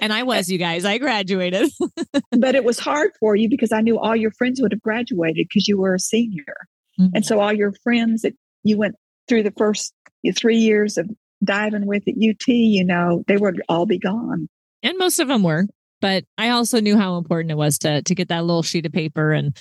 and 0.00 0.12
I 0.12 0.24
was, 0.24 0.48
you 0.48 0.58
guys. 0.58 0.84
I 0.84 0.98
graduated. 0.98 1.70
but 2.32 2.56
it 2.56 2.64
was 2.64 2.80
hard 2.80 3.12
for 3.20 3.36
you 3.36 3.48
because 3.48 3.70
I 3.70 3.80
knew 3.80 4.00
all 4.00 4.16
your 4.16 4.32
friends 4.32 4.60
would 4.60 4.72
have 4.72 4.82
graduated 4.82 5.46
because 5.48 5.68
you 5.68 5.78
were 5.78 5.94
a 5.94 6.00
senior. 6.00 6.56
Mm-hmm. 6.98 7.14
And 7.14 7.24
so 7.24 7.38
all 7.38 7.52
your 7.52 7.72
friends 7.84 8.22
that 8.22 8.34
you 8.64 8.76
went 8.76 8.96
through 9.28 9.44
the 9.44 9.54
first 9.56 9.94
three 10.34 10.58
years 10.58 10.98
of 10.98 11.08
diving 11.44 11.86
with 11.86 12.02
at 12.08 12.14
UT, 12.14 12.48
you 12.48 12.84
know, 12.84 13.22
they 13.28 13.36
would 13.36 13.62
all 13.68 13.86
be 13.86 14.00
gone. 14.00 14.48
And 14.82 14.98
most 14.98 15.20
of 15.20 15.28
them 15.28 15.44
were. 15.44 15.66
But 16.00 16.24
I 16.36 16.50
also 16.50 16.80
knew 16.80 16.96
how 16.96 17.16
important 17.16 17.52
it 17.52 17.56
was 17.56 17.78
to 17.78 18.02
to 18.02 18.14
get 18.14 18.28
that 18.28 18.44
little 18.44 18.64
sheet 18.64 18.86
of 18.86 18.92
paper 18.92 19.32
and 19.32 19.56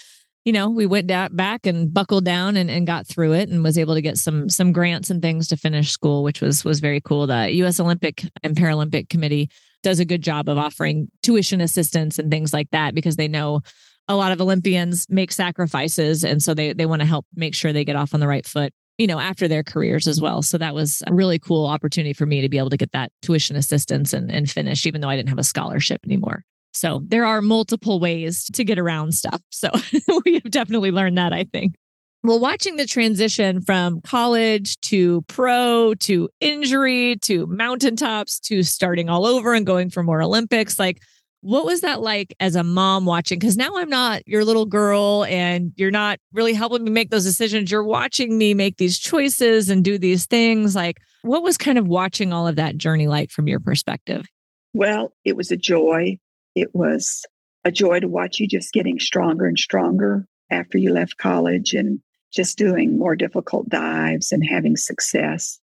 you 0.47 0.53
know, 0.53 0.69
we 0.69 0.85
went 0.85 1.07
da- 1.07 1.27
back 1.27 1.65
and 1.65 1.93
buckled 1.93 2.23
down 2.23 2.55
and, 2.55 2.71
and 2.71 2.87
got 2.87 3.05
through 3.05 3.33
it 3.33 3.49
and 3.49 3.65
was 3.65 3.77
able 3.77 3.95
to 3.95 4.01
get 4.01 4.17
some 4.17 4.47
some 4.47 4.71
grants 4.71 5.09
and 5.09 5.21
things 5.21 5.49
to 5.49 5.57
finish 5.57 5.91
school, 5.91 6.23
which 6.23 6.39
was 6.39 6.63
was 6.63 6.79
very 6.79 7.01
cool. 7.01 7.27
The 7.27 7.51
U.S. 7.55 7.81
Olympic 7.81 8.23
and 8.43 8.55
Paralympic 8.55 9.09
Committee 9.09 9.49
does 9.83 9.99
a 9.99 10.05
good 10.05 10.21
job 10.21 10.47
of 10.47 10.57
offering 10.57 11.11
tuition 11.21 11.59
assistance 11.59 12.17
and 12.17 12.31
things 12.31 12.53
like 12.53 12.69
that 12.71 12.95
because 12.95 13.17
they 13.17 13.27
know 13.27 13.59
a 14.07 14.15
lot 14.15 14.31
of 14.31 14.39
Olympians 14.39 15.05
make 15.09 15.33
sacrifices, 15.33 16.23
and 16.23 16.41
so 16.41 16.53
they 16.53 16.71
they 16.71 16.85
want 16.85 17.01
to 17.01 17.05
help 17.05 17.25
make 17.35 17.53
sure 17.53 17.73
they 17.73 17.83
get 17.83 17.97
off 17.97 18.13
on 18.13 18.21
the 18.21 18.27
right 18.27 18.45
foot 18.45 18.71
you 18.97 19.05
know, 19.05 19.19
after 19.19 19.47
their 19.47 19.63
careers 19.63 20.07
as 20.07 20.19
well. 20.19 20.41
So 20.41 20.57
that 20.57 20.73
was 20.73 21.03
a 21.05 21.13
really 21.13 21.37
cool 21.37 21.67
opportunity 21.67 22.13
for 22.13 22.25
me 22.25 22.41
to 22.41 22.49
be 22.49 22.57
able 22.57 22.71
to 22.71 22.77
get 22.77 22.93
that 22.93 23.11
tuition 23.21 23.55
assistance 23.55 24.11
and, 24.11 24.31
and 24.31 24.49
finish, 24.49 24.87
even 24.87 25.01
though 25.01 25.09
I 25.09 25.15
didn't 25.15 25.29
have 25.29 25.37
a 25.37 25.43
scholarship 25.43 26.01
anymore. 26.03 26.45
So 26.73 27.01
there 27.05 27.25
are 27.25 27.41
multiple 27.41 27.99
ways 27.99 28.45
to 28.53 28.63
get 28.63 28.79
around 28.79 29.13
stuff. 29.13 29.41
So 29.51 29.69
we 30.25 30.35
have 30.35 30.51
definitely 30.51 30.91
learned 30.91 31.17
that, 31.17 31.33
I 31.33 31.45
think. 31.45 31.75
Well, 32.23 32.39
watching 32.39 32.77
the 32.77 32.85
transition 32.85 33.61
from 33.61 34.01
college 34.01 34.79
to 34.81 35.21
pro 35.23 35.93
to 36.01 36.29
injury 36.39 37.15
to 37.21 37.47
mountaintops 37.47 38.39
to 38.41 38.63
starting 38.63 39.09
all 39.09 39.25
over 39.25 39.53
and 39.53 39.65
going 39.65 39.89
for 39.89 40.03
more 40.03 40.21
Olympics, 40.21 40.77
like 40.77 40.99
what 41.41 41.65
was 41.65 41.81
that 41.81 42.01
like 42.01 42.35
as 42.39 42.55
a 42.55 42.63
mom 42.63 43.05
watching? 43.05 43.39
Because 43.39 43.55
now 43.57 43.77
I'm 43.77 43.89
not 43.89 44.27
your 44.27 44.43
little 44.43 44.65
girl 44.65 45.25
and 45.25 45.71
you're 45.75 45.91
not 45.91 46.19
really 46.33 46.53
helping 46.53 46.83
me 46.83 46.91
make 46.91 47.11
those 47.11 47.23
decisions. 47.23 47.71
You're 47.71 47.83
watching 47.83 48.37
me 48.37 48.53
make 48.53 48.77
these 48.77 48.97
choices 48.97 49.69
and 49.69 49.83
do 49.83 49.97
these 49.97 50.25
things. 50.25 50.75
Like, 50.75 50.97
what 51.21 51.43
was 51.43 51.57
kind 51.57 51.77
of 51.77 51.87
watching 51.87 52.33
all 52.33 52.47
of 52.47 52.55
that 52.57 52.77
journey 52.77 53.07
like 53.07 53.31
from 53.31 53.47
your 53.47 53.59
perspective? 53.59 54.25
Well, 54.73 55.13
it 55.23 55.35
was 55.35 55.51
a 55.51 55.57
joy 55.57 56.19
it 56.59 56.73
was 56.73 57.25
a 57.63 57.71
joy 57.71 57.99
to 57.99 58.07
watch 58.07 58.39
you 58.39 58.47
just 58.47 58.73
getting 58.73 58.99
stronger 58.99 59.45
and 59.45 59.59
stronger 59.59 60.25
after 60.49 60.77
you 60.77 60.93
left 60.93 61.17
college 61.17 61.73
and 61.73 61.99
just 62.33 62.57
doing 62.57 62.97
more 62.97 63.15
difficult 63.15 63.69
dives 63.69 64.31
and 64.31 64.43
having 64.47 64.75
success. 64.75 65.59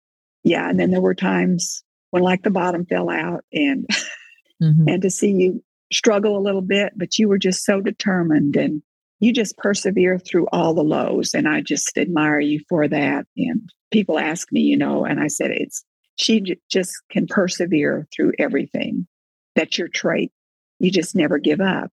Yeah. 0.43 0.69
And 0.69 0.79
then 0.79 0.91
there 0.91 1.01
were 1.01 1.15
times 1.15 1.83
when 2.11 2.23
like 2.23 2.43
the 2.43 2.51
bottom 2.51 2.85
fell 2.85 3.09
out 3.09 3.43
and 3.51 3.87
mm-hmm. 4.63 4.87
and 4.87 5.01
to 5.01 5.09
see 5.09 5.31
you 5.31 5.63
struggle 5.91 6.37
a 6.37 6.41
little 6.41 6.61
bit, 6.61 6.93
but 6.95 7.17
you 7.17 7.27
were 7.27 7.37
just 7.37 7.63
so 7.65 7.81
determined 7.81 8.55
and 8.55 8.81
you 9.19 9.33
just 9.33 9.57
persevere 9.57 10.17
through 10.17 10.47
all 10.51 10.73
the 10.73 10.83
lows. 10.83 11.33
And 11.33 11.47
I 11.47 11.61
just 11.61 11.97
admire 11.97 12.39
you 12.39 12.61
for 12.69 12.87
that. 12.87 13.25
And 13.35 13.69
people 13.91 14.17
ask 14.17 14.51
me, 14.51 14.61
you 14.61 14.77
know, 14.77 15.05
and 15.05 15.19
I 15.19 15.27
said, 15.27 15.51
it's 15.51 15.83
she 16.15 16.41
j- 16.41 16.59
just 16.71 16.93
can 17.11 17.27
persevere 17.27 18.07
through 18.15 18.33
everything. 18.39 19.07
That's 19.55 19.77
your 19.77 19.89
trait 19.89 20.31
you 20.79 20.91
just 20.91 21.15
never 21.15 21.37
give 21.37 21.61
up. 21.61 21.91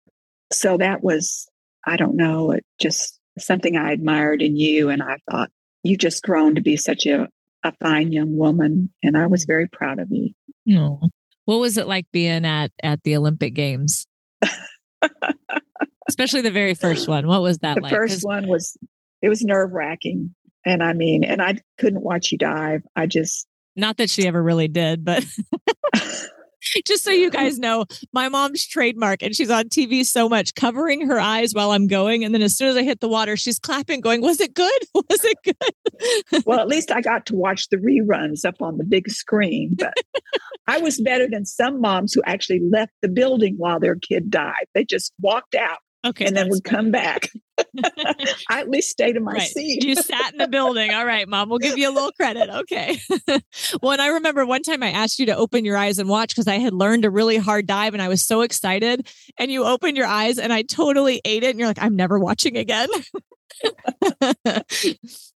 So 0.51 0.77
that 0.77 1.03
was, 1.03 1.47
I 1.85 1.97
don't 1.97 2.15
know, 2.15 2.57
just 2.79 3.19
something 3.37 3.75
I 3.75 3.91
admired 3.91 4.41
in 4.41 4.55
you. 4.55 4.89
And 4.89 5.01
I 5.03 5.17
thought, 5.29 5.49
you 5.83 5.97
just 5.97 6.23
grown 6.23 6.55
to 6.55 6.61
be 6.61 6.77
such 6.77 7.05
a, 7.05 7.27
a 7.63 7.73
fine 7.81 8.11
young 8.11 8.37
woman. 8.37 8.91
And 9.03 9.17
I 9.17 9.27
was 9.27 9.45
very 9.45 9.67
proud 9.67 9.99
of 9.99 10.07
you. 10.09 10.31
Oh. 10.77 11.09
What 11.45 11.59
was 11.59 11.77
it 11.77 11.87
like 11.87 12.07
being 12.11 12.43
at 12.43 12.71
at 12.81 13.03
the 13.03 13.15
Olympic 13.15 13.53
Games? 13.53 14.07
Especially 16.09 16.41
the 16.41 16.51
very 16.51 16.73
first 16.73 17.07
one. 17.07 17.27
What 17.27 17.43
was 17.43 17.59
that 17.59 17.75
the 17.75 17.81
like? 17.81 17.91
The 17.91 17.95
first 17.95 18.25
one 18.25 18.47
was 18.47 18.75
it 19.21 19.29
was 19.29 19.43
nerve 19.43 19.71
wracking. 19.71 20.33
And 20.65 20.81
I 20.81 20.93
mean, 20.93 21.23
and 21.23 21.41
I 21.41 21.59
couldn't 21.77 22.01
watch 22.01 22.31
you 22.31 22.39
dive. 22.39 22.81
I 22.95 23.05
just 23.05 23.45
not 23.75 23.97
that 23.97 24.09
she 24.09 24.27
ever 24.27 24.41
really 24.41 24.67
did, 24.67 25.05
but 25.05 25.23
just 26.85 27.03
so 27.03 27.11
you 27.11 27.29
guys 27.29 27.59
know, 27.59 27.85
my 28.13 28.29
mom's 28.29 28.65
trademark, 28.65 29.21
and 29.21 29.35
she's 29.35 29.49
on 29.49 29.65
TV 29.65 30.05
so 30.05 30.27
much, 30.27 30.55
covering 30.55 31.07
her 31.07 31.19
eyes 31.19 31.53
while 31.53 31.71
I'm 31.71 31.87
going. 31.87 32.23
And 32.23 32.33
then 32.33 32.41
as 32.41 32.57
soon 32.57 32.69
as 32.69 32.75
I 32.75 32.83
hit 32.83 32.99
the 32.99 33.09
water, 33.09 33.37
she's 33.37 33.59
clapping, 33.59 34.01
going, 34.01 34.21
Was 34.21 34.39
it 34.41 34.53
good? 34.53 34.81
Was 34.93 35.23
it 35.23 35.37
good? 35.43 36.43
well, 36.45 36.59
at 36.59 36.67
least 36.67 36.91
I 36.91 37.01
got 37.01 37.25
to 37.27 37.35
watch 37.35 37.69
the 37.69 37.77
reruns 37.77 38.45
up 38.45 38.61
on 38.61 38.77
the 38.77 38.83
big 38.83 39.09
screen. 39.09 39.75
But 39.75 39.93
I 40.67 40.79
was 40.79 40.99
better 40.99 41.27
than 41.29 41.45
some 41.45 41.79
moms 41.79 42.13
who 42.13 42.21
actually 42.25 42.61
left 42.71 42.93
the 43.01 43.07
building 43.07 43.55
while 43.57 43.79
their 43.79 43.95
kid 43.95 44.29
died. 44.29 44.65
They 44.73 44.83
just 44.83 45.13
walked 45.21 45.55
out 45.55 45.77
Okay. 46.05 46.25
And 46.25 46.37
then 46.37 46.49
would 46.49 46.63
come 46.63 46.91
back. 46.91 47.29
I 48.49 48.59
at 48.61 48.69
least 48.69 48.89
stayed 48.89 49.15
in 49.15 49.23
my 49.23 49.33
right. 49.33 49.41
seat. 49.41 49.83
you 49.83 49.95
sat 49.95 50.33
in 50.33 50.37
the 50.37 50.47
building. 50.47 50.93
All 50.93 51.05
right, 51.05 51.27
mom, 51.27 51.49
we'll 51.49 51.59
give 51.59 51.77
you 51.77 51.89
a 51.89 51.93
little 51.93 52.11
credit. 52.11 52.49
Okay. 52.49 52.99
well, 53.81 53.91
and 53.93 54.01
I 54.01 54.07
remember 54.07 54.45
one 54.45 54.61
time 54.61 54.83
I 54.83 54.91
asked 54.91 55.19
you 55.19 55.25
to 55.27 55.35
open 55.35 55.65
your 55.65 55.77
eyes 55.77 55.99
and 55.99 56.09
watch 56.09 56.29
because 56.29 56.47
I 56.47 56.57
had 56.57 56.73
learned 56.73 57.05
a 57.05 57.09
really 57.09 57.37
hard 57.37 57.67
dive 57.67 57.93
and 57.93 58.01
I 58.01 58.07
was 58.07 58.25
so 58.25 58.41
excited. 58.41 59.07
And 59.37 59.51
you 59.51 59.65
opened 59.65 59.97
your 59.97 60.07
eyes 60.07 60.37
and 60.37 60.51
I 60.53 60.61
totally 60.61 61.21
ate 61.25 61.43
it. 61.43 61.51
And 61.51 61.59
you're 61.59 61.67
like, 61.67 61.81
I'm 61.81 61.95
never 61.95 62.19
watching 62.19 62.57
again. 62.57 62.89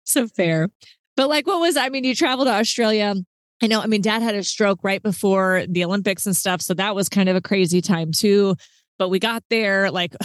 so 0.04 0.28
fair. 0.28 0.70
But 1.16 1.30
like, 1.30 1.48
what 1.48 1.60
was, 1.60 1.78
I 1.78 1.90
mean, 1.90 2.04
you 2.04 2.16
traveled 2.16 2.48
to 2.48 2.54
Australia. 2.54 3.16
I 3.62 3.68
know, 3.68 3.80
I 3.80 3.88
mean, 3.88 4.02
dad 4.02 4.22
had 4.22 4.36
a 4.36 4.44
stroke 4.44 4.80
right 4.84 5.02
before 5.02 5.64
the 5.70 5.86
Olympics 5.86 6.26
and 6.26 6.36
stuff. 6.36 6.62
So 6.62 6.74
that 6.74 6.94
was 6.94 7.08
kind 7.08 7.30
of 7.30 7.36
a 7.36 7.42
crazy 7.42 7.82
time 7.82 8.12
too. 8.12 8.56
But 8.98 9.10
we 9.10 9.20
got 9.20 9.44
there, 9.50 9.92
like, 9.92 10.16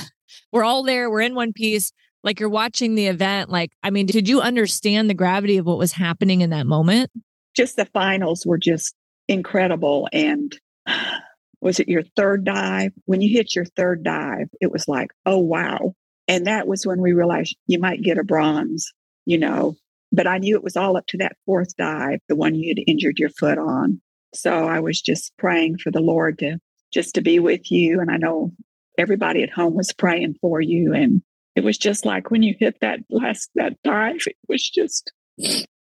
we're 0.52 0.64
all 0.64 0.82
there, 0.82 1.10
we're 1.10 1.20
in 1.20 1.34
one 1.34 1.52
piece. 1.52 1.92
Like 2.22 2.38
you're 2.38 2.48
watching 2.48 2.94
the 2.94 3.06
event. 3.06 3.50
Like, 3.50 3.72
I 3.82 3.90
mean, 3.90 4.06
did 4.06 4.28
you 4.28 4.40
understand 4.40 5.08
the 5.08 5.14
gravity 5.14 5.56
of 5.56 5.66
what 5.66 5.78
was 5.78 5.92
happening 5.92 6.42
in 6.42 6.50
that 6.50 6.66
moment? 6.66 7.10
Just 7.56 7.76
the 7.76 7.86
finals 7.86 8.44
were 8.44 8.58
just 8.58 8.94
incredible. 9.26 10.08
And 10.12 10.54
was 11.60 11.80
it 11.80 11.88
your 11.88 12.02
third 12.16 12.44
dive? 12.44 12.92
When 13.06 13.20
you 13.20 13.32
hit 13.32 13.54
your 13.54 13.64
third 13.64 14.02
dive, 14.04 14.48
it 14.60 14.70
was 14.70 14.86
like, 14.86 15.10
oh, 15.24 15.38
wow. 15.38 15.94
And 16.28 16.46
that 16.46 16.68
was 16.68 16.86
when 16.86 17.00
we 17.00 17.12
realized 17.12 17.56
you 17.66 17.78
might 17.78 18.02
get 18.02 18.18
a 18.18 18.24
bronze, 18.24 18.92
you 19.24 19.38
know. 19.38 19.76
But 20.12 20.26
I 20.26 20.38
knew 20.38 20.56
it 20.56 20.64
was 20.64 20.76
all 20.76 20.96
up 20.96 21.06
to 21.08 21.18
that 21.18 21.36
fourth 21.46 21.76
dive, 21.76 22.18
the 22.28 22.36
one 22.36 22.54
you'd 22.54 22.82
injured 22.86 23.18
your 23.18 23.30
foot 23.30 23.58
on. 23.58 24.00
So 24.34 24.68
I 24.68 24.80
was 24.80 25.00
just 25.00 25.32
praying 25.38 25.78
for 25.78 25.90
the 25.90 26.00
Lord 26.00 26.38
to 26.40 26.58
just 26.92 27.14
to 27.14 27.20
be 27.20 27.38
with 27.38 27.70
you. 27.70 28.00
And 28.00 28.10
I 28.10 28.16
know 28.16 28.52
everybody 29.00 29.42
at 29.42 29.50
home 29.50 29.74
was 29.74 29.92
praying 29.92 30.36
for 30.40 30.60
you. 30.60 30.92
And 30.92 31.22
it 31.56 31.64
was 31.64 31.78
just 31.78 32.04
like 32.04 32.30
when 32.30 32.42
you 32.42 32.54
hit 32.58 32.76
that 32.80 33.00
last 33.10 33.50
that 33.54 33.74
dive, 33.82 34.22
it 34.26 34.36
was 34.48 34.68
just 34.68 35.12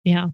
yeah. 0.03 0.27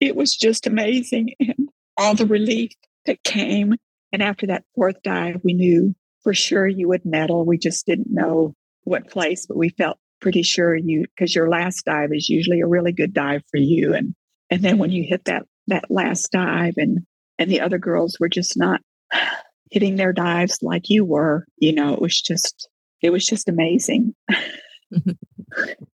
It 0.00 0.14
was 0.14 0.36
just 0.36 0.66
amazing. 0.66 1.34
And 1.40 1.68
all 1.96 2.14
the 2.14 2.26
relief 2.26 2.72
that 3.06 3.22
came. 3.24 3.74
And 4.12 4.22
after 4.22 4.46
that 4.48 4.64
fourth 4.74 5.02
dive, 5.02 5.40
we 5.42 5.54
knew 5.54 5.94
for 6.22 6.34
sure 6.34 6.66
you 6.66 6.88
would 6.88 7.04
medal. 7.04 7.46
We 7.46 7.58
just 7.58 7.86
didn't 7.86 8.12
know 8.12 8.54
what 8.84 9.10
place, 9.10 9.46
but 9.46 9.56
we 9.56 9.70
felt 9.70 9.98
pretty 10.20 10.42
sure 10.42 10.74
you 10.74 11.04
because 11.14 11.34
your 11.34 11.48
last 11.48 11.84
dive 11.84 12.10
is 12.12 12.28
usually 12.28 12.60
a 12.60 12.66
really 12.66 12.92
good 12.92 13.12
dive 13.12 13.42
for 13.50 13.58
you. 13.58 13.94
And 13.94 14.14
and 14.50 14.62
then 14.62 14.78
when 14.78 14.92
you 14.92 15.04
hit 15.08 15.24
that 15.24 15.44
that 15.66 15.90
last 15.90 16.30
dive 16.30 16.74
and 16.76 17.00
and 17.38 17.50
the 17.50 17.60
other 17.60 17.78
girls 17.78 18.16
were 18.20 18.28
just 18.28 18.56
not 18.56 18.80
hitting 19.70 19.96
their 19.96 20.12
dives 20.12 20.58
like 20.62 20.88
you 20.88 21.04
were. 21.04 21.46
You 21.58 21.72
know, 21.72 21.94
it 21.94 22.00
was 22.00 22.20
just, 22.20 22.68
it 23.02 23.10
was 23.10 23.26
just 23.26 23.48
amazing. 23.48 24.14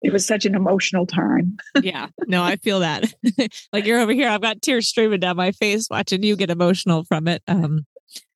it 0.03 0.13
was 0.13 0.27
such 0.27 0.45
an 0.45 0.55
emotional 0.55 1.07
time. 1.07 1.57
yeah. 1.83 2.09
No, 2.27 2.43
I 2.43 2.57
feel 2.57 2.81
that. 2.81 3.13
like 3.73 3.87
you're 3.87 4.01
over 4.01 4.13
here, 4.13 4.29
I've 4.29 4.43
got 4.43 4.63
tears 4.63 4.89
streaming 4.89 5.21
down 5.21 5.37
my 5.37 5.53
face 5.53 5.89
watching 5.91 6.23
you 6.23 6.37
get 6.37 6.51
emotional 6.51 7.05
from 7.05 7.29
it. 7.29 7.43
Um 7.47 7.87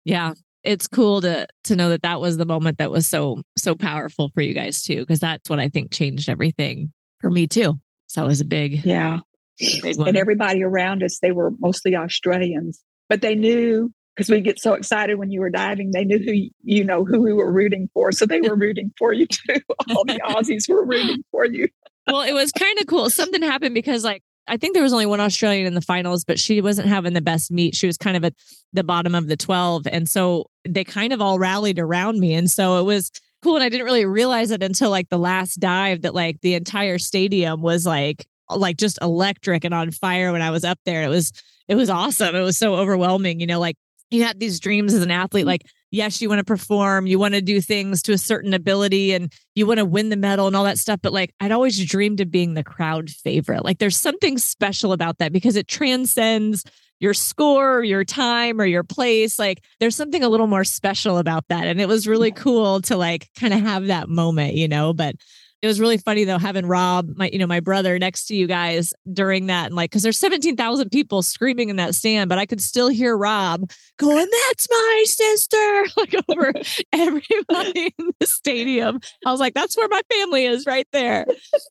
yeah, 0.04 0.34
it's 0.62 0.86
cool 0.86 1.20
to 1.22 1.46
to 1.64 1.76
know 1.76 1.90
that 1.90 2.02
that 2.02 2.20
was 2.20 2.36
the 2.36 2.46
moment 2.46 2.78
that 2.78 2.90
was 2.90 3.06
so 3.06 3.42
so 3.56 3.74
powerful 3.74 4.30
for 4.34 4.40
you 4.42 4.54
guys 4.54 4.82
too 4.82 5.00
because 5.00 5.20
that's 5.20 5.48
what 5.50 5.60
I 5.60 5.68
think 5.68 5.92
changed 5.92 6.28
everything 6.28 6.92
for 7.20 7.30
me 7.30 7.46
too. 7.46 7.74
So 8.06 8.20
that 8.20 8.26
was 8.26 8.40
a 8.40 8.46
big 8.46 8.84
yeah. 8.84 9.20
Big 9.58 9.98
and 9.98 10.16
everybody 10.16 10.64
around 10.64 11.04
us, 11.04 11.20
they 11.20 11.30
were 11.30 11.52
mostly 11.60 11.94
Australians, 11.94 12.82
but 13.08 13.20
they 13.20 13.36
knew 13.36 13.92
because 14.14 14.30
we 14.30 14.40
get 14.40 14.60
so 14.60 14.74
excited 14.74 15.18
when 15.18 15.30
you 15.30 15.40
were 15.40 15.50
diving. 15.50 15.90
They 15.92 16.04
knew 16.04 16.18
who 16.18 16.48
you 16.62 16.84
know 16.84 17.04
who 17.04 17.20
we 17.20 17.32
were 17.32 17.50
rooting 17.50 17.88
for, 17.92 18.12
so 18.12 18.26
they 18.26 18.40
were 18.40 18.56
rooting 18.56 18.92
for 18.98 19.12
you 19.12 19.26
too. 19.26 19.60
All 19.90 20.04
the 20.04 20.20
Aussies 20.24 20.68
were 20.68 20.84
rooting 20.84 21.22
for 21.30 21.46
you. 21.46 21.68
well, 22.06 22.22
it 22.22 22.32
was 22.32 22.52
kind 22.52 22.78
of 22.80 22.86
cool. 22.86 23.10
Something 23.10 23.42
happened 23.42 23.74
because 23.74 24.04
like 24.04 24.22
I 24.46 24.56
think 24.56 24.74
there 24.74 24.82
was 24.82 24.92
only 24.92 25.06
one 25.06 25.20
Australian 25.20 25.66
in 25.66 25.74
the 25.74 25.80
finals, 25.80 26.24
but 26.24 26.38
she 26.38 26.60
wasn't 26.60 26.88
having 26.88 27.14
the 27.14 27.20
best 27.20 27.50
meet. 27.50 27.74
She 27.74 27.86
was 27.86 27.96
kind 27.96 28.16
of 28.16 28.24
at 28.24 28.34
the 28.72 28.84
bottom 28.84 29.14
of 29.14 29.28
the 29.28 29.36
12. 29.36 29.86
And 29.86 30.08
so 30.08 30.46
they 30.68 30.84
kind 30.84 31.12
of 31.12 31.20
all 31.20 31.38
rallied 31.38 31.78
around 31.78 32.20
me. 32.20 32.34
And 32.34 32.50
so 32.50 32.78
it 32.78 32.82
was 32.82 33.10
cool. 33.42 33.54
And 33.54 33.64
I 33.64 33.68
didn't 33.68 33.86
really 33.86 34.04
realize 34.04 34.50
it 34.50 34.62
until 34.62 34.90
like 34.90 35.08
the 35.08 35.18
last 35.18 35.60
dive 35.60 36.02
that 36.02 36.14
like 36.14 36.40
the 36.42 36.54
entire 36.54 36.98
stadium 36.98 37.62
was 37.62 37.86
like 37.86 38.26
like 38.50 38.76
just 38.76 38.98
electric 39.00 39.64
and 39.64 39.72
on 39.72 39.90
fire 39.90 40.32
when 40.32 40.42
I 40.42 40.50
was 40.50 40.64
up 40.64 40.78
there. 40.84 41.02
It 41.02 41.08
was 41.08 41.32
it 41.66 41.76
was 41.76 41.88
awesome. 41.88 42.34
It 42.34 42.42
was 42.42 42.58
so 42.58 42.74
overwhelming, 42.74 43.40
you 43.40 43.46
know, 43.46 43.58
like 43.58 43.76
you 44.10 44.22
had 44.22 44.38
these 44.38 44.60
dreams 44.60 44.94
as 44.94 45.02
an 45.02 45.10
athlete 45.10 45.46
like 45.46 45.62
yes 45.90 46.20
you 46.20 46.28
want 46.28 46.38
to 46.38 46.44
perform 46.44 47.06
you 47.06 47.18
want 47.18 47.34
to 47.34 47.40
do 47.40 47.60
things 47.60 48.02
to 48.02 48.12
a 48.12 48.18
certain 48.18 48.54
ability 48.54 49.12
and 49.12 49.32
you 49.54 49.66
want 49.66 49.78
to 49.78 49.84
win 49.84 50.08
the 50.08 50.16
medal 50.16 50.46
and 50.46 50.54
all 50.54 50.64
that 50.64 50.78
stuff 50.78 51.00
but 51.02 51.12
like 51.12 51.34
i'd 51.40 51.52
always 51.52 51.84
dreamed 51.84 52.20
of 52.20 52.30
being 52.30 52.54
the 52.54 52.64
crowd 52.64 53.10
favorite. 53.24 53.64
Like 53.64 53.78
there's 53.78 53.96
something 53.96 54.38
special 54.38 54.92
about 54.92 55.18
that 55.18 55.32
because 55.32 55.56
it 55.56 55.68
transcends 55.68 56.64
your 57.00 57.14
score 57.14 57.78
or 57.78 57.84
your 57.84 58.04
time 58.04 58.60
or 58.60 58.64
your 58.64 58.84
place. 58.84 59.38
Like 59.38 59.62
there's 59.80 59.96
something 59.96 60.22
a 60.22 60.28
little 60.28 60.46
more 60.46 60.64
special 60.64 61.18
about 61.18 61.48
that 61.48 61.66
and 61.66 61.80
it 61.80 61.88
was 61.88 62.06
really 62.06 62.30
cool 62.32 62.80
to 62.82 62.96
like 62.96 63.28
kind 63.38 63.52
of 63.52 63.60
have 63.60 63.86
that 63.86 64.08
moment 64.08 64.54
you 64.54 64.68
know 64.68 64.92
but 64.92 65.16
it 65.64 65.66
was 65.66 65.80
really 65.80 65.96
funny 65.96 66.24
though 66.24 66.36
having 66.36 66.66
Rob, 66.66 67.16
my 67.16 67.30
you 67.32 67.38
know 67.38 67.46
my 67.46 67.60
brother, 67.60 67.98
next 67.98 68.26
to 68.26 68.36
you 68.36 68.46
guys 68.46 68.92
during 69.10 69.46
that, 69.46 69.66
and 69.66 69.74
like 69.74 69.90
because 69.90 70.02
there's 70.02 70.18
seventeen 70.18 70.58
thousand 70.58 70.90
people 70.90 71.22
screaming 71.22 71.70
in 71.70 71.76
that 71.76 71.94
stand, 71.94 72.28
but 72.28 72.36
I 72.36 72.44
could 72.44 72.60
still 72.60 72.88
hear 72.88 73.16
Rob 73.16 73.70
going, 73.96 74.28
"That's 74.48 74.68
my 74.70 75.04
sister!" 75.06 75.86
like 75.96 76.14
over 76.28 76.52
everybody 76.92 77.94
in 77.98 78.10
the 78.20 78.26
stadium. 78.26 79.00
I 79.24 79.30
was 79.30 79.40
like, 79.40 79.54
"That's 79.54 79.74
where 79.74 79.88
my 79.88 80.02
family 80.12 80.44
is, 80.44 80.66
right 80.66 80.86
there." 80.92 81.24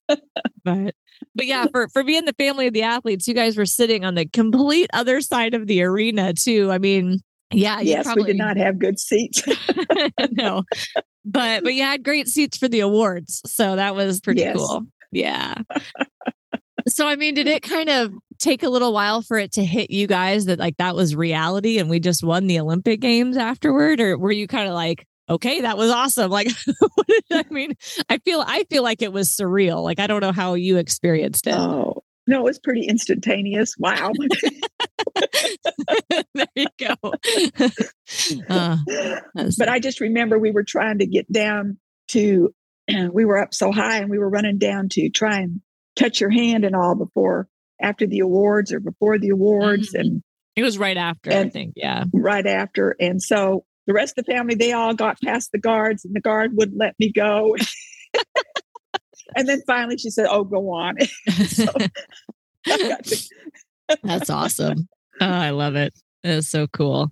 but 0.07 0.95
but 1.35 1.45
yeah, 1.45 1.67
for 1.71 1.87
for 1.89 2.03
being 2.03 2.25
the 2.25 2.33
family 2.33 2.65
of 2.65 2.73
the 2.73 2.81
athletes, 2.81 3.27
you 3.27 3.35
guys 3.35 3.57
were 3.57 3.67
sitting 3.67 4.03
on 4.05 4.15
the 4.15 4.25
complete 4.25 4.89
other 4.93 5.21
side 5.21 5.53
of 5.53 5.67
the 5.67 5.83
arena 5.83 6.33
too. 6.33 6.71
I 6.71 6.79
mean, 6.79 7.19
yeah. 7.51 7.79
Yes, 7.79 8.05
probably... 8.05 8.23
we 8.23 8.27
did 8.31 8.37
not 8.37 8.57
have 8.57 8.79
good 8.79 8.97
seats. 8.97 9.43
no, 10.31 10.63
but 11.25 11.63
but 11.63 11.73
you 11.73 11.83
had 11.83 12.03
great 12.03 12.27
seats 12.27 12.57
for 12.57 12.67
the 12.67 12.81
awards, 12.81 13.41
so 13.45 13.75
that 13.75 13.95
was 13.95 14.19
pretty 14.19 14.41
yes. 14.41 14.57
cool. 14.57 14.83
Yeah. 15.11 15.55
so 16.87 17.07
I 17.07 17.15
mean, 17.15 17.33
did 17.33 17.47
it 17.47 17.63
kind 17.63 17.89
of 17.89 18.13
take 18.39 18.63
a 18.63 18.69
little 18.69 18.93
while 18.93 19.21
for 19.21 19.37
it 19.37 19.53
to 19.53 19.63
hit 19.63 19.89
you 19.89 20.07
guys 20.07 20.45
that 20.45 20.59
like 20.59 20.77
that 20.77 20.95
was 20.95 21.15
reality 21.15 21.79
and 21.79 21.89
we 21.89 21.99
just 21.99 22.23
won 22.23 22.47
the 22.47 22.59
Olympic 22.59 22.99
games 22.99 23.37
afterward, 23.37 23.99
or 23.99 24.17
were 24.17 24.31
you 24.31 24.47
kind 24.47 24.67
of 24.67 24.73
like, 24.73 25.05
okay, 25.29 25.61
that 25.61 25.77
was 25.77 25.89
awesome? 25.91 26.31
Like, 26.31 26.49
I 27.31 27.45
mean, 27.49 27.73
I 28.09 28.17
feel 28.19 28.43
I 28.45 28.65
feel 28.69 28.83
like 28.83 29.01
it 29.01 29.13
was 29.13 29.29
surreal. 29.29 29.83
Like 29.83 29.99
I 29.99 30.07
don't 30.07 30.21
know 30.21 30.31
how 30.31 30.55
you 30.55 30.77
experienced 30.77 31.47
it. 31.47 31.55
Oh 31.55 32.03
no, 32.27 32.39
it 32.39 32.43
was 32.43 32.59
pretty 32.59 32.85
instantaneous. 32.85 33.75
Wow. 33.77 34.11
there 36.33 36.47
you 36.55 36.67
go. 36.79 36.95
Uh, 38.49 38.77
but 39.57 39.69
I 39.69 39.79
just 39.79 39.99
remember 39.99 40.37
we 40.37 40.51
were 40.51 40.63
trying 40.63 40.99
to 40.99 41.07
get 41.07 41.31
down 41.31 41.77
to, 42.09 42.53
we 43.11 43.25
were 43.25 43.39
up 43.39 43.53
so 43.53 43.71
high 43.71 43.97
and 43.97 44.09
we 44.09 44.19
were 44.19 44.29
running 44.29 44.59
down 44.59 44.89
to 44.89 45.09
try 45.09 45.39
and 45.39 45.61
touch 45.95 46.21
your 46.21 46.29
hand 46.29 46.63
and 46.63 46.75
all 46.75 46.95
before, 46.95 47.47
after 47.81 48.05
the 48.05 48.19
awards 48.19 48.71
or 48.71 48.79
before 48.79 49.17
the 49.17 49.29
awards. 49.29 49.93
Mm-hmm. 49.93 50.01
And 50.01 50.23
it 50.55 50.63
was 50.63 50.77
right 50.77 50.97
after, 50.97 51.31
and, 51.31 51.47
I 51.47 51.49
think. 51.49 51.73
Yeah. 51.75 52.03
Right 52.13 52.45
after. 52.45 52.95
And 52.99 53.21
so 53.21 53.65
the 53.87 53.93
rest 53.93 54.17
of 54.17 54.25
the 54.25 54.31
family, 54.31 54.55
they 54.55 54.73
all 54.73 54.93
got 54.93 55.19
past 55.21 55.51
the 55.51 55.59
guards 55.59 56.05
and 56.05 56.15
the 56.15 56.21
guard 56.21 56.51
wouldn't 56.53 56.77
let 56.77 56.95
me 56.99 57.11
go. 57.11 57.55
and 59.35 59.47
then 59.47 59.61
finally 59.65 59.97
she 59.97 60.09
said, 60.09 60.27
Oh, 60.29 60.43
go 60.43 60.71
on. 60.71 60.97
so, 61.47 61.65
That's 64.03 64.29
awesome. 64.29 64.87
Oh, 65.21 65.25
I 65.25 65.51
love 65.51 65.75
it. 65.75 65.93
It's 66.23 66.49
so 66.49 66.67
cool. 66.67 67.11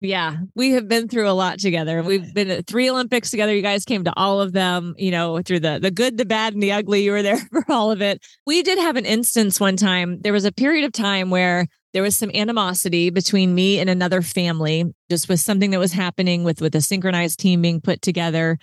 Yeah, 0.00 0.36
we 0.54 0.72
have 0.72 0.88
been 0.88 1.08
through 1.08 1.28
a 1.28 1.32
lot 1.32 1.58
together. 1.58 2.02
We've 2.02 2.32
been 2.34 2.50
at 2.50 2.66
three 2.66 2.90
Olympics 2.90 3.30
together. 3.30 3.54
You 3.54 3.62
guys 3.62 3.86
came 3.86 4.04
to 4.04 4.12
all 4.14 4.42
of 4.42 4.52
them, 4.52 4.94
you 4.98 5.10
know, 5.10 5.40
through 5.40 5.60
the 5.60 5.78
the 5.80 5.90
good, 5.90 6.18
the 6.18 6.26
bad, 6.26 6.52
and 6.52 6.62
the 6.62 6.72
ugly. 6.72 7.02
You 7.02 7.12
were 7.12 7.22
there 7.22 7.38
for 7.50 7.64
all 7.70 7.90
of 7.90 8.02
it. 8.02 8.22
We 8.46 8.62
did 8.62 8.78
have 8.78 8.96
an 8.96 9.06
instance 9.06 9.58
one 9.58 9.76
time. 9.76 10.20
There 10.20 10.34
was 10.34 10.44
a 10.44 10.52
period 10.52 10.84
of 10.84 10.92
time 10.92 11.30
where 11.30 11.66
there 11.94 12.02
was 12.02 12.14
some 12.14 12.30
animosity 12.34 13.08
between 13.08 13.54
me 13.54 13.78
and 13.78 13.88
another 13.88 14.20
family, 14.20 14.84
just 15.08 15.30
with 15.30 15.40
something 15.40 15.70
that 15.70 15.78
was 15.78 15.92
happening 15.92 16.44
with 16.44 16.60
with 16.60 16.74
a 16.74 16.82
synchronized 16.82 17.38
team 17.38 17.62
being 17.62 17.80
put 17.80 18.02
together. 18.02 18.58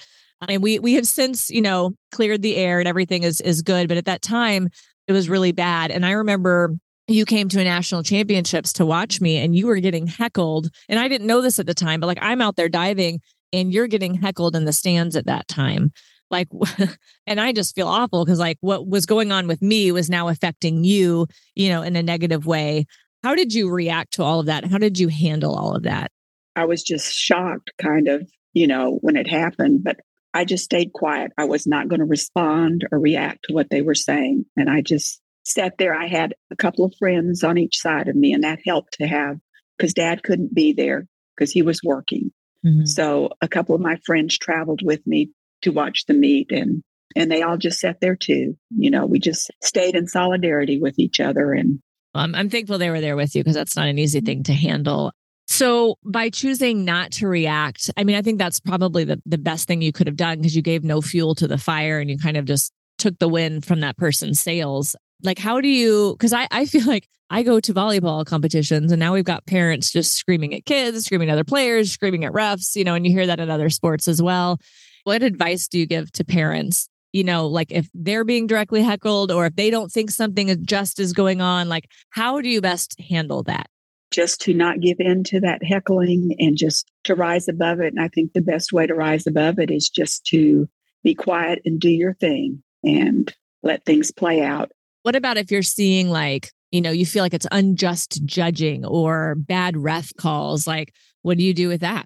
And 0.48 0.62
we 0.62 0.78
we 0.78 0.94
have 0.94 1.08
since, 1.08 1.50
you 1.50 1.62
know, 1.62 1.94
cleared 2.12 2.44
the 2.44 2.58
air 2.58 2.78
and 2.78 2.88
everything 2.88 3.24
is 3.24 3.42
is 3.42 3.64
good. 3.64 3.88
But 3.88 3.98
at 3.98 4.06
that 4.06 4.22
time, 4.22 4.70
it 5.08 5.14
was 5.14 5.30
really 5.30 5.52
bad. 5.52 5.90
And 5.90 6.06
I 6.06 6.12
remember 6.12 6.76
you 7.08 7.26
came 7.26 7.50
to 7.50 7.60
a 7.60 7.64
national 7.64 8.04
championships 8.04 8.74
to 8.74 8.86
watch 8.86 9.20
me 9.20 9.38
and 9.38 9.56
you 9.56 9.68
were 9.68 9.80
getting 9.80 10.08
heckled. 10.08 10.70
And 10.88 11.00
I 11.00 11.08
didn't 11.08 11.28
know 11.28 11.42
this 11.42 11.60
at 11.60 11.66
the 11.66 11.74
time, 11.74 12.00
but 12.00 12.08
like 12.08 12.20
I'm 12.22 12.42
out 12.42 12.56
there 12.56 12.70
diving 12.70 13.22
and 13.52 13.74
you're 13.74 13.88
getting 13.88 14.16
heckled 14.16 14.56
in 14.56 14.66
the 14.66 14.74
stands 14.74 15.16
at 15.16 15.26
that 15.26 15.48
time. 15.48 15.92
Like, 16.32 16.48
and 17.28 17.40
I 17.40 17.52
just 17.52 17.76
feel 17.76 17.88
awful 17.88 18.24
because 18.24 18.40
like 18.40 18.58
what 18.62 18.88
was 18.88 19.06
going 19.06 19.32
on 19.32 19.48
with 19.48 19.62
me 19.62 19.92
was 19.92 20.10
now 20.10 20.30
affecting 20.30 20.84
you, 20.84 21.28
you 21.56 21.70
know, 21.70 21.82
in 21.82 21.96
a 21.96 22.04
negative 22.04 22.46
way. 22.46 22.86
How 23.22 23.36
did 23.36 23.54
you 23.54 23.70
react 23.70 24.14
to 24.14 24.24
all 24.24 24.40
of 24.40 24.48
that? 24.48 24.66
How 24.66 24.78
did 24.78 25.00
you 25.00 25.08
handle 25.10 25.56
all 25.56 25.76
of 25.76 25.84
that? 25.84 26.12
I 26.56 26.66
was 26.66 26.84
just 26.84 27.14
shocked, 27.14 27.72
kind 27.82 28.08
of, 28.08 28.30
you 28.54 28.68
know, 28.68 29.00
when 29.02 29.16
it 29.16 29.30
happened, 29.30 29.84
but 29.84 30.00
I 30.34 30.46
just 30.46 30.64
stayed 30.64 30.94
quiet. 30.94 31.32
I 31.38 31.46
was 31.46 31.68
not 31.68 31.88
going 31.88 32.00
to 32.00 32.06
respond 32.06 32.86
or 32.92 33.00
react 33.00 33.46
to 33.46 33.54
what 33.54 33.70
they 33.70 33.82
were 33.82 33.96
saying. 33.96 34.46
And 34.58 34.70
I 34.70 34.82
just 34.82 35.22
sat 35.44 35.78
there. 35.78 35.94
I 35.96 36.08
had 36.08 36.34
a 36.52 36.56
couple 36.56 36.86
of 36.86 36.94
friends 36.98 37.44
on 37.44 37.58
each 37.58 37.78
side 37.78 38.08
of 38.08 38.16
me, 38.16 38.34
and 38.34 38.44
that 38.44 38.60
helped 38.66 38.94
to 38.94 39.08
have 39.08 39.38
because 39.78 39.94
dad 39.94 40.24
couldn't 40.24 40.54
be 40.54 40.74
there 40.74 41.08
because 41.36 41.52
he 41.52 41.62
was 41.62 41.82
working. 41.84 42.32
Mm-hmm. 42.66 42.86
So 42.86 43.30
a 43.42 43.48
couple 43.48 43.76
of 43.76 43.82
my 43.82 43.98
friends 44.06 44.38
traveled 44.38 44.82
with 44.84 45.06
me 45.06 45.32
to 45.64 45.72
watch 45.72 46.06
the 46.06 46.14
meet 46.14 46.52
and 46.52 46.84
and 47.16 47.32
they 47.32 47.44
all 47.44 47.58
just 47.58 47.80
sat 47.80 48.00
there 48.02 48.16
too. 48.16 48.58
You 48.76 48.90
know, 48.90 49.06
we 49.06 49.20
just 49.20 49.52
stayed 49.62 49.96
in 49.96 50.08
solidarity 50.08 50.80
with 50.80 50.98
each 50.98 51.20
other 51.20 51.54
and 51.54 51.80
well, 52.14 52.24
I'm, 52.24 52.36
I'm 52.36 52.50
thankful 52.50 52.78
they 52.78 52.90
were 52.90 53.02
there 53.02 53.16
with 53.16 53.36
you 53.36 53.44
because 53.44 53.56
that's 53.56 53.76
not 53.76 53.88
an 53.88 54.00
easy 54.00 54.22
thing 54.22 54.44
to 54.44 54.54
handle. 54.54 55.12
So 55.48 55.96
by 56.06 56.30
choosing 56.30 56.86
not 56.86 57.12
to 57.14 57.28
react, 57.28 57.92
I 57.98 58.04
mean, 58.04 58.16
I 58.16 58.22
think 58.22 58.38
that's 58.38 58.60
probably 58.60 59.04
the, 59.04 59.22
the 59.26 59.38
best 59.38 59.68
thing 59.68 59.82
you 59.82 59.92
could 59.92 60.08
have 60.08 60.16
done 60.16 60.38
because 60.38 60.56
you 60.56 60.62
gave 60.62 60.84
no 60.84 61.02
fuel 61.02 61.36
to 61.36 61.48
the 61.48 61.58
fire 61.58 62.00
and 62.00 62.10
you 62.10 62.18
kind 62.18 62.38
of 62.38 62.46
just 62.46 62.72
took 62.98 63.18
the 63.20 63.28
wind 63.28 63.66
from 63.66 63.82
that 63.82 63.98
person's 63.98 64.40
sails. 64.40 64.96
Like, 65.24 65.40
how 65.40 65.62
do 65.62 65.68
you, 65.68 66.14
because 66.18 66.34
I, 66.34 66.48
I 66.52 66.66
feel 66.66 66.86
like 66.88 67.08
I 67.30 67.44
go 67.44 67.60
to 67.60 67.74
volleyball 67.74 68.26
competitions 68.26 68.92
and 68.92 69.00
now 69.00 69.14
we've 69.14 69.24
got 69.24 69.46
parents 69.46 69.92
just 69.92 70.16
screaming 70.16 70.54
at 70.54 70.66
kids, 70.66 71.06
screaming 71.06 71.30
at 71.30 71.34
other 71.34 71.44
players, 71.44 71.92
screaming 71.92 72.26
at 72.26 72.34
refs, 72.34 72.76
you 72.76 72.84
know, 72.84 72.96
and 72.96 73.06
you 73.06 73.12
hear 73.12 73.28
that 73.28 73.40
in 73.40 73.50
other 73.50 73.70
sports 73.70 74.08
as 74.08 74.22
well. 74.22 74.60
What 75.04 75.24
advice 75.24 75.68
do 75.68 75.80
you 75.80 75.86
give 75.86 76.12
to 76.14 76.24
parents? 76.24 76.88
You 77.12 77.24
know, 77.24 77.48
like 77.48 77.72
if 77.72 77.90
they're 77.94 78.24
being 78.24 78.48
directly 78.48 78.82
heckled 78.82 79.32
or 79.32 79.46
if 79.46 79.56
they 79.56 79.70
don't 79.70 79.92
think 79.92 80.12
something 80.12 80.66
just 80.66 81.00
is 81.00 81.14
going 81.14 81.42
on, 81.42 81.70
like 81.70 81.90
how 82.10 82.42
do 82.42 82.50
you 82.50 82.62
best 82.62 83.00
handle 83.00 83.44
that? 83.44 83.68
just 84.14 84.40
to 84.42 84.54
not 84.54 84.80
give 84.80 85.00
in 85.00 85.24
to 85.24 85.40
that 85.40 85.64
heckling 85.64 86.36
and 86.38 86.56
just 86.56 86.90
to 87.04 87.16
rise 87.16 87.48
above 87.48 87.80
it. 87.80 87.94
And 87.94 88.00
I 88.00 88.08
think 88.08 88.32
the 88.32 88.42
best 88.42 88.72
way 88.72 88.86
to 88.86 88.94
rise 88.94 89.26
above 89.26 89.58
it 89.60 89.72
is 89.72 89.90
just 89.90 90.24
to 90.28 90.70
be 91.04 91.16
quiet 91.16 91.60
and 91.66 91.80
do 91.80 91.90
your 91.90 92.14
thing 92.14 92.62
and 92.84 93.34
let 93.64 93.84
things 93.86 94.12
play 94.12 94.42
out. 94.42 94.72
What 95.04 95.16
about 95.16 95.38
if 95.38 95.52
you're 95.52 95.62
seeing 95.62 96.10
like, 96.10 96.52
you 96.72 96.82
know, 96.82 96.92
you 96.92 97.06
feel 97.06 97.24
like 97.24 97.34
it's 97.34 97.48
unjust 97.52 98.26
judging 98.26 98.86
or 98.86 99.36
bad 99.36 99.78
ref 99.78 100.12
calls? 100.18 100.66
Like, 100.66 100.94
what 101.22 101.38
do 101.38 101.44
you 101.44 101.54
do 101.54 101.68
with 101.68 101.82
that? 101.82 102.06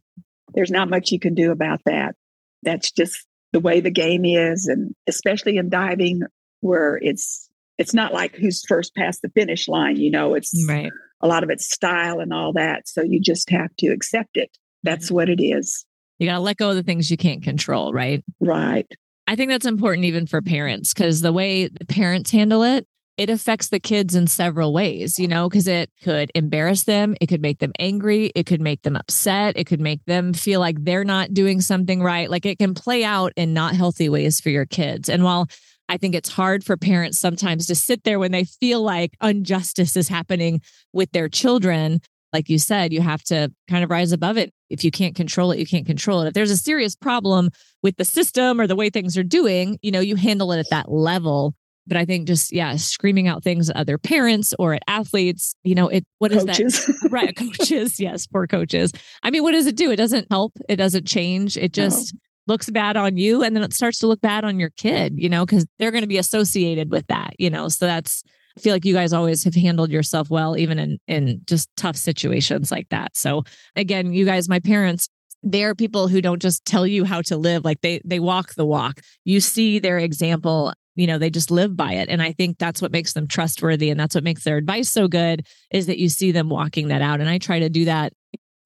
There's 0.54 0.72
not 0.72 0.90
much 0.90 1.12
you 1.12 1.20
can 1.20 1.34
do 1.34 1.52
about 1.52 1.82
that. 1.86 2.16
That's 2.64 2.92
just 2.92 3.16
the 3.54 3.60
way 3.60 3.80
the 3.80 3.92
game 3.92 4.26
is. 4.26 4.68
And 4.68 4.94
especially 5.08 5.58
in 5.58 5.70
diving, 5.70 6.22
where 6.62 7.00
it's 7.02 7.50
it's 7.78 7.94
not 7.94 8.14
like 8.14 8.36
who's 8.36 8.66
first 8.68 8.96
past 8.96 9.22
the 9.22 9.30
finish 9.30 9.68
line, 9.68 9.98
you 9.98 10.10
know, 10.10 10.34
it's 10.34 10.52
right 10.68 10.92
a 11.22 11.28
lot 11.28 11.44
of 11.44 11.50
it's 11.50 11.72
style 11.72 12.20
and 12.20 12.34
all 12.34 12.54
that. 12.54 12.88
So 12.88 13.02
you 13.02 13.20
just 13.20 13.50
have 13.50 13.76
to 13.78 13.88
accept 13.88 14.38
it. 14.38 14.56
That's 14.84 15.08
mm-hmm. 15.08 15.16
what 15.16 15.30
it 15.30 15.42
is. 15.42 15.86
You 16.20 16.28
got 16.28 16.36
to 16.36 16.40
let 16.40 16.58
go 16.58 16.72
of 16.72 16.76
the 16.76 16.84
things 16.84 17.12
you 17.12 17.18
can't 17.18 17.44
control, 17.44 17.94
right? 17.94 18.24
Right. 18.40 18.88
I 19.28 19.36
think 19.36 19.52
that's 19.52 19.66
important 19.66 20.06
even 20.06 20.26
for 20.26 20.42
parents 20.42 20.94
because 20.94 21.22
the 21.22 21.34
way 21.34 21.68
the 21.68 21.86
parents 21.86 22.32
handle 22.32 22.64
it, 22.64 22.88
it 23.18 23.30
affects 23.30 23.70
the 23.70 23.80
kids 23.80 24.16
in 24.16 24.28
several 24.28 24.72
ways, 24.72 25.18
you 25.18 25.28
know, 25.28 25.50
because 25.50 25.68
it 25.68 25.90
could 26.04 26.32
embarrass 26.36 26.84
them. 26.84 27.16
It 27.20 27.28
could 27.28 27.42
make 27.42 27.60
them 27.60 27.74
angry. 27.80 28.32
It 28.36 28.46
could 28.46 28.62
make 28.62 28.84
them 28.84 28.96
upset. 28.96 29.58
It 29.58 29.66
could 29.66 29.82
make 29.82 30.06
them 30.06 30.34
feel 30.34 30.60
like 30.60 30.84
they're 30.84 31.04
not 31.04 31.34
doing 31.34 31.60
something 31.60 32.02
right. 32.02 32.30
Like 32.30 32.46
it 32.46 32.60
can 32.60 32.76
play 32.76 33.04
out 33.04 33.34
in 33.36 33.54
not 33.54 33.76
healthy 33.76 34.08
ways 34.08 34.40
for 34.40 34.50
your 34.50 34.68
kids. 34.68 35.10
And 35.10 35.24
while 35.24 35.48
I 35.90 35.98
think 35.98 36.16
it's 36.16 36.30
hard 36.30 36.64
for 36.64 36.78
parents 36.78 37.20
sometimes 37.20 37.66
to 37.68 37.76
sit 37.76 38.04
there 38.04 38.20
when 38.20 38.32
they 38.32 38.44
feel 38.44 38.82
like 38.82 39.16
injustice 39.22 39.96
is 39.98 40.10
happening 40.10 40.62
with 40.94 41.12
their 41.12 41.28
children. 41.30 42.02
Like 42.38 42.50
you 42.50 42.60
said, 42.60 42.94
you 42.94 43.02
have 43.02 43.24
to 43.24 43.52
kind 43.68 43.84
of 43.84 43.90
rise 43.90 44.12
above 44.12 44.38
it. 44.38 44.54
If 44.70 44.84
you 44.84 44.92
can't 44.92 45.16
control 45.16 45.52
it, 45.52 45.58
you 45.58 45.66
can't 45.66 45.88
control 45.88 46.22
it. 46.22 46.28
If 46.28 46.34
there's 46.36 46.52
a 46.52 46.58
serious 46.58 46.96
problem 46.96 47.50
with 47.82 47.98
the 47.98 48.06
system 48.06 48.62
or 48.62 48.68
the 48.68 48.76
way 48.76 48.92
things 48.92 49.18
are 49.18 49.24
doing, 49.24 49.80
you 49.82 49.90
know, 49.90 50.02
you 50.02 50.16
handle 50.16 50.52
it 50.52 50.60
at 50.60 50.70
that 50.70 50.92
level. 50.92 51.56
But 51.88 51.98
I 51.98 52.06
think 52.06 52.28
just, 52.28 52.54
yeah, 52.54 52.76
screaming 52.76 53.28
out 53.28 53.44
things 53.44 53.72
at 53.72 53.76
other 53.76 53.98
parents 53.98 54.54
or 54.60 54.76
at 54.76 54.84
athletes, 54.88 55.56
you 55.64 55.74
know, 55.74 55.88
it, 55.88 56.06
what 56.20 56.32
is 56.32 56.44
coaches. 56.44 56.86
that? 56.86 57.10
right. 57.12 57.36
Coaches. 57.36 58.00
Yes. 58.00 58.28
Poor 58.28 58.46
coaches. 58.46 58.94
I 59.24 59.32
mean, 59.32 59.42
what 59.42 59.54
does 59.54 59.66
it 59.66 59.76
do? 59.76 59.90
It 59.90 59.96
doesn't 59.96 60.28
help. 60.30 60.54
It 60.70 60.76
doesn't 60.76 61.08
change. 61.08 61.58
It 61.58 61.74
just, 61.74 62.14
no 62.14 62.20
looks 62.48 62.70
bad 62.70 62.96
on 62.96 63.18
you 63.18 63.44
and 63.44 63.56
then 63.56 63.64
it 63.64 63.74
starts 63.74 64.00
to 64.00 64.08
look 64.08 64.22
bad 64.22 64.46
on 64.46 64.60
your 64.60 64.70
kid, 64.78 65.14
you 65.18 65.28
know, 65.28 65.46
because 65.46 65.66
they're 65.78 65.92
going 65.92 66.04
to 66.04 66.08
be 66.08 66.18
associated 66.18 66.90
with 66.90 67.06
that, 67.08 67.34
you 67.38 67.50
know. 67.50 67.68
So 67.68 67.86
that's 67.86 68.24
Feel 68.60 68.74
like 68.74 68.86
you 68.86 68.94
guys 68.94 69.14
always 69.14 69.44
have 69.44 69.56
handled 69.56 69.92
yourself 69.92 70.30
well, 70.30 70.58
even 70.58 70.80
in 70.80 70.98
in 71.08 71.42
just 71.46 71.70
tough 71.78 71.96
situations 71.96 72.72
like 72.72 72.90
that. 72.90 73.16
So 73.16 73.44
again, 73.76 74.14
you 74.14 74.26
guys, 74.26 74.50
my 74.50 74.60
parents, 74.60 75.10
they 75.44 75.64
are 75.64 75.76
people 75.76 76.08
who 76.08 76.22
don't 76.22 76.42
just 76.42 76.66
tell 76.66 76.88
you 76.88 77.06
how 77.06 77.22
to 77.24 77.38
live, 77.38 77.64
like 77.64 77.82
they 77.82 78.02
they 78.04 78.20
walk 78.20 78.56
the 78.56 78.66
walk. 78.66 79.02
You 79.26 79.40
see 79.40 79.80
their 79.80 80.00
example 80.00 80.74
you 80.98 81.06
know 81.08 81.18
they 81.20 81.30
just 81.30 81.52
live 81.52 81.78
by 81.78 81.94
it 81.94 82.10
and 82.10 82.22
i 82.22 82.34
think 82.34 82.58
that's 82.58 82.82
what 82.82 82.92
makes 82.92 83.14
them 83.14 83.28
trustworthy 83.28 83.90
and 83.90 84.00
that's 84.00 84.16
what 84.16 84.24
makes 84.24 84.44
their 84.44 84.58
advice 84.58 84.90
so 84.90 85.08
good 85.08 85.46
is 85.72 85.86
that 85.86 86.00
you 86.00 86.10
see 86.10 86.32
them 86.32 86.50
walking 86.50 86.90
that 86.90 87.02
out 87.02 87.22
and 87.22 87.30
i 87.30 87.38
try 87.38 87.60
to 87.60 87.70
do 87.70 87.86
that 87.86 88.12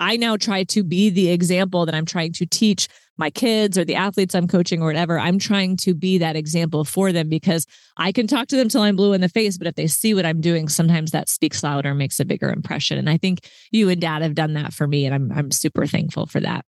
I 0.02 0.18
now 0.18 0.36
try 0.36 0.64
to 0.64 0.84
be 0.84 1.12
the 1.12 1.30
example 1.30 1.86
that 1.86 1.94
I'm 1.94 2.06
trying 2.06 2.34
to 2.34 2.46
teach 2.48 2.88
my 3.18 3.30
kids 3.30 3.78
or 3.78 3.86
the 3.86 3.94
athletes 3.94 4.34
I'm 4.34 4.48
coaching 4.48 4.82
or 4.82 4.88
whatever. 4.88 5.20
I'm 5.20 5.38
trying 5.38 5.78
to 5.78 5.94
be 5.94 6.18
that 6.18 6.36
example 6.36 6.84
for 6.84 7.12
them 7.12 7.30
because 7.30 7.68
I 7.98 8.12
can 8.12 8.26
talk 8.26 8.48
to 8.48 8.56
them 8.56 8.68
till 8.68 8.82
I'm 8.82 8.96
blue 8.96 9.14
in 9.14 9.22
the 9.22 9.30
face, 9.30 9.60
but 9.60 9.68
if 9.68 9.76
they 9.76 9.86
see 9.86 10.16
what 10.16 10.26
I'm 10.26 10.42
doing, 10.42 10.70
sometimes 10.70 11.12
that 11.12 11.30
speaks 11.30 11.62
louder, 11.62 11.94
makes 11.94 12.20
a 12.20 12.26
bigger 12.26 12.50
impression. 12.50 12.98
And 12.98 13.12
I 13.12 13.18
think 13.18 13.48
you 13.72 13.90
and 13.90 14.02
dad 14.02 14.24
have 14.24 14.34
done 14.34 14.54
that 14.54 14.74
for 14.74 14.88
me. 14.88 15.06
And 15.06 15.14
I'm 15.14 15.32
I'm 15.32 15.52
super 15.52 15.86
thankful 15.86 16.26
for 16.26 16.40
that. 16.40 16.66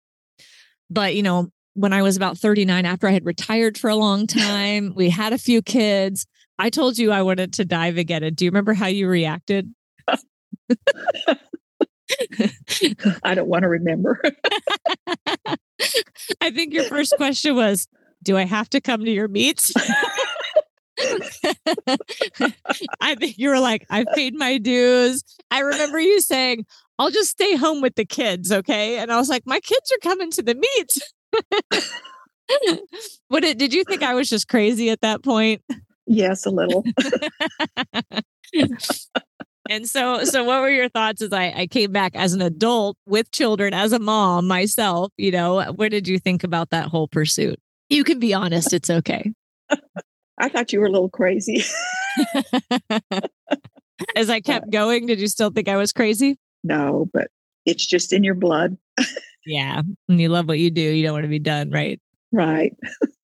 But 0.89 1.17
you 1.17 1.25
know, 1.25 1.49
when 1.75 1.93
I 1.93 2.03
was 2.03 2.17
about 2.17 2.39
39, 2.39 2.87
after 2.87 3.09
I 3.09 3.11
had 3.11 3.27
retired 3.27 3.77
for 3.77 3.91
a 3.91 3.97
long 3.97 4.29
time, 4.29 4.93
we 4.95 5.11
had 5.11 5.33
a 5.33 5.39
few 5.39 5.63
kids. 5.63 6.27
I 6.61 6.71
told 6.71 6.97
you 6.97 7.11
I 7.11 7.23
wanted 7.23 7.55
to 7.55 7.65
dive 7.65 7.99
again. 7.99 8.23
And 8.23 8.37
do 8.37 8.45
you 8.45 8.53
remember 8.53 8.73
how 8.73 8.87
you 8.87 9.09
reacted? 9.09 9.75
I 13.23 13.35
don't 13.35 13.49
want 13.49 13.63
to 13.63 13.69
remember. 13.69 14.21
I 16.41 16.51
think 16.51 16.73
your 16.73 16.85
first 16.85 17.15
question 17.17 17.55
was 17.55 17.89
Do 18.23 18.37
I 18.37 18.45
have 18.45 18.71
to 18.71 18.81
come 18.81 19.05
to 19.05 19.11
your 19.11 19.29
meets? 19.29 19.73
I 23.01 23.15
think 23.17 23.37
you 23.39 23.51
were 23.51 23.61
like, 23.61 23.87
I've 23.91 24.07
paid 24.15 24.35
my 24.35 24.59
dues. 24.59 25.23
I 25.51 25.61
remember 25.61 26.01
you 26.01 26.21
saying, 26.21 26.65
I'll 26.99 27.11
just 27.11 27.31
stay 27.31 27.55
home 27.57 27.83
with 27.83 27.95
the 27.97 28.07
kids. 28.07 28.51
Okay. 28.51 28.99
And 28.99 29.13
I 29.13 29.19
was 29.19 29.29
like, 29.29 29.43
My 29.47 29.61
kids 29.61 29.93
are 29.93 30.09
coming 30.09 30.31
to 30.33 30.43
the 30.43 30.55
meets. 30.55 30.99
what 33.29 33.43
did, 33.43 33.59
did 33.59 33.75
you 33.75 33.85
think 33.85 34.03
I 34.03 34.15
was 34.15 34.29
just 34.29 34.49
crazy 34.49 34.91
at 34.91 35.03
that 35.03 35.23
point? 35.23 35.63
Yes, 36.07 36.47
a 36.47 36.51
little. 36.51 36.85
And 39.71 39.89
so, 39.89 40.25
so 40.25 40.45
what 40.45 40.61
were 40.61 40.71
your 40.71 40.89
thoughts 40.89 41.23
as 41.23 41.33
I, 41.33 41.53
I 41.57 41.67
came 41.67 41.93
back 41.93 42.15
as 42.15 42.33
an 42.33 42.43
adult 42.43 42.97
with 43.07 43.31
children, 43.31 43.75
as 43.75 43.93
a 43.93 43.99
mom 43.99 44.47
myself? 44.47 45.13
You 45.17 45.31
know, 45.31 45.73
what 45.73 45.91
did 45.91 46.09
you 46.09 46.19
think 46.19 46.45
about 46.45 46.71
that 46.71 46.87
whole 46.87 47.09
pursuit? 47.09 47.59
You 47.89 48.05
can 48.05 48.19
be 48.19 48.35
honest, 48.35 48.73
it's 48.73 48.91
okay. 48.91 49.33
I 50.39 50.49
thought 50.49 50.73
you 50.73 50.81
were 50.81 50.87
a 50.87 50.91
little 50.91 51.09
crazy. 51.09 51.65
as 54.17 54.29
I 54.29 54.41
kept 54.41 54.71
going, 54.71 55.07
did 55.07 55.21
you 55.21 55.29
still 55.29 55.51
think 55.51 55.69
I 55.69 55.77
was 55.77 55.93
crazy? 55.93 56.39
No, 56.63 57.09
but 57.13 57.29
it's 57.65 57.87
just 57.87 58.13
in 58.13 58.25
your 58.25 58.35
blood. 58.35 58.77
yeah. 59.47 59.83
And 60.09 60.21
you 60.21 60.29
love 60.29 60.49
what 60.49 60.59
you 60.59 60.71
do, 60.71 60.83
you 60.83 61.03
don't 61.03 61.15
want 61.15 61.25
to 61.25 61.29
be 61.29 61.39
done, 61.39 61.71
right? 61.71 62.01
Right. 62.33 62.77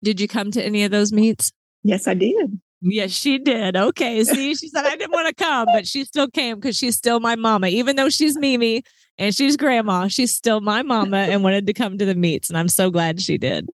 did 0.03 0.19
you 0.19 0.27
come 0.27 0.51
to 0.51 0.63
any 0.63 0.83
of 0.83 0.91
those 0.91 1.11
meets? 1.11 1.51
Yes, 1.83 2.07
I 2.07 2.13
did. 2.13 2.59
Yes, 2.81 3.11
she 3.11 3.37
did. 3.37 3.77
Okay. 3.77 4.23
See, 4.23 4.55
she 4.55 4.67
said 4.67 4.85
I 4.85 4.95
didn't 4.95 5.11
want 5.11 5.27
to 5.27 5.43
come, 5.43 5.67
but 5.67 5.87
she 5.87 6.03
still 6.03 6.27
came 6.27 6.55
because 6.55 6.77
she's 6.77 6.97
still 6.97 7.19
my 7.19 7.35
mama. 7.35 7.67
Even 7.67 7.95
though 7.95 8.09
she's 8.09 8.37
Mimi 8.37 8.83
and 9.17 9.35
she's 9.35 9.55
grandma, 9.55 10.07
she's 10.07 10.33
still 10.33 10.61
my 10.61 10.81
mama 10.81 11.17
and 11.17 11.43
wanted 11.43 11.67
to 11.67 11.73
come 11.73 11.97
to 11.99 12.05
the 12.05 12.15
meets. 12.15 12.49
And 12.49 12.57
I'm 12.57 12.67
so 12.67 12.89
glad 12.89 13.21
she 13.21 13.37
did. 13.37 13.69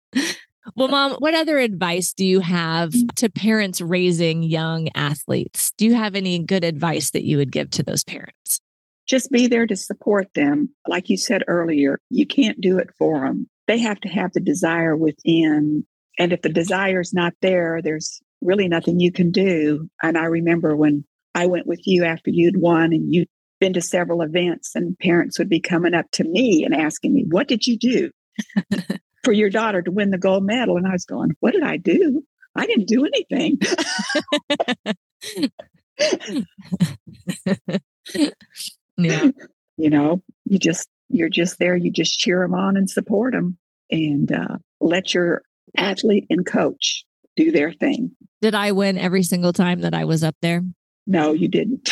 Well, 0.75 0.89
mom, 0.89 1.13
what 1.19 1.33
other 1.33 1.57
advice 1.57 2.11
do 2.11 2.25
you 2.25 2.41
have 2.41 2.93
to 3.15 3.29
parents 3.29 3.79
raising 3.79 4.43
young 4.43 4.89
athletes? 4.95 5.71
Do 5.77 5.85
you 5.85 5.93
have 5.95 6.13
any 6.13 6.39
good 6.39 6.65
advice 6.65 7.11
that 7.11 7.23
you 7.23 7.37
would 7.37 7.53
give 7.53 7.69
to 7.71 7.83
those 7.83 8.03
parents? 8.03 8.59
Just 9.07 9.31
be 9.31 9.47
there 9.47 9.65
to 9.65 9.77
support 9.77 10.33
them. 10.33 10.69
Like 10.85 11.09
you 11.09 11.15
said 11.15 11.43
earlier, 11.47 11.99
you 12.09 12.25
can't 12.27 12.59
do 12.59 12.77
it 12.77 12.89
for 12.97 13.21
them. 13.21 13.47
They 13.67 13.77
have 13.79 14.01
to 14.01 14.09
have 14.09 14.33
the 14.33 14.41
desire 14.41 14.97
within. 14.97 15.85
And 16.19 16.33
if 16.33 16.41
the 16.41 16.49
desire 16.49 16.99
is 16.99 17.13
not 17.13 17.33
there, 17.41 17.81
there's 17.81 18.19
really 18.41 18.67
nothing 18.67 18.99
you 18.99 19.11
can 19.11 19.31
do. 19.31 19.89
And 20.01 20.17
I 20.17 20.25
remember 20.25 20.75
when 20.75 21.05
I 21.35 21.47
went 21.47 21.67
with 21.67 21.81
you 21.85 22.03
after 22.03 22.29
you'd 22.29 22.59
won 22.59 22.93
and 22.93 23.13
you'd 23.13 23.29
been 23.59 23.73
to 23.73 23.81
several 23.81 24.21
events, 24.21 24.75
and 24.75 24.97
parents 24.99 25.39
would 25.39 25.49
be 25.49 25.59
coming 25.59 25.93
up 25.93 26.05
to 26.11 26.23
me 26.23 26.63
and 26.63 26.75
asking 26.75 27.13
me, 27.13 27.25
What 27.27 27.47
did 27.47 27.65
you 27.65 27.77
do 27.77 28.11
for 29.23 29.33
your 29.33 29.49
daughter 29.49 29.81
to 29.81 29.91
win 29.91 30.11
the 30.11 30.17
gold 30.17 30.43
medal? 30.43 30.77
And 30.77 30.87
I 30.87 30.91
was 30.91 31.05
going, 31.05 31.31
What 31.39 31.53
did 31.53 31.63
I 31.63 31.77
do? 31.77 32.23
I 32.55 32.65
didn't 32.65 32.87
do 32.87 33.05
anything. 33.05 33.59
yeah. 38.97 39.31
You 39.79 39.91
know, 39.91 40.23
you 40.45 40.57
just, 40.57 40.89
you're 41.07 41.29
just 41.29 41.59
there. 41.59 41.75
You 41.75 41.91
just 41.91 42.17
cheer 42.17 42.41
them 42.41 42.55
on 42.55 42.77
and 42.77 42.89
support 42.89 43.33
them 43.33 43.59
and 43.91 44.31
uh, 44.31 44.57
let 44.81 45.13
your 45.13 45.43
athlete 45.77 46.25
and 46.31 46.43
coach 46.43 47.05
do 47.35 47.51
their 47.51 47.71
thing. 47.71 48.15
Did 48.41 48.55
I 48.55 48.71
win 48.71 48.97
every 48.97 49.23
single 49.23 49.53
time 49.53 49.81
that 49.81 49.93
I 49.93 50.05
was 50.05 50.23
up 50.23 50.35
there? 50.41 50.63
No, 51.05 51.33
you 51.33 51.47
didn't. 51.47 51.89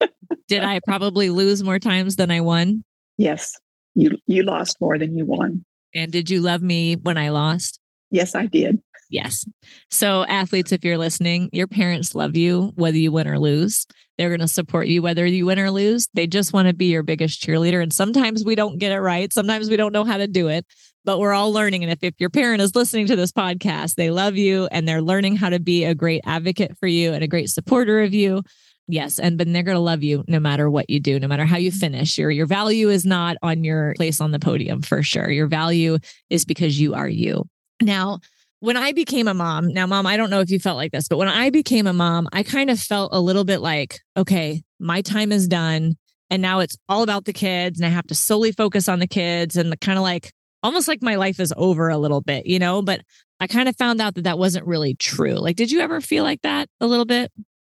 Did 0.48 0.62
I 0.62 0.80
probably 0.86 1.30
lose 1.30 1.62
more 1.62 1.78
times 1.78 2.16
than 2.16 2.30
I 2.30 2.40
won? 2.40 2.84
Yes. 3.18 3.54
You 3.94 4.18
you 4.26 4.42
lost 4.42 4.80
more 4.80 4.98
than 4.98 5.16
you 5.16 5.24
won. 5.24 5.64
And 5.94 6.10
did 6.10 6.28
you 6.28 6.40
love 6.40 6.62
me 6.62 6.96
when 6.96 7.16
I 7.16 7.28
lost? 7.28 7.78
Yes, 8.10 8.34
I 8.34 8.46
did. 8.46 8.82
Yes. 9.10 9.44
So, 9.90 10.24
athletes, 10.24 10.72
if 10.72 10.84
you're 10.84 10.98
listening, 10.98 11.50
your 11.52 11.66
parents 11.66 12.14
love 12.14 12.36
you 12.36 12.72
whether 12.74 12.96
you 12.96 13.12
win 13.12 13.28
or 13.28 13.38
lose. 13.38 13.86
They're 14.16 14.28
going 14.28 14.40
to 14.40 14.48
support 14.48 14.86
you 14.86 15.02
whether 15.02 15.26
you 15.26 15.46
win 15.46 15.58
or 15.58 15.70
lose. 15.70 16.08
They 16.14 16.26
just 16.26 16.52
want 16.52 16.68
to 16.68 16.74
be 16.74 16.86
your 16.86 17.02
biggest 17.02 17.42
cheerleader. 17.42 17.82
And 17.82 17.92
sometimes 17.92 18.44
we 18.44 18.54
don't 18.54 18.78
get 18.78 18.92
it 18.92 19.00
right. 19.00 19.32
Sometimes 19.32 19.68
we 19.68 19.76
don't 19.76 19.92
know 19.92 20.04
how 20.04 20.18
to 20.18 20.28
do 20.28 20.48
it, 20.48 20.64
but 21.04 21.18
we're 21.18 21.32
all 21.32 21.52
learning. 21.52 21.82
And 21.82 21.92
if, 21.92 22.02
if 22.02 22.14
your 22.18 22.30
parent 22.30 22.62
is 22.62 22.76
listening 22.76 23.06
to 23.08 23.16
this 23.16 23.32
podcast, 23.32 23.96
they 23.96 24.10
love 24.10 24.36
you 24.36 24.68
and 24.70 24.86
they're 24.86 25.02
learning 25.02 25.36
how 25.36 25.48
to 25.48 25.58
be 25.58 25.84
a 25.84 25.94
great 25.94 26.20
advocate 26.24 26.78
for 26.78 26.86
you 26.86 27.12
and 27.12 27.24
a 27.24 27.28
great 27.28 27.50
supporter 27.50 28.02
of 28.02 28.14
you. 28.14 28.42
Yes. 28.86 29.18
And 29.18 29.38
but 29.38 29.50
they're 29.50 29.62
going 29.62 29.76
to 29.76 29.80
love 29.80 30.02
you 30.02 30.24
no 30.28 30.38
matter 30.38 30.70
what 30.70 30.90
you 30.90 31.00
do, 31.00 31.18
no 31.18 31.26
matter 31.26 31.46
how 31.46 31.56
you 31.56 31.72
finish. 31.72 32.18
Your 32.18 32.30
your 32.30 32.46
value 32.46 32.90
is 32.90 33.04
not 33.04 33.36
on 33.42 33.64
your 33.64 33.94
place 33.96 34.20
on 34.20 34.30
the 34.30 34.38
podium 34.38 34.82
for 34.82 35.02
sure. 35.02 35.30
Your 35.30 35.46
value 35.46 35.98
is 36.28 36.44
because 36.44 36.78
you 36.78 36.94
are 36.94 37.08
you. 37.08 37.48
Now, 37.80 38.20
when 38.64 38.78
I 38.78 38.92
became 38.92 39.28
a 39.28 39.34
mom, 39.34 39.68
now, 39.68 39.86
mom, 39.86 40.06
I 40.06 40.16
don't 40.16 40.30
know 40.30 40.40
if 40.40 40.50
you 40.50 40.58
felt 40.58 40.78
like 40.78 40.90
this, 40.90 41.06
but 41.06 41.18
when 41.18 41.28
I 41.28 41.50
became 41.50 41.86
a 41.86 41.92
mom, 41.92 42.28
I 42.32 42.42
kind 42.42 42.70
of 42.70 42.80
felt 42.80 43.10
a 43.12 43.20
little 43.20 43.44
bit 43.44 43.60
like, 43.60 44.00
okay, 44.16 44.62
my 44.80 45.02
time 45.02 45.32
is 45.32 45.46
done. 45.46 45.96
And 46.30 46.40
now 46.40 46.60
it's 46.60 46.74
all 46.88 47.02
about 47.02 47.26
the 47.26 47.34
kids, 47.34 47.78
and 47.78 47.86
I 47.86 47.90
have 47.90 48.06
to 48.06 48.14
solely 48.14 48.52
focus 48.52 48.88
on 48.88 49.00
the 49.00 49.06
kids 49.06 49.56
and 49.56 49.70
the 49.70 49.76
kind 49.76 49.98
of 49.98 50.02
like 50.02 50.32
almost 50.62 50.88
like 50.88 51.02
my 51.02 51.16
life 51.16 51.40
is 51.40 51.52
over 51.58 51.90
a 51.90 51.98
little 51.98 52.22
bit, 52.22 52.46
you 52.46 52.58
know? 52.58 52.80
But 52.80 53.02
I 53.38 53.48
kind 53.48 53.68
of 53.68 53.76
found 53.76 54.00
out 54.00 54.14
that 54.14 54.24
that 54.24 54.38
wasn't 54.38 54.66
really 54.66 54.94
true. 54.94 55.34
Like, 55.34 55.56
did 55.56 55.70
you 55.70 55.80
ever 55.80 56.00
feel 56.00 56.24
like 56.24 56.40
that 56.40 56.70
a 56.80 56.86
little 56.86 57.04
bit? 57.04 57.30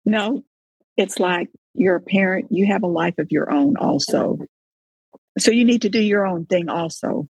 No, 0.05 0.43
it's 0.97 1.19
like 1.19 1.49
you're 1.75 1.97
a 1.97 2.01
parent, 2.01 2.47
you 2.49 2.65
have 2.65 2.81
a 2.81 2.87
life 2.87 3.19
of 3.19 3.31
your 3.31 3.51
own 3.51 3.77
also. 3.77 4.39
So 5.37 5.51
you 5.51 5.65
need 5.65 5.83
to 5.83 5.89
do 5.89 6.01
your 6.01 6.25
own 6.25 6.47
thing 6.47 6.67
also, 6.67 7.27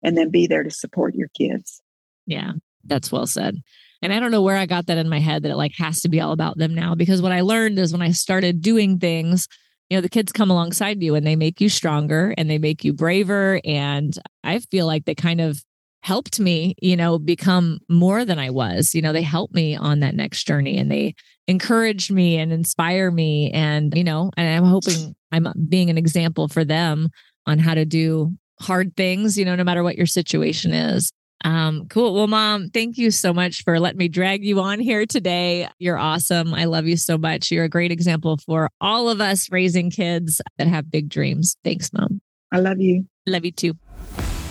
and 0.00 0.16
then 0.16 0.30
be 0.30 0.46
there 0.46 0.62
to 0.62 0.70
support 0.70 1.16
your 1.16 1.28
kids. 1.36 1.82
Yeah. 2.24 2.52
That's 2.84 3.12
well 3.12 3.26
said. 3.26 3.56
And 4.02 4.12
I 4.12 4.20
don't 4.20 4.30
know 4.30 4.42
where 4.42 4.56
I 4.56 4.66
got 4.66 4.86
that 4.86 4.98
in 4.98 5.08
my 5.08 5.18
head 5.18 5.42
that 5.42 5.50
it 5.50 5.56
like 5.56 5.72
has 5.76 6.00
to 6.02 6.08
be 6.08 6.20
all 6.20 6.32
about 6.32 6.56
them 6.56 6.74
now 6.74 6.94
because 6.94 7.20
what 7.20 7.32
I 7.32 7.42
learned 7.42 7.78
is 7.78 7.92
when 7.92 8.02
I 8.02 8.12
started 8.12 8.62
doing 8.62 8.98
things 8.98 9.46
you 9.90 9.96
know, 9.96 10.00
the 10.00 10.08
kids 10.08 10.30
come 10.30 10.50
alongside 10.50 11.02
you 11.02 11.16
and 11.16 11.26
they 11.26 11.36
make 11.36 11.60
you 11.60 11.68
stronger 11.68 12.32
and 12.38 12.48
they 12.48 12.58
make 12.58 12.84
you 12.84 12.92
braver. 12.92 13.60
And 13.64 14.16
I 14.44 14.60
feel 14.60 14.86
like 14.86 15.04
they 15.04 15.16
kind 15.16 15.40
of 15.40 15.62
helped 16.02 16.38
me, 16.38 16.76
you 16.80 16.96
know, 16.96 17.18
become 17.18 17.80
more 17.88 18.24
than 18.24 18.38
I 18.38 18.50
was. 18.50 18.94
You 18.94 19.02
know, 19.02 19.12
they 19.12 19.22
helped 19.22 19.52
me 19.52 19.76
on 19.76 20.00
that 20.00 20.14
next 20.14 20.46
journey 20.46 20.78
and 20.78 20.90
they 20.90 21.14
encouraged 21.48 22.12
me 22.12 22.38
and 22.38 22.52
inspire 22.52 23.10
me. 23.10 23.50
And, 23.50 23.92
you 23.96 24.04
know, 24.04 24.30
and 24.36 24.48
I'm 24.48 24.70
hoping 24.70 25.14
I'm 25.32 25.48
being 25.68 25.90
an 25.90 25.98
example 25.98 26.46
for 26.46 26.64
them 26.64 27.08
on 27.46 27.58
how 27.58 27.74
to 27.74 27.84
do 27.84 28.32
hard 28.60 28.94
things, 28.96 29.36
you 29.36 29.44
know, 29.44 29.56
no 29.56 29.64
matter 29.64 29.82
what 29.82 29.96
your 29.96 30.06
situation 30.06 30.72
is. 30.72 31.10
Um, 31.42 31.86
cool. 31.88 32.14
Well, 32.14 32.26
mom, 32.26 32.68
thank 32.68 32.98
you 32.98 33.10
so 33.10 33.32
much 33.32 33.64
for 33.64 33.80
letting 33.80 33.98
me 33.98 34.08
drag 34.08 34.44
you 34.44 34.60
on 34.60 34.78
here 34.78 35.06
today. 35.06 35.68
You're 35.78 35.98
awesome. 35.98 36.52
I 36.52 36.64
love 36.64 36.86
you 36.86 36.96
so 36.96 37.16
much. 37.16 37.50
You're 37.50 37.64
a 37.64 37.68
great 37.68 37.92
example 37.92 38.36
for 38.36 38.68
all 38.80 39.08
of 39.08 39.20
us 39.20 39.50
raising 39.50 39.90
kids 39.90 40.42
that 40.58 40.66
have 40.66 40.90
big 40.90 41.08
dreams. 41.08 41.56
Thanks, 41.64 41.92
mom. 41.92 42.20
I 42.52 42.58
love 42.58 42.80
you. 42.80 43.06
Love 43.26 43.44
you 43.44 43.52
too. 43.52 43.74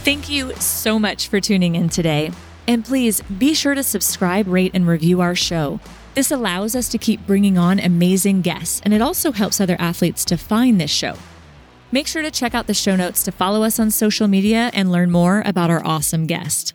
Thank 0.04 0.30
you 0.30 0.54
so 0.56 0.98
much 0.98 1.28
for 1.28 1.40
tuning 1.40 1.76
in 1.76 1.90
today. 1.90 2.32
And 2.68 2.86
please 2.86 3.22
be 3.22 3.54
sure 3.54 3.76
to 3.76 3.84
subscribe, 3.84 4.48
rate, 4.48 4.72
and 4.74 4.88
review 4.88 5.22
our 5.22 5.36
show. 5.36 5.80
This 6.16 6.32
allows 6.32 6.76
us 6.76 6.90
to 6.90 6.98
keep 6.98 7.26
bringing 7.26 7.58
on 7.58 7.80
amazing 7.80 8.42
guests, 8.42 8.82
and 8.84 8.94
it 8.94 9.02
also 9.02 9.32
helps 9.32 9.62
other 9.62 9.76
athletes 9.80 10.26
to 10.26 10.38
find 10.38 10.80
this 10.80 10.92
show. 10.92 11.16
Make 11.92 12.08
sure 12.08 12.22
to 12.22 12.32
check 12.32 12.54
out 12.54 12.68
the 12.68 12.74
show 12.74 12.96
notes 12.96 13.24
to 13.24 13.32
follow 13.32 13.64
us 13.64 13.80
on 13.80 13.90
social 13.90 14.28
media 14.28 14.70
and 14.74 14.92
learn 14.92 15.12
more 15.12 15.42
about 15.46 15.70
our 15.70 15.86
awesome 15.86 16.28
guest. 16.28 16.74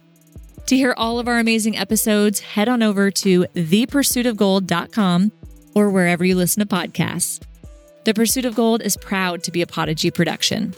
To 0.66 0.76
hear 0.76 0.94
all 0.96 1.18
of 1.18 1.28
our 1.28 1.38
amazing 1.38 1.76
episodes, 1.76 2.40
head 2.40 2.70
on 2.70 2.82
over 2.82 3.10
to 3.10 3.44
thepursuitofgold.com 3.54 5.32
or 5.74 5.90
wherever 5.90 6.24
you 6.24 6.36
listen 6.36 6.66
to 6.66 6.74
podcasts. 6.74 7.42
The 8.04 8.14
Pursuit 8.14 8.46
of 8.46 8.54
Gold 8.54 8.80
is 8.82 8.96
proud 8.96 9.42
to 9.44 9.50
be 9.50 9.60
a 9.60 9.66
Podigy 9.66 10.10
production. 10.10 10.74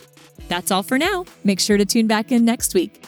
That's 0.48 0.70
all 0.70 0.82
for 0.82 0.98
now. 0.98 1.24
Make 1.44 1.60
sure 1.60 1.76
to 1.76 1.84
tune 1.84 2.06
back 2.08 2.32
in 2.32 2.44
next 2.44 2.74
week. 2.74 3.04